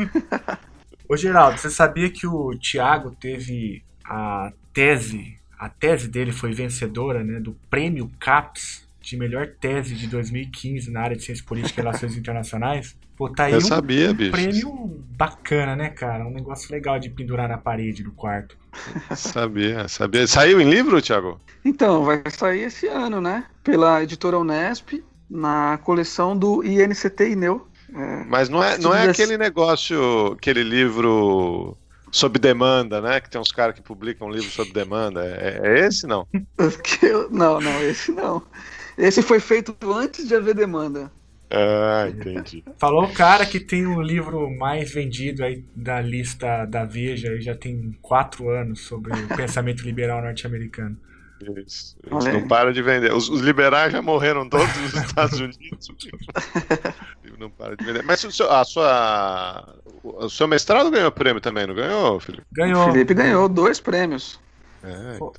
Ô 1.09 1.17
Geraldo, 1.17 1.59
você 1.59 1.71
sabia 1.71 2.09
que 2.09 2.25
o 2.25 2.57
Thiago 2.57 3.17
teve 3.21 3.83
a 4.05 4.53
tese, 4.73 5.41
a 5.59 5.69
tese 5.69 6.07
dele 6.07 6.31
foi 6.31 6.53
vencedora, 6.53 7.25
né, 7.25 7.41
do 7.41 7.53
Prêmio 7.69 8.09
CAPES 8.21 8.89
de 9.11 9.17
melhor 9.17 9.49
tese 9.61 9.95
de 9.95 10.07
2015 10.07 10.91
na 10.91 11.01
área 11.01 11.17
de 11.17 11.25
ciência 11.25 11.45
política 11.45 11.81
e 11.81 11.85
relações 11.85 12.17
internacionais? 12.17 12.97
Pô, 13.17 13.29
tá 13.29 13.45
aí 13.45 13.53
Eu 13.53 13.59
um, 13.59 13.63
sabia, 13.63 14.15
bicho. 14.15 14.31
prêmio 14.31 15.05
bacana, 15.17 15.75
né, 15.75 15.91
cara? 15.91 16.25
Um 16.25 16.31
negócio 16.31 16.71
legal 16.71 16.99
de 16.99 17.11
pendurar 17.11 17.49
na 17.49 17.59
parede 17.59 18.03
do 18.05 18.13
quarto. 18.13 18.57
sabia, 19.17 19.89
sabia. 19.89 20.27
Saiu 20.27 20.61
em 20.61 20.71
livro, 20.71 21.03
Thiago? 21.03 21.41
Então, 21.65 22.05
vai 22.05 22.23
sair 22.31 22.63
esse 22.63 22.87
ano, 22.87 23.21
né? 23.21 23.45
Pela 23.65 24.03
editora 24.03 24.39
Unesp, 24.39 25.03
na 25.29 25.79
coleção 25.79 26.37
do 26.37 26.65
INCT 26.65 27.33
INEU. 27.33 27.69
É, 27.93 28.25
Mas 28.25 28.49
não 28.49 28.63
é, 28.63 28.79
não 28.79 28.95
é 28.95 29.09
aquele 29.11 29.37
negócio, 29.37 30.35
aquele 30.39 30.63
livro 30.63 31.77
sob 32.13 32.39
demanda, 32.39 33.01
né? 33.01 33.21
Que 33.21 33.29
tem 33.29 33.41
uns 33.41 33.53
caras 33.53 33.75
que 33.75 33.83
publicam 33.83 34.31
livro 34.31 34.51
sob 34.51 34.73
demanda. 34.73 35.25
É, 35.25 35.61
é 35.63 35.87
esse, 35.87 36.07
não? 36.07 36.27
não, 37.31 37.61
não, 37.61 37.83
esse 37.83 38.13
não. 38.13 38.43
Esse 38.97 39.23
foi 39.23 39.41
feito 39.41 39.77
antes 39.83 40.27
de 40.27 40.35
haver 40.35 40.55
demanda. 40.55 41.11
Ah, 41.51 42.09
entendi. 42.09 42.63
Falou 42.79 43.05
o 43.05 43.13
cara 43.13 43.45
que 43.45 43.59
tem 43.59 43.85
o 43.85 44.01
livro 44.01 44.49
mais 44.57 44.93
vendido 44.93 45.45
aí 45.45 45.65
da 45.75 46.01
lista 46.01 46.65
da 46.65 46.85
Veja 46.85 47.35
e 47.35 47.41
já 47.41 47.57
tem 47.57 47.97
quatro 48.01 48.49
anos 48.49 48.83
sobre 48.83 49.13
o 49.13 49.29
pensamento 49.37 49.83
liberal 49.83 50.23
norte-americano. 50.23 50.97
Isso, 51.67 51.97
isso 52.05 52.33
não 52.33 52.47
para 52.47 52.73
de 52.73 52.83
vender. 52.83 53.13
Os, 53.13 53.29
os, 53.29 53.41
liberais 53.41 53.93
já 53.93 54.03
morreram 54.03 54.49
todos 54.49 54.77
nos 54.77 54.95
Estados 55.03 55.41
Unidos. 55.41 55.89
não 57.39 57.51
para 57.51 57.77
de 57.77 57.85
vender. 57.85 58.05
Mas 58.05 58.23
o 58.23 58.31
seu, 58.31 58.51
a 58.51 58.63
sua, 58.63 59.75
o 60.05 60.29
seu 60.29 60.47
mestrado 60.47 60.91
ganhou 60.91 61.11
prêmio 61.11 61.41
também, 61.41 61.67
não 61.67 61.75
ganhou, 61.75 62.21
Felipe? 62.21 62.45
Ganhou. 62.53 62.89
O 62.89 62.93
Felipe 62.93 63.15
ganhou 63.15 63.49
dois 63.49 63.81
prêmios. 63.81 64.39
É, 64.85 65.17
então 65.17 65.33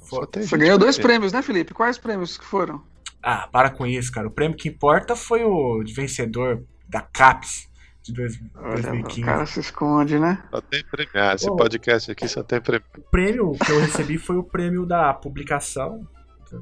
Você 0.43 0.58
ganhou 0.58 0.78
dois 0.78 0.97
prêmios, 0.97 1.32
né, 1.32 1.41
Felipe? 1.41 1.74
Quais 1.74 1.97
prêmios 1.97 2.38
que 2.38 2.45
foram? 2.45 2.82
Ah, 3.24 3.48
para 3.52 3.70
com 3.70 3.86
isso, 3.86 4.12
cara. 4.12 4.28
O 4.28 4.32
prêmio 4.32 4.58
que 4.58 4.70
importa 4.70 5.16
foi 5.16 5.44
o 5.44 5.84
vencedor 5.96 6.64
da 6.88 7.02
CAPES 7.02 7.70
de 8.04 8.14
dois, 8.14 8.38
2015. 8.38 9.22
O 9.22 9.26
cara 9.26 9.46
se 9.46 9.60
esconde, 9.60 10.20
né? 10.20 10.44
Só 10.50 10.62
tem 10.62 10.84
prêmio. 10.84 11.12
Ah, 11.14 11.36
esse 11.36 11.48
podcast 11.48 12.12
aqui 12.12 12.28
só 12.28 12.44
tem 12.44 12.60
prêmio. 12.60 12.86
O 12.98 13.02
prêmio 13.02 13.52
que 13.52 13.72
eu 13.72 13.80
recebi 13.80 14.18
foi 14.18 14.38
o 14.38 14.44
prêmio 14.44 14.86
da 14.86 15.14
publicação, 15.14 16.08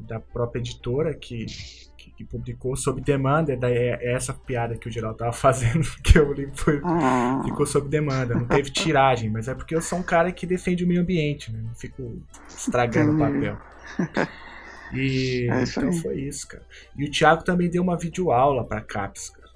da 0.01 0.19
própria 0.19 0.59
editora 0.59 1.13
que, 1.13 1.45
que, 1.97 2.11
que 2.11 2.25
publicou 2.25 2.75
sob 2.75 2.99
demanda. 2.99 3.55
Daí 3.55 3.73
é 3.73 4.13
essa 4.13 4.33
piada 4.33 4.77
que 4.77 4.89
o 4.89 4.91
Geraldo 4.91 5.17
tava 5.17 5.31
fazendo, 5.31 5.87
que 6.03 6.17
eu 6.19 6.33
li 6.33 6.49
foi, 6.53 6.81
ah. 6.83 7.41
ficou 7.45 7.65
sob 7.65 7.87
demanda. 7.87 8.35
Não 8.35 8.45
teve 8.45 8.69
tiragem, 8.69 9.29
mas 9.29 9.47
é 9.47 9.55
porque 9.55 9.73
eu 9.73 9.81
sou 9.81 9.99
um 9.99 10.03
cara 10.03 10.31
que 10.33 10.45
defende 10.45 10.83
o 10.83 10.87
meio 10.87 11.01
ambiente, 11.01 11.51
né? 11.51 11.61
Não 11.63 11.75
fico 11.75 12.21
estragando 12.49 13.15
o 13.15 13.17
papel. 13.17 13.57
E 14.93 15.47
é 15.49 15.63
então 15.63 15.89
aí. 15.89 16.01
foi 16.01 16.21
isso, 16.21 16.47
cara. 16.47 16.63
E 16.97 17.05
o 17.05 17.11
Thiago 17.11 17.43
também 17.43 17.69
deu 17.69 17.83
uma 17.83 17.97
videoaula 17.97 18.63
para 18.63 18.81
CAPES, 18.81 19.29
cara. 19.29 19.49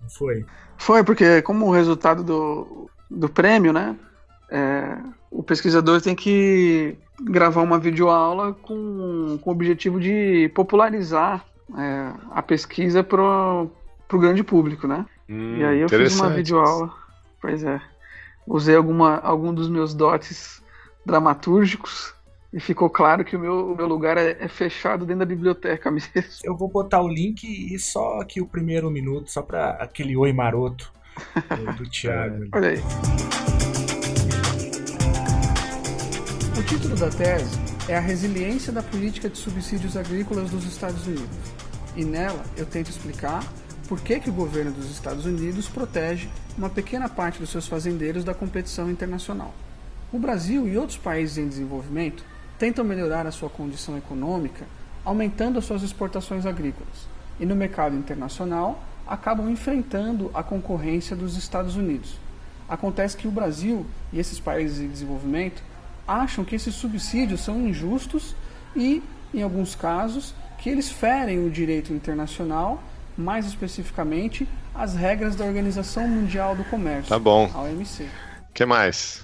Não 0.00 0.08
foi? 0.08 0.46
Foi, 0.76 1.04
porque 1.04 1.42
como 1.42 1.70
resultado 1.70 2.22
do, 2.22 2.90
do 3.10 3.28
prêmio, 3.28 3.72
né? 3.72 3.96
É, 4.50 4.98
o 5.30 5.42
pesquisador 5.42 6.00
tem 6.00 6.14
que 6.14 6.96
gravar 7.20 7.62
uma 7.62 7.78
videoaula 7.78 8.52
com, 8.54 9.38
com 9.40 9.50
o 9.50 9.52
objetivo 9.52 9.98
de 9.98 10.50
popularizar 10.54 11.44
é, 11.76 12.12
a 12.30 12.42
pesquisa 12.42 13.02
para 13.02 13.22
o 13.22 14.18
grande 14.18 14.44
público, 14.44 14.86
né? 14.86 15.06
Hum, 15.28 15.56
e 15.56 15.64
aí 15.64 15.80
eu 15.80 15.88
fiz 15.88 16.18
uma 16.18 16.30
videoaula. 16.30 16.92
Pois 17.40 17.64
é. 17.64 17.80
Usei 18.46 18.76
alguma, 18.76 19.18
algum 19.18 19.52
dos 19.54 19.68
meus 19.68 19.94
dotes 19.94 20.62
dramatúrgicos 21.04 22.14
e 22.54 22.60
ficou 22.60 22.88
claro 22.88 23.24
que 23.24 23.34
o 23.34 23.38
meu, 23.40 23.72
o 23.72 23.76
meu 23.76 23.88
lugar 23.88 24.16
é, 24.16 24.36
é, 24.38 24.46
fechado 24.46 25.04
dentro 25.04 25.18
da 25.18 25.26
biblioteca 25.26 25.90
mesmo. 25.90 26.12
Eu 26.44 26.56
vou 26.56 26.68
botar 26.68 27.02
o 27.02 27.08
link 27.08 27.42
e 27.42 27.76
só 27.80 28.20
aqui 28.20 28.40
o 28.40 28.46
primeiro 28.46 28.88
minuto, 28.88 29.28
só 29.28 29.42
para 29.42 29.70
aquele 29.70 30.16
oi 30.16 30.32
maroto 30.32 30.92
do, 31.34 31.72
do 31.72 31.90
Thiago. 31.90 32.46
Olha 32.52 32.68
aí. 32.68 32.78
O 36.56 36.62
título 36.62 36.94
da 36.94 37.10
tese 37.10 37.58
é 37.88 37.96
A 37.96 38.00
Resiliência 38.00 38.72
da 38.72 38.84
Política 38.84 39.28
de 39.28 39.36
Subsídios 39.36 39.96
Agrícolas 39.96 40.48
dos 40.48 40.64
Estados 40.64 41.08
Unidos. 41.08 41.26
E 41.96 42.04
nela 42.04 42.44
eu 42.56 42.64
tento 42.64 42.88
explicar 42.88 43.44
por 43.88 44.00
que, 44.00 44.20
que 44.20 44.30
o 44.30 44.32
governo 44.32 44.70
dos 44.70 44.92
Estados 44.92 45.26
Unidos 45.26 45.68
protege 45.68 46.28
uma 46.56 46.70
pequena 46.70 47.08
parte 47.08 47.40
dos 47.40 47.50
seus 47.50 47.66
fazendeiros 47.66 48.22
da 48.22 48.32
competição 48.32 48.88
internacional. 48.88 49.52
O 50.12 50.20
Brasil 50.20 50.68
e 50.68 50.78
outros 50.78 50.96
países 50.96 51.36
em 51.36 51.48
desenvolvimento 51.48 52.24
tentam 52.64 52.82
melhorar 52.82 53.26
a 53.26 53.30
sua 53.30 53.50
condição 53.50 53.98
econômica 53.98 54.64
aumentando 55.04 55.58
as 55.58 55.66
suas 55.66 55.82
exportações 55.82 56.46
agrícolas 56.46 57.06
e 57.38 57.44
no 57.44 57.54
mercado 57.54 57.94
internacional 57.94 58.82
acabam 59.06 59.50
enfrentando 59.50 60.30
a 60.32 60.42
concorrência 60.42 61.14
dos 61.14 61.36
Estados 61.36 61.76
Unidos. 61.76 62.14
Acontece 62.66 63.18
que 63.18 63.28
o 63.28 63.30
Brasil 63.30 63.84
e 64.10 64.18
esses 64.18 64.40
países 64.40 64.80
em 64.80 64.88
desenvolvimento 64.88 65.62
acham 66.08 66.42
que 66.42 66.56
esses 66.56 66.74
subsídios 66.74 67.42
são 67.42 67.60
injustos 67.68 68.34
e, 68.74 69.02
em 69.34 69.42
alguns 69.42 69.74
casos, 69.74 70.34
que 70.56 70.70
eles 70.70 70.88
ferem 70.90 71.44
o 71.46 71.50
direito 71.50 71.92
internacional, 71.92 72.82
mais 73.14 73.44
especificamente 73.44 74.48
as 74.74 74.94
regras 74.94 75.36
da 75.36 75.44
Organização 75.44 76.08
Mundial 76.08 76.56
do 76.56 76.64
Comércio, 76.64 77.10
Tá 77.10 77.18
bom. 77.18 77.50
a 77.54 77.60
OMC. 77.60 78.04
O 78.04 78.54
que 78.54 78.64
mais? 78.64 79.23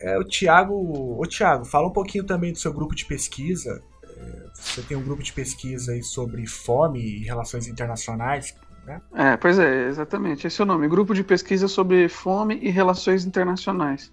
É, 0.00 0.18
o 0.18 0.24
Thiago. 0.24 1.20
Ô, 1.20 1.26
Thiago, 1.26 1.64
fala 1.64 1.88
um 1.88 1.92
pouquinho 1.92 2.24
também 2.24 2.52
do 2.52 2.58
seu 2.58 2.72
grupo 2.72 2.94
de 2.94 3.04
pesquisa. 3.04 3.82
É, 4.04 4.46
Você 4.54 4.82
tem 4.82 4.96
um 4.96 5.02
grupo 5.02 5.22
de 5.22 5.32
pesquisa 5.32 5.92
aí 5.92 6.02
sobre 6.02 6.46
fome 6.46 7.00
e 7.00 7.24
relações 7.24 7.66
internacionais, 7.66 8.54
né? 8.86 9.00
É, 9.14 9.36
pois 9.36 9.58
é, 9.58 9.88
exatamente. 9.88 10.46
Esse 10.46 10.60
é 10.60 10.64
o 10.64 10.66
nome. 10.66 10.88
Grupo 10.88 11.12
de 11.14 11.24
Pesquisa 11.24 11.66
sobre 11.66 12.08
Fome 12.08 12.58
e 12.62 12.70
Relações 12.70 13.24
Internacionais. 13.24 14.12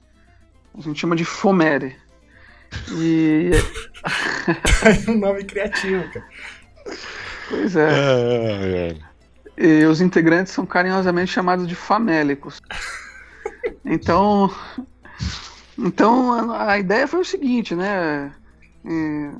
A 0.76 0.82
gente 0.82 1.00
chama 1.00 1.16
de 1.16 1.24
FOMERE. 1.24 1.96
E, 2.92 3.52
um 5.08 5.20
nome 5.20 5.44
criativo, 5.44 6.04
cara. 6.12 6.26
pois 7.50 7.76
é. 7.76 7.90
É, 7.92 8.90
é. 8.90 9.14
E 9.56 9.86
os 9.86 10.02
integrantes 10.02 10.52
são 10.52 10.66
carinhosamente 10.66 11.32
chamados 11.32 11.68
de 11.68 11.76
famélicos. 11.76 12.60
Então, 13.86 14.52
então 15.78 16.52
a, 16.52 16.72
a 16.72 16.80
ideia 16.80 17.08
foi 17.08 17.22
o 17.22 17.26
seguinte, 17.26 17.76
né? 17.76 18.34
É, 18.86 19.32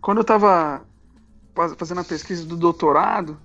quando 0.00 0.18
eu 0.18 0.22
estava 0.22 0.84
fazendo 1.78 2.00
a 2.00 2.04
pesquisa 2.04 2.44
do 2.44 2.56
doutorado, 2.56 3.38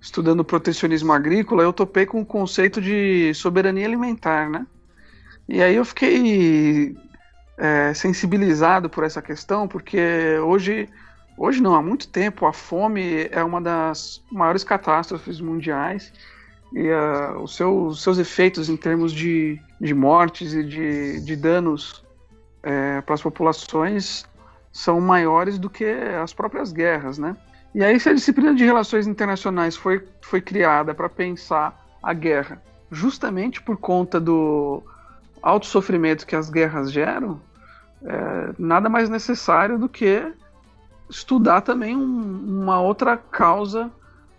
estudando 0.00 0.44
protecionismo 0.44 1.12
agrícola, 1.12 1.62
eu 1.62 1.72
topei 1.72 2.06
com 2.06 2.20
o 2.20 2.26
conceito 2.26 2.80
de 2.80 3.32
soberania 3.34 3.86
alimentar, 3.86 4.48
né? 4.48 4.66
E 5.48 5.62
aí 5.62 5.76
eu 5.76 5.84
fiquei 5.84 6.96
é, 7.58 7.92
sensibilizado 7.92 8.88
por 8.88 9.04
essa 9.04 9.20
questão, 9.20 9.68
porque 9.68 10.38
hoje, 10.42 10.88
hoje 11.36 11.60
não, 11.60 11.74
há 11.74 11.82
muito 11.82 12.08
tempo, 12.08 12.46
a 12.46 12.52
fome 12.52 13.28
é 13.30 13.44
uma 13.44 13.60
das 13.60 14.22
maiores 14.30 14.64
catástrofes 14.64 15.40
mundiais 15.40 16.12
e 16.72 16.90
ah, 16.90 17.36
os, 17.40 17.56
seus, 17.56 17.94
os 17.94 18.02
seus 18.02 18.18
efeitos 18.18 18.68
em 18.68 18.76
termos 18.76 19.12
de, 19.12 19.60
de 19.80 19.94
mortes 19.94 20.52
e 20.54 20.62
de, 20.62 21.20
de 21.20 21.36
danos 21.36 22.04
é, 22.62 23.00
para 23.00 23.14
as 23.14 23.22
populações 23.22 24.24
são 24.72 25.00
maiores 25.00 25.58
do 25.58 25.68
que 25.68 25.84
as 25.84 26.32
próprias 26.32 26.72
guerras, 26.72 27.18
né? 27.18 27.36
E 27.74 27.84
aí, 27.84 27.98
se 28.00 28.08
a 28.08 28.12
disciplina 28.14 28.54
de 28.54 28.64
relações 28.64 29.06
internacionais 29.06 29.76
foi, 29.76 30.06
foi 30.20 30.40
criada 30.40 30.94
para 30.94 31.08
pensar 31.08 31.86
a 32.02 32.12
guerra 32.12 32.60
justamente 32.90 33.62
por 33.62 33.76
conta 33.76 34.20
do 34.20 34.82
alto 35.40 35.66
sofrimento 35.66 36.26
que 36.26 36.34
as 36.34 36.50
guerras 36.50 36.90
geram, 36.90 37.40
é, 38.04 38.52
nada 38.58 38.88
mais 38.88 39.08
necessário 39.08 39.78
do 39.78 39.88
que 39.88 40.32
estudar 41.08 41.60
também 41.60 41.96
um- 41.96 42.62
uma 42.62 42.80
outra 42.80 43.16
causa 43.16 43.90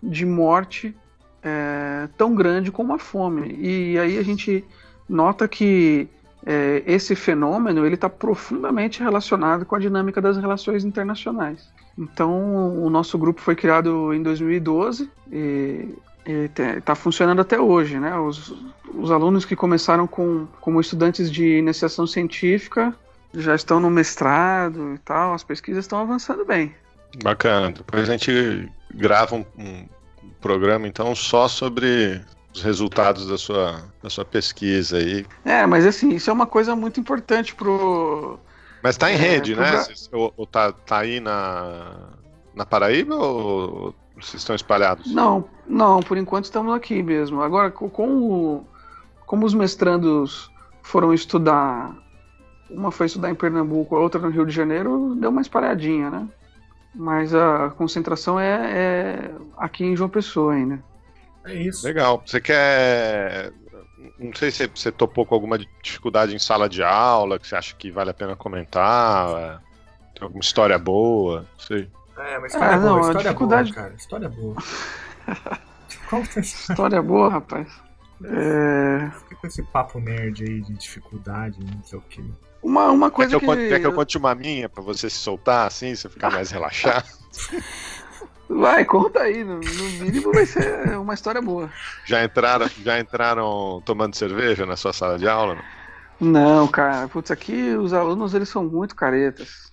de 0.02 0.26
morte 0.26 0.94
é, 1.42 2.08
tão 2.16 2.34
grande 2.34 2.70
como 2.70 2.94
a 2.94 2.98
fome. 2.98 3.56
E 3.58 3.98
aí 3.98 4.18
a 4.18 4.22
gente 4.22 4.64
nota 5.08 5.48
que 5.48 6.08
é, 6.44 6.82
esse 6.86 7.14
fenômeno 7.14 7.84
ele 7.84 7.94
está 7.94 8.08
profundamente 8.08 9.02
relacionado 9.02 9.64
com 9.64 9.74
a 9.74 9.78
dinâmica 9.78 10.20
das 10.20 10.36
relações 10.36 10.84
internacionais. 10.84 11.68
Então, 11.98 12.82
o 12.82 12.88
nosso 12.88 13.18
grupo 13.18 13.40
foi 13.40 13.54
criado 13.54 14.12
em 14.14 14.22
2012 14.22 15.10
e 15.30 15.94
está 16.24 16.94
funcionando 16.94 17.40
até 17.40 17.60
hoje. 17.60 17.98
Né? 17.98 18.16
Os, 18.18 18.54
os 18.94 19.10
alunos 19.10 19.44
que 19.44 19.54
começaram 19.54 20.06
com, 20.06 20.46
como 20.60 20.80
estudantes 20.80 21.30
de 21.30 21.58
iniciação 21.58 22.06
científica 22.06 22.94
já 23.34 23.54
estão 23.54 23.80
no 23.80 23.90
mestrado 23.90 24.94
e 24.94 24.98
tal, 24.98 25.34
as 25.34 25.42
pesquisas 25.42 25.84
estão 25.84 25.98
avançando 25.98 26.44
bem. 26.44 26.74
Bacana. 27.22 27.72
Depois 27.72 28.08
a 28.08 28.12
gente 28.12 28.70
grava 28.94 29.36
um, 29.36 29.44
um 29.58 29.84
programa, 30.40 30.86
então, 30.86 31.14
só 31.14 31.48
sobre 31.48 32.20
os 32.54 32.62
resultados 32.62 33.26
da 33.26 33.38
sua, 33.38 33.82
da 34.02 34.10
sua 34.10 34.24
pesquisa 34.24 34.98
aí. 34.98 35.24
É, 35.44 35.64
mas 35.66 35.86
assim, 35.86 36.10
isso 36.10 36.28
é 36.28 36.32
uma 36.32 36.46
coisa 36.46 36.76
muito 36.76 37.00
importante 37.00 37.54
pro. 37.54 38.38
Mas 38.82 38.96
tá 38.96 39.10
em 39.10 39.14
É, 39.14 39.18
rede, 39.18 39.54
pro 39.54 39.62
né? 39.62 39.84
Ou, 40.12 40.32
ou 40.36 40.46
tá, 40.46 40.72
tá 40.72 40.98
aí 40.98 41.20
na, 41.20 42.10
na 42.54 42.66
Paraíba 42.66 43.14
ou 43.14 43.94
vocês 44.16 44.42
estão 44.42 44.54
espalhados? 44.54 45.12
Não, 45.12 45.44
não, 45.66 46.00
por 46.00 46.18
enquanto 46.18 46.44
estamos 46.44 46.74
aqui 46.74 47.02
mesmo. 47.02 47.40
Agora, 47.42 47.70
co- 47.70 47.88
com 47.88 48.08
o- 48.18 48.64
como 49.26 49.46
os 49.46 49.54
mestrandos 49.54 50.50
foram 50.82 51.14
estudar, 51.14 51.96
uma 52.70 52.90
foi 52.90 53.06
estudar 53.06 53.30
em 53.30 53.34
Pernambuco, 53.34 53.96
a 53.96 54.00
outra 54.00 54.20
no 54.20 54.28
Rio 54.28 54.44
de 54.44 54.52
Janeiro, 54.52 55.14
deu 55.16 55.30
uma 55.30 55.40
espalhadinha, 55.40 56.10
né? 56.10 56.28
Mas 56.94 57.34
a 57.34 57.70
concentração 57.70 58.38
é, 58.38 58.70
é 58.72 59.30
aqui 59.56 59.84
em 59.84 59.96
João 59.96 60.10
Pessoa 60.10 60.52
ainda. 60.54 60.82
É 61.44 61.54
isso. 61.54 61.86
Legal. 61.86 62.22
Você 62.24 62.40
quer. 62.40 63.52
Não 64.18 64.34
sei 64.34 64.50
se 64.50 64.66
você 64.66 64.92
topou 64.92 65.24
com 65.24 65.34
alguma 65.34 65.58
dificuldade 65.82 66.34
em 66.34 66.38
sala 66.38 66.68
de 66.68 66.82
aula, 66.82 67.38
que 67.38 67.46
você 67.46 67.56
acha 67.56 67.74
que 67.74 67.90
vale 67.90 68.10
a 68.10 68.14
pena 68.14 68.36
comentar. 68.36 69.28
é, 69.30 69.58
Tem 70.14 70.22
alguma 70.22 70.40
história 70.42 70.78
boa? 70.78 71.40
Não 71.40 71.58
sei. 71.58 71.90
É, 72.18 72.38
mas 72.38 72.52
história 72.52 72.74
Ah, 72.74 72.78
boa, 72.78 72.88
não, 72.90 72.96
a 72.96 73.00
história 73.00 73.22
dificuldade- 73.22 73.72
boa, 73.72 73.82
cara. 73.82 73.94
História 73.94 74.28
boa. 74.28 74.56
Qual 76.08 76.22
que 76.22 76.40
esse, 76.40 76.70
História 76.70 77.02
boa, 77.02 77.30
rapaz. 77.30 77.68
É, 78.24 79.10
fica 79.18 79.36
com 79.36 79.46
esse 79.46 79.62
papo 79.64 79.98
nerd 79.98 80.42
aí 80.44 80.60
de 80.60 80.74
dificuldade, 80.74 81.58
não 81.60 81.82
sei 81.82 81.98
o 81.98 82.02
quê. 82.02 82.22
Uma, 82.62 82.90
uma 82.90 83.10
Quer 83.10 83.10
que, 83.10 83.16
coisa 83.16 83.34
eu 83.36 83.40
que. 83.40 83.46
conte, 83.46 83.68
quer 83.68 83.80
que 83.80 83.86
eu 83.86 83.92
conte 83.92 84.18
uma 84.18 84.34
minha 84.34 84.68
pra 84.68 84.82
você 84.82 85.10
se 85.10 85.18
soltar 85.18 85.66
assim, 85.66 85.94
você 85.94 86.08
ficar 86.08 86.30
mais 86.30 86.50
relaxado? 86.50 87.08
Vai, 88.48 88.84
conta 88.84 89.20
aí. 89.20 89.42
No, 89.42 89.54
no 89.60 89.90
mínimo 90.04 90.30
vai 90.32 90.44
ser 90.44 90.96
uma 90.98 91.14
história 91.14 91.40
boa. 91.40 91.70
Já 92.04 92.22
entraram, 92.22 92.68
já 92.84 93.00
entraram 93.00 93.82
tomando 93.84 94.14
cerveja 94.14 94.66
na 94.66 94.76
sua 94.76 94.92
sala 94.92 95.18
de 95.18 95.26
aula? 95.26 95.54
não? 95.54 95.62
Não, 96.20 96.68
cara. 96.68 97.08
Putz, 97.08 97.30
aqui 97.30 97.74
os 97.74 97.92
alunos 97.92 98.34
eles 98.34 98.48
são 98.48 98.64
muito 98.64 98.94
caretas. 98.94 99.70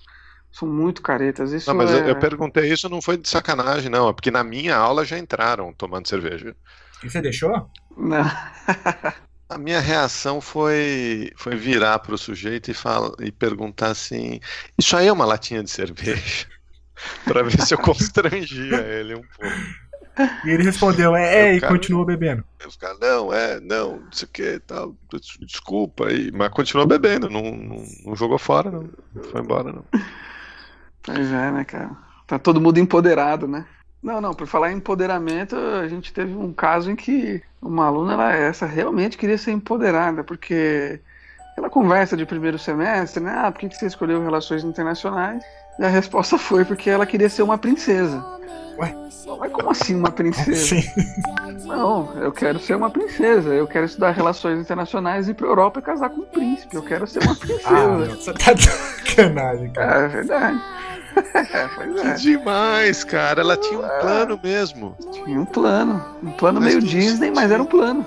São 0.51 0.67
muito 0.67 1.01
caretas. 1.01 1.51
Isso 1.51 1.69
Não, 1.69 1.75
mas 1.75 1.91
eu, 1.91 2.05
é... 2.05 2.09
eu 2.09 2.15
perguntei 2.15 2.71
isso 2.71 2.89
não 2.89 3.01
foi 3.01 3.17
de 3.17 3.27
sacanagem, 3.29 3.89
não. 3.89 4.09
É 4.09 4.13
porque 4.13 4.31
na 4.31 4.43
minha 4.43 4.75
aula 4.75 5.05
já 5.05 5.17
entraram 5.17 5.73
tomando 5.73 6.07
cerveja. 6.07 6.55
E 7.03 7.09
você 7.09 7.21
deixou? 7.21 7.69
Não. 7.95 8.23
A 9.49 9.57
minha 9.57 9.79
reação 9.79 10.39
foi, 10.39 11.31
foi 11.35 11.55
virar 11.55 11.99
pro 11.99 12.17
sujeito 12.17 12.69
e, 12.69 12.73
fala, 12.73 13.11
e 13.19 13.31
perguntar 13.31 13.89
assim: 13.89 14.39
Isso 14.77 14.95
aí 14.95 15.07
é 15.07 15.11
uma 15.11 15.25
latinha 15.25 15.63
de 15.63 15.69
cerveja? 15.71 16.47
pra 17.25 17.41
ver 17.43 17.59
se 17.61 17.73
eu 17.73 17.77
constrangia 17.79 18.77
ele 18.81 19.15
um 19.15 19.21
pouco. 19.21 19.55
E 20.45 20.49
ele 20.49 20.63
respondeu, 20.63 21.15
é, 21.15 21.47
é, 21.47 21.53
Eu, 21.53 21.57
e 21.57 21.61
cara- 21.61 21.73
continuou 21.73 22.05
bebendo. 22.05 22.43
Os 22.67 22.75
caras, 22.75 22.99
não, 22.99 23.33
é, 23.33 23.59
não, 23.61 23.99
não 24.01 24.11
sei 24.11 24.27
o 24.27 24.31
que 24.31 24.59
tal. 24.59 24.95
des- 25.11 25.37
Desculpa 25.41 26.07
aí. 26.07 26.29
Mas 26.31 26.49
continuou 26.49 26.85
bebendo, 26.85 27.29
não, 27.29 27.41
não, 27.43 27.83
não 28.05 28.15
jogou 28.15 28.37
fora, 28.37 28.69
não. 28.69 28.89
Não 29.13 29.23
foi 29.23 29.41
embora, 29.41 29.71
não. 29.71 29.85
Pois 31.03 31.31
é, 31.31 31.51
né, 31.51 31.63
cara? 31.63 31.95
Tá 32.27 32.37
todo 32.37 32.61
mundo 32.61 32.79
empoderado, 32.79 33.47
né? 33.47 33.65
Não, 34.01 34.21
não, 34.21 34.33
por 34.33 34.47
falar 34.47 34.71
em 34.71 34.77
empoderamento, 34.77 35.55
a 35.55 35.87
gente 35.87 36.13
teve 36.13 36.33
um 36.33 36.53
caso 36.53 36.89
em 36.89 36.95
que 36.95 37.41
uma 37.61 37.85
aluna, 37.87 38.13
ela, 38.13 38.33
essa 38.33 38.65
realmente 38.65 39.17
queria 39.17 39.37
ser 39.37 39.51
empoderada, 39.51 40.23
porque 40.23 41.01
ela 41.57 41.69
conversa 41.69 42.15
de 42.15 42.25
primeiro 42.25 42.57
semestre, 42.57 43.21
né? 43.21 43.33
Ah, 43.37 43.51
por 43.51 43.59
que 43.59 43.75
você 43.75 43.85
escolheu 43.87 44.23
relações 44.23 44.63
internacionais? 44.63 45.43
E 45.77 45.83
a 45.83 45.89
resposta 45.89 46.37
foi 46.37 46.63
porque 46.63 46.89
ela 46.89 47.05
queria 47.05 47.27
ser 47.29 47.41
uma 47.41 47.57
princesa. 47.57 48.23
Ué? 48.77 48.95
Mas 49.39 49.51
como 49.51 49.69
assim 49.69 49.95
uma 49.95 50.11
princesa? 50.11 50.55
Sim. 50.55 50.83
Não, 51.65 52.13
eu 52.21 52.31
quero 52.31 52.57
ser 52.59 52.75
uma 52.75 52.89
princesa. 52.89 53.49
Eu 53.49 53.67
quero 53.67 53.85
estudar 53.85 54.11
relações 54.11 54.59
internacionais 54.59 55.27
e 55.27 55.31
ir 55.31 55.33
pra 55.33 55.47
Europa 55.47 55.79
e 55.79 55.83
casar 55.83 56.09
com 56.09 56.21
um 56.21 56.25
príncipe. 56.25 56.75
Eu 56.75 56.83
quero 56.83 57.05
ser 57.05 57.21
uma 57.23 57.33
Ah, 57.33 57.35
princesa. 57.35 57.87
não, 57.97 58.05
você 58.15 58.33
tá 58.33 58.53
de 58.53 58.63
sacanagem, 58.63 59.69
cara. 59.71 60.05
é 60.05 60.07
verdade. 60.07 60.61
É, 61.49 62.09
é. 62.09 62.13
demais, 62.15 63.03
cara. 63.03 63.41
Ela 63.41 63.57
tinha 63.57 63.79
um 63.79 63.87
plano 64.01 64.39
mesmo. 64.41 64.95
Tinha 65.11 65.39
um 65.39 65.45
plano. 65.45 66.03
Um 66.23 66.31
plano 66.31 66.61
Faz 66.61 66.73
meio 66.73 66.85
Disney, 66.85 67.31
mas 67.31 67.51
era 67.51 67.61
um 67.61 67.65
plano. 67.65 68.05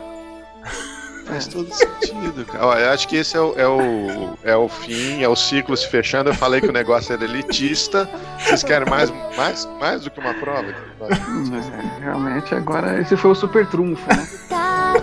Faz 1.26 1.46
todo 1.46 1.72
sentido, 1.72 2.44
cara. 2.44 2.66
Ó, 2.66 2.74
eu 2.74 2.90
acho 2.90 3.08
que 3.08 3.16
esse 3.16 3.36
é 3.36 3.40
o, 3.40 3.54
é, 3.56 3.66
o, 3.66 4.38
é 4.42 4.56
o 4.56 4.68
fim, 4.68 5.22
é 5.22 5.28
o 5.28 5.36
ciclo 5.36 5.76
se 5.76 5.88
fechando. 5.88 6.30
Eu 6.30 6.34
falei 6.34 6.60
que 6.60 6.68
o 6.68 6.72
negócio 6.72 7.12
era 7.12 7.24
elitista. 7.24 8.08
Vocês 8.38 8.62
querem 8.62 8.88
mais, 8.88 9.10
mais, 9.36 9.68
mais 9.80 10.02
do 10.02 10.10
que 10.10 10.20
uma 10.20 10.34
prova? 10.34 10.74
Mas, 11.00 11.68
é, 11.68 12.00
realmente, 12.00 12.54
agora 12.54 13.00
esse 13.00 13.16
foi 13.16 13.30
o 13.30 13.34
super 13.34 13.66
trunfo, 13.66 14.06
né? 14.08 14.28
tá 14.48 14.94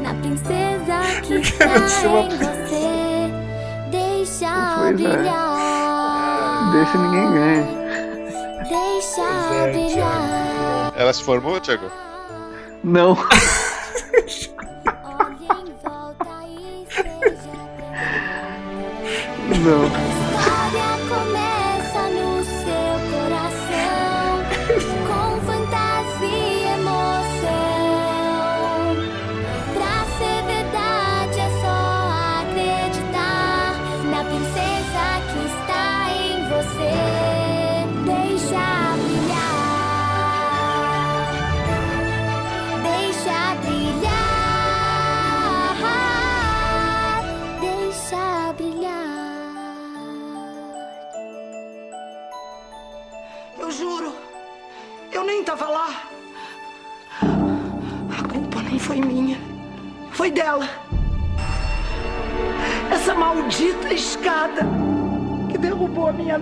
na 0.00 0.14
princesa 0.14 1.20
que 1.22 1.40
quero 1.40 1.88
ser 1.88 2.06
uma 2.06 2.28
está 2.28 2.34
em 2.34 2.38
você. 2.38 3.32
Deixa 3.90 4.88
é. 4.88 4.92
brilhar. 4.92 5.71
Deixa 6.72 6.98
ninguém 6.98 7.32
ganhar. 7.32 7.64
Deixa 8.68 9.20
é. 9.20 10.92
Ela 10.96 11.12
se 11.12 11.22
formou, 11.22 11.60
Thiago? 11.60 11.90
Não. 12.82 13.16
E 19.50 19.58
Não. 19.58 20.11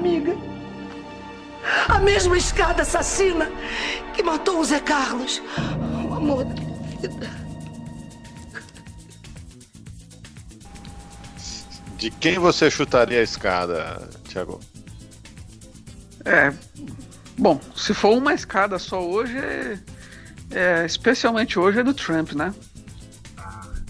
Amiga. 0.01 0.35
A 1.89 1.99
mesma 1.99 2.37
escada 2.39 2.83
assassina 2.83 3.51
que 4.15 4.23
matou 4.23 4.59
o 4.61 4.65
Zé 4.65 4.81
Carlos, 4.81 5.41
o 6.09 6.15
amor 6.15 6.45
da 6.45 6.55
minha 6.55 6.79
vida. 7.01 7.31
De 11.97 12.11
quem 12.11 12.39
você 12.39 12.71
chutaria 12.71 13.21
a 13.21 13.23
escada, 13.23 14.09
Thiago? 14.29 14.59
É. 16.25 16.53
Bom, 17.39 17.61
se 17.77 17.93
for 17.93 18.17
uma 18.17 18.33
escada 18.35 18.79
só 18.79 19.03
hoje, 19.07 19.37
é, 19.37 19.79
é- 20.51 20.87
especialmente 20.87 21.59
hoje, 21.59 21.81
é 21.81 21.83
do 21.83 21.93
Trump, 21.95 22.33
né? 22.33 22.55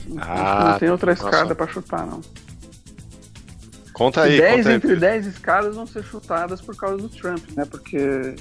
Não- 0.07 0.23
Ah, 0.23 0.71
não 0.73 0.79
tem 0.79 0.91
outra 0.91 1.13
escada 1.13 1.55
pra 1.55 1.69
chutar, 1.69 2.05
não. 2.05 2.21
Conta 4.01 4.23
aí, 4.23 4.39
10 4.39 4.57
conta 4.57 4.69
aí. 4.71 4.75
entre 4.77 4.97
10 4.97 5.27
escadas 5.27 5.77
vão 5.77 5.87
ser 5.87 6.03
chutadas 6.03 6.59
por 6.63 6.75
causa 6.75 6.97
do 6.97 7.09
Trump, 7.11 7.45
né? 7.55 7.67
Porque 7.67 8.35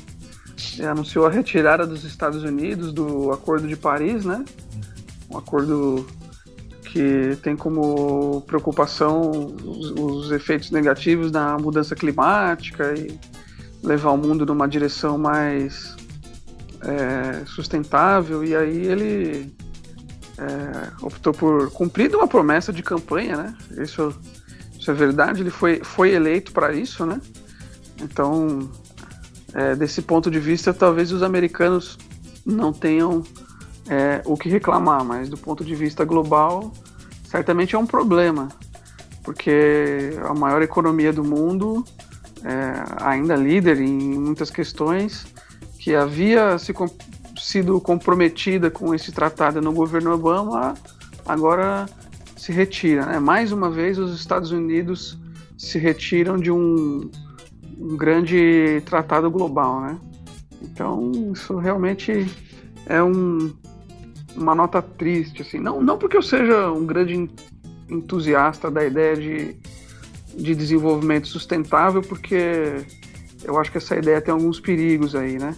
ele 0.78 0.88
anunciou 0.88 1.28
a 1.28 1.30
retirada 1.30 1.86
dos 1.86 2.06
Estados 2.06 2.44
Unidos 2.44 2.94
do 2.94 3.30
Acordo 3.34 3.68
de 3.68 3.76
Paris, 3.76 4.24
né? 4.24 4.46
Um 5.30 5.38
acordo 5.38 6.08
que 6.86 7.38
tem 7.44 7.58
como 7.58 8.40
preocupação 8.48 9.54
os, 9.62 9.92
os 9.92 10.32
efeitos 10.32 10.72
negativos 10.72 11.30
da 11.30 11.58
mudança 11.58 11.94
climática 11.94 12.94
e 12.98 13.20
levar 13.84 14.12
o 14.12 14.18
mundo 14.18 14.46
numa 14.46 14.66
direção 14.66 15.18
mais 15.18 15.94
é, 16.84 17.44
sustentável. 17.46 18.46
E 18.46 18.56
aí 18.56 18.88
ele 18.88 19.54
é, 20.38 20.92
optou 21.02 21.34
por 21.34 21.70
cumprir 21.72 22.16
uma 22.16 22.30
promessa 22.30 22.72
de 22.72 22.82
campanha, 22.82 23.36
né? 23.36 23.58
Isso 23.84 24.18
isso 24.80 24.90
é 24.90 24.94
verdade, 24.94 25.42
ele 25.42 25.50
foi, 25.50 25.82
foi 25.84 26.12
eleito 26.12 26.54
para 26.54 26.74
isso, 26.74 27.06
né? 27.06 27.20
Então, 28.02 28.72
é, 29.54 29.76
desse 29.76 30.02
ponto 30.02 30.32
de 30.32 30.40
vista, 30.40 30.74
talvez 30.74 31.12
os 31.12 31.22
americanos 31.22 31.98
não 32.46 32.72
tenham 32.72 33.22
é, 33.90 34.22
o 34.26 34.38
que 34.38 34.48
reclamar, 34.48 35.04
mas 35.04 35.28
do 35.28 35.38
ponto 35.38 35.66
de 35.66 35.76
vista 35.76 36.06
global, 36.06 36.72
certamente 37.26 37.76
é 37.76 37.78
um 37.78 37.86
problema, 37.86 38.48
porque 39.24 40.12
a 40.24 40.34
maior 40.34 40.62
economia 40.62 41.12
do 41.12 41.26
mundo, 41.26 41.84
é, 42.44 43.04
ainda 43.04 43.36
líder 43.36 43.82
em 43.82 44.18
muitas 44.18 44.50
questões, 44.50 45.28
que 45.78 45.94
havia 45.94 46.58
se 46.58 46.74
sido 47.38 47.80
comprometida 47.82 48.70
com 48.70 48.94
esse 48.94 49.12
tratado 49.12 49.62
no 49.62 49.74
governo 49.74 50.14
Obama, 50.14 50.74
agora 51.26 51.86
se 52.40 52.52
retira. 52.52 53.06
Né? 53.06 53.20
Mais 53.20 53.52
uma 53.52 53.70
vez, 53.70 53.98
os 54.00 54.16
Estados 54.18 54.52
Unidos 54.52 55.20
se 55.58 55.78
retiram 55.78 56.38
de 56.38 56.50
um, 56.52 57.10
um 57.78 57.98
grande 57.98 58.82
tratado 58.86 59.30
global. 59.30 59.82
Né? 59.82 59.98
Então, 60.62 61.12
isso 61.34 61.58
realmente 61.58 62.28
é 62.86 63.04
um, 63.04 63.54
uma 64.36 64.56
nota 64.56 64.82
triste. 64.82 65.42
Assim. 65.42 65.60
Não, 65.60 65.82
não 65.82 65.98
porque 65.98 66.16
eu 66.18 66.24
seja 66.24 66.72
um 66.72 66.86
grande 66.86 67.16
en- 67.16 67.30
entusiasta 67.90 68.72
da 68.72 68.86
ideia 68.86 69.16
de, 69.16 69.56
de 70.36 70.56
desenvolvimento 70.56 71.28
sustentável, 71.28 72.02
porque 72.02 72.86
eu 73.44 73.60
acho 73.60 73.72
que 73.72 73.78
essa 73.78 73.98
ideia 73.98 74.22
tem 74.22 74.34
alguns 74.34 74.60
perigos 74.60 75.14
aí, 75.16 75.38
né? 75.38 75.56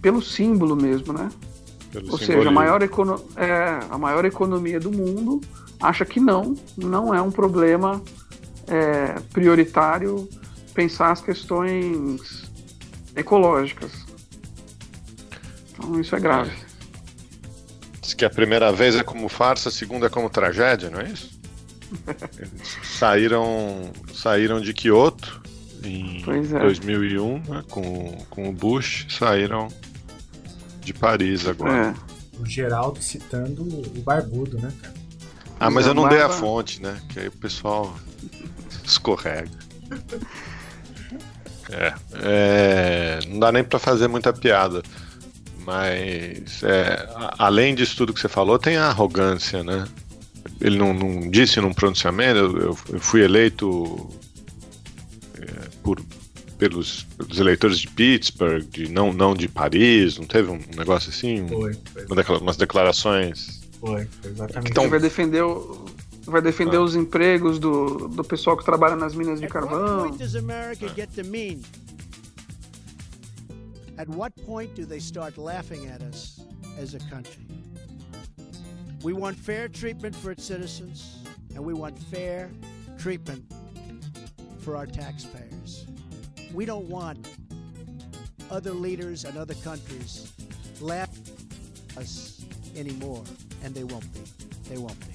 Pelo 0.00 0.22
símbolo 0.22 0.76
mesmo, 0.76 1.12
né? 1.12 1.28
Pelo 1.92 2.12
Ou 2.12 2.18
seja, 2.18 2.24
a 2.24 2.26
simbolismo. 2.36 2.52
maior, 2.54 2.82
econo 2.82 3.22
é, 3.36 3.80
a 3.90 3.98
maior 3.98 4.24
economia 4.24 4.78
do 4.78 4.90
mundo 4.92 5.40
acha 5.80 6.04
que 6.04 6.20
não, 6.20 6.54
não 6.76 7.14
é 7.14 7.20
um 7.20 7.30
problema 7.30 8.02
é, 8.66 9.14
prioritário 9.32 10.28
pensar 10.74 11.12
as 11.12 11.20
questões 11.20 12.50
ecológicas. 13.14 13.92
Então 15.70 16.00
isso 16.00 16.14
é 16.14 16.20
grave. 16.20 16.52
Diz 18.00 18.14
que 18.14 18.24
a 18.24 18.30
primeira 18.30 18.70
vez 18.72 18.94
é 18.94 19.02
como 19.02 19.28
farsa, 19.28 19.68
a 19.68 19.72
segunda 19.72 20.06
é 20.06 20.10
como 20.10 20.28
tragédia, 20.28 20.90
não 20.90 21.00
é 21.00 21.08
isso? 21.08 21.38
Eles 22.38 22.78
saíram, 22.82 23.90
saíram 24.12 24.60
de 24.60 24.72
Kyoto 24.72 25.42
em 25.82 26.20
Pois 26.24 26.52
é. 26.52 26.58
2001, 26.58 27.42
né, 27.48 27.64
com, 27.70 28.18
com 28.28 28.48
o 28.48 28.52
Bush, 28.52 29.06
saíram 29.08 29.68
de 30.80 30.92
Paris 30.92 31.46
agora. 31.46 31.96
É. 31.96 32.40
O 32.40 32.44
Geraldo 32.44 33.00
citando 33.02 33.62
o 33.62 34.02
Barbudo, 34.02 34.58
né, 34.58 34.72
cara? 34.82 34.95
Ah, 35.58 35.70
mas 35.70 35.86
eu 35.86 35.94
não 35.94 36.08
dei 36.08 36.20
a 36.20 36.28
fonte, 36.28 36.82
né? 36.82 37.00
Que 37.08 37.20
aí 37.20 37.28
o 37.28 37.32
pessoal 37.32 37.94
escorrega. 38.84 39.50
É, 41.68 41.94
é, 42.22 43.18
não 43.26 43.40
dá 43.40 43.50
nem 43.50 43.64
pra 43.64 43.78
fazer 43.80 44.06
muita 44.06 44.32
piada. 44.32 44.82
Mas, 45.64 46.62
é, 46.62 47.08
além 47.38 47.74
disso 47.74 47.96
tudo 47.96 48.14
que 48.14 48.20
você 48.20 48.28
falou, 48.28 48.56
tem 48.56 48.76
a 48.76 48.86
arrogância, 48.86 49.64
né? 49.64 49.84
Ele 50.60 50.78
não, 50.78 50.94
não 50.94 51.28
disse 51.28 51.60
num 51.60 51.72
pronunciamento, 51.74 52.38
eu, 52.38 52.78
eu- 52.92 53.00
fui 53.00 53.22
eleito 53.24 54.08
é, 55.40 55.68
por, 55.82 56.00
pelos, 56.56 57.02
pelos 57.18 57.40
eleitores 57.40 57.80
de 57.80 57.88
Pittsburgh, 57.88 58.62
de, 58.70 58.88
não, 58.88 59.12
não 59.12 59.34
de 59.34 59.48
Paris, 59.48 60.18
não 60.18 60.24
teve 60.24 60.48
um 60.50 60.60
negócio 60.76 61.10
assim? 61.10 61.48
Foi, 61.48 61.74
foi, 61.92 62.06
uma 62.06 62.38
umas 62.38 62.56
declarações. 62.56 63.55
Foi, 63.80 64.04
foi 64.06 64.30
exatamente. 64.30 64.70
Então- 64.70 64.88
vai 64.88 64.98
defender, 65.00 65.42
o- 65.42 65.84
vai 66.26 66.40
defender 66.42 66.76
Ah. 66.76 66.82
os 66.82 66.94
empregos 66.94 67.58
do, 67.58 68.08
do 68.08 68.24
pessoal 68.24 68.56
que 68.56 68.64
trabalha 68.64 68.96
nas 68.96 69.14
minas 69.14 69.38
de 69.40 69.46
At 69.46 69.54
what 69.54 69.68
carvão. 69.68 70.02
point 70.08 70.18
does 70.18 70.34
America 70.34 70.88
get 70.94 71.08
demeaned? 71.14 71.64
At 73.98 74.08
what 74.10 74.32
point 74.44 74.74
do 74.74 74.84
they 74.86 75.00
start 75.00 75.38
laughing 75.40 75.86
at 75.88 76.02
us 76.02 76.40
as 76.80 76.94
a 76.94 76.98
country? 77.10 77.46
We 79.02 79.12
want 79.14 79.38
fair 79.38 79.68
treatment 79.68 80.14
for 80.16 80.32
its 80.32 80.44
citizens, 80.44 81.22
and 81.54 81.60
we 81.64 81.72
want 81.72 81.98
fair 82.10 82.50
treatment 82.98 83.42
for 84.58 84.76
our 84.76 84.86
taxpayers. 84.86 85.86
We 86.52 86.66
don't 86.66 86.88
want 86.88 87.28
other 88.50 88.72
leaders 88.72 89.24
and 89.24 89.36
other 89.38 89.54
countries 89.62 90.32
laughing 90.80 91.22
at 91.96 92.02
us 92.02 92.44
anymore, 92.76 93.22
and 93.66 93.74
they 93.74 93.82
won't 93.82 94.06
be. 94.14 94.20
They 94.68 94.78
won't 94.78 94.98
be. 95.00 95.12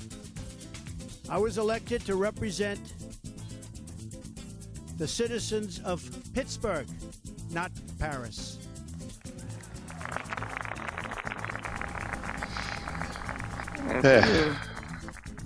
I 1.30 1.38
was 1.38 1.58
elected 1.58 2.06
to 2.06 2.16
represent 2.16 2.80
the 4.98 5.08
citizens 5.08 5.80
of 5.86 6.04
Pittsburgh, 6.34 6.86
not 7.50 7.72
Paris. 7.98 8.60
É. 14.04 14.22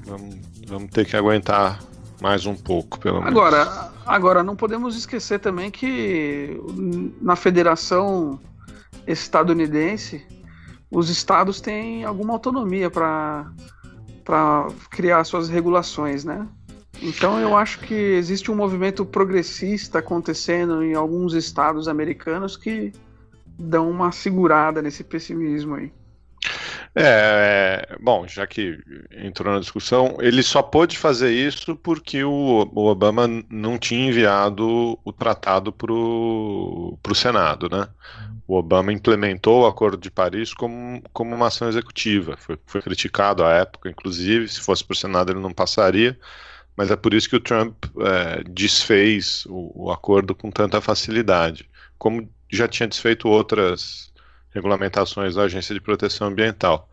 Vamos, 0.05 0.35
vamos 0.67 0.89
ter 0.91 1.05
que 1.05 1.15
aguentar 1.15 1.79
mais 2.21 2.45
um 2.45 2.55
pouco, 2.55 2.99
pelo 2.99 3.19
menos. 3.19 3.31
Agora, 3.31 3.91
agora, 4.05 4.43
não 4.43 4.55
podemos 4.55 4.95
esquecer 4.95 5.39
também 5.39 5.69
que 5.69 6.59
na 7.21 7.35
federação 7.35 8.39
estadunidense, 9.07 10.25
os 10.89 11.09
estados 11.09 11.59
têm 11.59 12.03
alguma 12.03 12.33
autonomia 12.33 12.89
para 12.89 13.47
criar 14.89 15.23
suas 15.23 15.49
regulações, 15.49 16.23
né? 16.23 16.47
Então 17.01 17.39
eu 17.39 17.57
acho 17.57 17.79
que 17.79 17.93
existe 17.93 18.49
um 18.49 18.55
movimento 18.55 19.05
progressista 19.05 19.99
acontecendo 19.99 20.83
em 20.83 20.93
alguns 20.93 21.33
estados 21.33 21.87
americanos 21.87 22.55
que 22.55 22.93
dão 23.57 23.89
uma 23.89 24.11
segurada 24.11 24.81
nesse 24.81 25.03
pessimismo 25.03 25.75
aí. 25.75 25.91
É, 26.97 27.87
é, 27.91 27.97
bom, 27.99 28.25
já 28.25 28.47
que 28.47 28.79
entrou 29.11 29.53
na 29.53 29.59
discussão, 29.59 30.15
ele 30.21 30.41
só 30.41 30.61
pôde 30.63 30.97
fazer 30.97 31.29
isso 31.31 31.75
porque 31.75 32.23
o, 32.23 32.31
o 32.73 32.85
Obama 32.85 33.27
não 33.49 33.77
tinha 33.77 34.07
enviado 34.07 34.97
o 35.03 35.11
tratado 35.11 35.73
para 35.73 35.91
o 35.91 36.97
Senado, 37.13 37.69
né? 37.69 37.89
O 38.47 38.55
Obama 38.55 38.93
implementou 38.93 39.63
o 39.63 39.65
Acordo 39.65 39.97
de 39.97 40.09
Paris 40.09 40.53
como, 40.53 41.01
como 41.11 41.35
uma 41.35 41.47
ação 41.47 41.67
executiva. 41.67 42.37
Foi, 42.37 42.57
foi 42.65 42.81
criticado 42.81 43.43
à 43.43 43.51
época, 43.53 43.89
inclusive, 43.89 44.47
se 44.47 44.61
fosse 44.61 44.83
para 44.83 44.93
o 44.93 44.97
Senado 44.97 45.31
ele 45.33 45.41
não 45.41 45.51
passaria, 45.53 46.17
mas 46.77 46.91
é 46.91 46.95
por 46.95 47.13
isso 47.13 47.29
que 47.29 47.35
o 47.35 47.41
Trump 47.41 47.75
é, 47.99 48.43
desfez 48.49 49.45
o, 49.47 49.87
o 49.87 49.91
acordo 49.91 50.33
com 50.33 50.49
tanta 50.49 50.79
facilidade, 50.79 51.69
como 51.97 52.29
já 52.49 52.67
tinha 52.69 52.87
desfeito 52.87 53.27
outras 53.27 54.13
regulamentações 54.55 55.35
da 55.35 55.43
Agência 55.43 55.75
de 55.75 55.81
Proteção 55.81 56.27
Ambiental. 56.27 56.89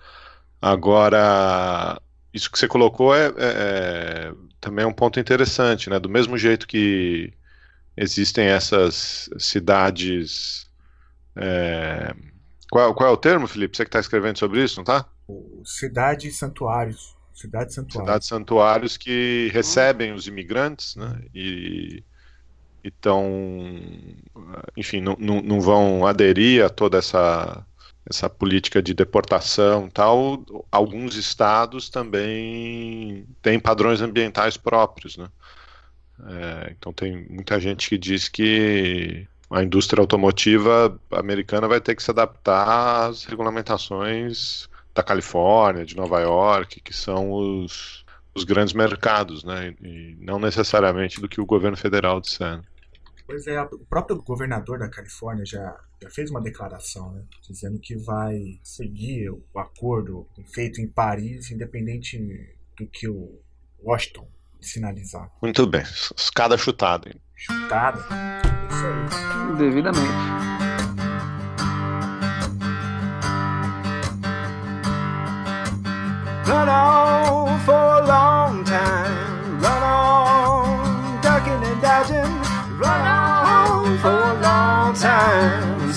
Agora, 0.61 2.01
isso 2.35 2.51
que 2.51 2.59
você 2.59 2.67
colocou 2.67 3.15
é, 3.15 3.27
é, 3.27 3.33
é, 3.39 4.33
também 4.61 4.85
é 4.85 4.89
um 4.89 4.93
ponto 4.93 5.21
interessante, 5.21 5.89
né? 5.89 5.99
Do 5.99 6.09
mesmo 6.09 6.37
jeito 6.37 6.67
que 6.67 7.33
existem 7.97 8.47
essas 8.47 9.31
cidades. 9.39 10.69
É... 11.37 12.15
Qual, 12.71 12.95
qual, 12.95 13.11
é 13.11 13.13
o 13.13 13.17
termo, 13.17 13.47
Felipe? 13.47 13.77
Você 13.77 13.85
que 13.85 13.89
está 13.89 14.01
escrevendo 14.01 14.39
sobre 14.39 14.63
isso, 14.63 14.79
não 14.79 14.85
tá? 14.85 15.07
Cidades 15.65 16.37
santuários. 16.37 17.15
Cidades 17.33 17.75
santuários. 17.75 18.07
Cidades 18.07 18.29
santuários 18.29 18.97
que 18.97 19.51
recebem 19.53 20.13
os 20.13 20.27
imigrantes, 20.27 20.97
né? 20.97 21.23
E 21.35 22.03
então, 22.85 23.25
enfim, 24.77 25.01
não, 25.01 25.17
não, 25.19 25.41
não 25.41 25.61
vão 25.61 26.07
aderir 26.07 26.65
a 26.65 26.69
toda 26.69 26.99
essa, 26.99 27.65
essa 28.09 28.29
política 28.29 28.83
de 28.83 28.95
deportação 28.95 29.89
tal. 29.89 30.45
Alguns 30.71 31.15
estados 31.17 31.89
também 31.89 33.27
têm 33.41 33.61
padrões 33.61 34.01
ambientais 34.01 34.57
próprios, 34.57 35.17
né? 35.17 35.29
É, 36.25 36.73
então 36.73 36.93
tem 36.93 37.27
muita 37.29 37.59
gente 37.61 37.89
que 37.89 37.99
diz 37.99 38.29
que 38.29 39.27
a 39.51 39.63
indústria 39.63 40.01
automotiva 40.01 40.99
americana 41.11 41.69
vai 41.69 41.81
ter 41.81 41.95
que 41.95 42.03
se 42.03 42.11
adaptar 42.11 43.09
às 43.09 43.25
regulamentações 43.25 44.69
da 44.95 45.03
Califórnia, 45.03 45.85
de 45.85 45.97
Nova 45.97 46.21
York, 46.21 46.81
que 46.81 46.95
são 46.95 47.31
os, 47.33 48.05
os 48.35 48.45
grandes 48.45 48.75
mercados, 48.75 49.45
né? 49.45 49.75
E 49.83 50.17
não 50.21 50.39
necessariamente 50.39 51.21
do 51.21 51.29
que 51.29 51.41
o 51.41 51.47
governo 51.47 51.77
federal 51.77 52.21
disser. 52.21 52.61
Pois 53.33 53.47
é, 53.47 53.63
o 53.63 53.79
próprio 53.89 54.23
governador 54.23 54.79
da 54.79 54.91
Califórnia 54.91 55.47
já, 55.47 55.75
já 56.03 56.11
fez 56.11 56.31
uma 56.31 56.39
declaração, 56.39 57.13
né, 57.13 57.23
dizendo 57.49 57.79
que 57.79 57.97
vai 57.97 58.61
seguir 58.63 59.31
o 59.31 59.59
acordo 59.59 60.29
feito 60.53 60.83
em 60.83 60.87
Paris, 60.87 61.51
independente 61.51 62.19
do 62.77 62.87
que 62.87 63.09
o 63.09 63.41
Washington 63.83 64.29
sinalizar. 64.61 65.33
Muito 65.41 65.67
bem, 65.67 65.81
escada 66.15 66.59
chutada. 66.59 67.09
Hein? 67.09 67.15
Chutada? 67.35 68.01
Isso 68.71 68.87
aí. 68.87 69.57
Devidamente. 69.57 70.13
Run 76.45 76.69
on 76.69 77.52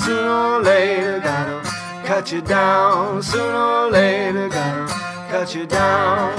Sooner 0.05 0.29
or 0.29 0.61
later, 0.61 1.19
gotta 1.19 1.61
cut 2.05 2.31
you 2.31 2.41
down. 2.41 3.23
Sooner 3.23 3.57
or 3.57 3.89
later, 3.89 4.49
gotta 4.49 4.93
cut 5.31 5.55
you 5.55 5.65
down. 5.65 6.31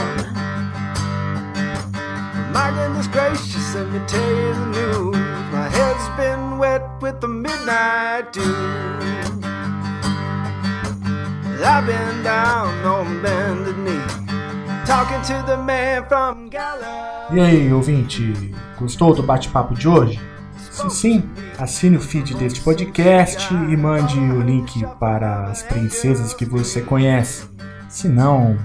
My 2.52 2.70
goodness 2.70 3.08
gracious, 3.08 3.74
let 3.74 3.88
me 3.90 3.98
tell 4.06 4.30
you 4.30 4.54
the 4.54 4.66
news. 4.66 5.16
My 5.52 5.68
head's 5.68 6.08
been 6.16 6.58
wet 6.58 6.82
with 7.02 7.20
the 7.20 7.26
midnight 7.26 8.32
dew. 8.32 8.54
I've 11.64 11.84
been 11.84 12.22
down 12.22 12.68
on 12.86 13.20
bended 13.20 13.78
knee, 13.78 14.00
talking 14.86 15.20
to 15.22 15.44
the 15.44 15.56
man 15.56 16.06
from 16.06 16.48
Galilee. 16.48 17.34
E 17.34 17.40
aí, 17.40 17.72
ouvinte, 17.72 18.54
gostou 18.78 19.12
do 19.12 19.24
bate-papo 19.24 19.74
de 19.74 19.88
hoje? 19.88 20.35
Se 20.76 20.90
sim, 20.90 21.24
assine 21.58 21.96
o 21.96 22.00
feed 22.02 22.34
deste 22.34 22.60
podcast 22.60 23.50
e 23.54 23.76
mande 23.78 24.20
o 24.20 24.42
link 24.42 24.86
para 25.00 25.44
as 25.44 25.62
princesas 25.62 26.34
que 26.34 26.44
você 26.44 26.82
conhece. 26.82 27.48
Se 27.88 28.10
não, 28.10 28.58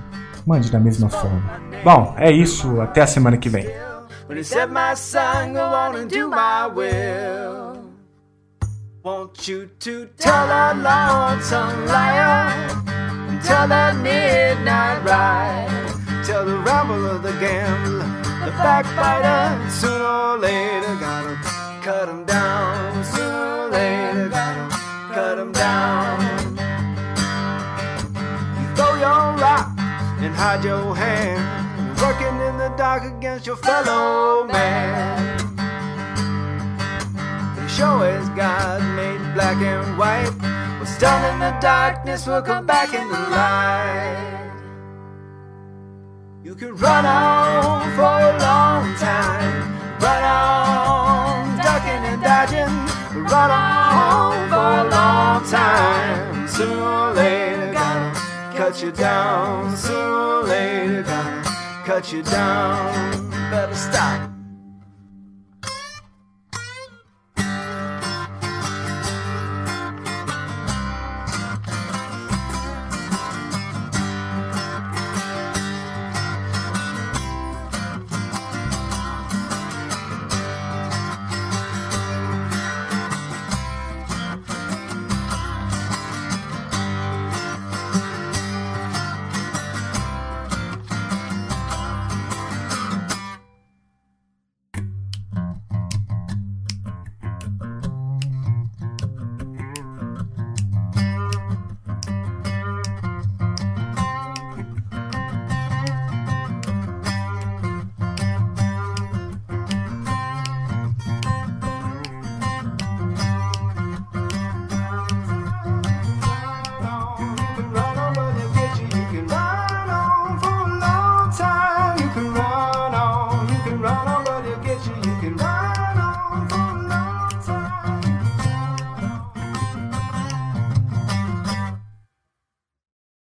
mande 0.46 0.70
da 0.70 0.78
mesma 0.78 1.10
forma. 1.10 1.42
Bom, 1.86 2.14
é 2.18 2.30
isso. 2.30 2.82
Até 2.82 3.04
a 3.04 3.08
semana 3.08 3.38
que 3.38 3.48
vem. 3.48 3.66
Won't 9.04 9.50
you 9.50 9.68
to 9.80 10.06
tell 10.16 10.48
that 10.48 10.78
lonesome 10.78 11.88
liar, 11.88 12.54
tell 13.42 13.68
that 13.68 13.96
midnight 13.96 15.02
ride, 15.04 15.70
tell 16.24 16.46
the 16.46 16.58
of 17.16 17.24
the 17.24 17.32
the 17.32 18.52
backbiter, 18.52 19.70
sooner 19.72 20.06
or 20.06 20.38
later 20.38 20.96
gotta 21.00 21.51
cut 21.82 22.06
them 22.06 22.24
down. 22.26 23.04
Sooner 23.04 23.66
or 23.66 23.70
later, 23.70 24.30
cut 25.12 25.36
them 25.36 25.52
down. 25.52 26.22
You 28.60 28.76
throw 28.76 28.94
your 28.96 29.36
rock 29.42 29.74
and 30.22 30.34
hide 30.36 30.64
your 30.64 30.96
hand. 30.96 31.42
You're 31.80 32.08
working 32.08 32.36
in 32.48 32.58
the 32.58 32.72
dark 32.78 33.04
against 33.04 33.48
your 33.48 33.56
fellow 33.56 34.46
man. 34.46 35.38
The 37.56 37.68
show 37.68 38.04
is 38.04 38.30
God 38.30 38.82
made 38.96 39.34
black 39.34 39.58
and 39.58 39.98
white. 39.98 40.32
What's 40.80 40.98
done 41.00 41.34
in 41.34 41.40
the 41.40 41.60
darkness 41.60 42.28
will 42.28 42.44
come 42.44 42.68
back 42.68 42.94
in 42.94 43.08
the 43.08 43.20
light. 43.30 44.52
You 46.44 46.54
can 46.54 46.76
run 46.76 47.06
on 47.06 47.82
for 47.96 48.02
a 48.04 48.38
long 48.40 48.96
time, 48.98 50.00
run 50.00 50.24
on, 50.24 50.61
run 53.32 53.50
on 53.50 54.50
for 54.50 54.56
a 54.56 54.90
long 54.90 55.50
time. 55.50 56.48
Sooner 56.48 56.82
or 56.82 57.14
later, 57.14 57.74
gotta 57.74 58.58
cut 58.58 58.84
you 58.84 58.92
down. 58.92 59.76
Sooner 59.78 59.98
or 59.98 60.44
later, 60.44 61.04
gotta 61.04 61.84
cut 61.86 62.12
you 62.12 62.24
down. 62.24 63.22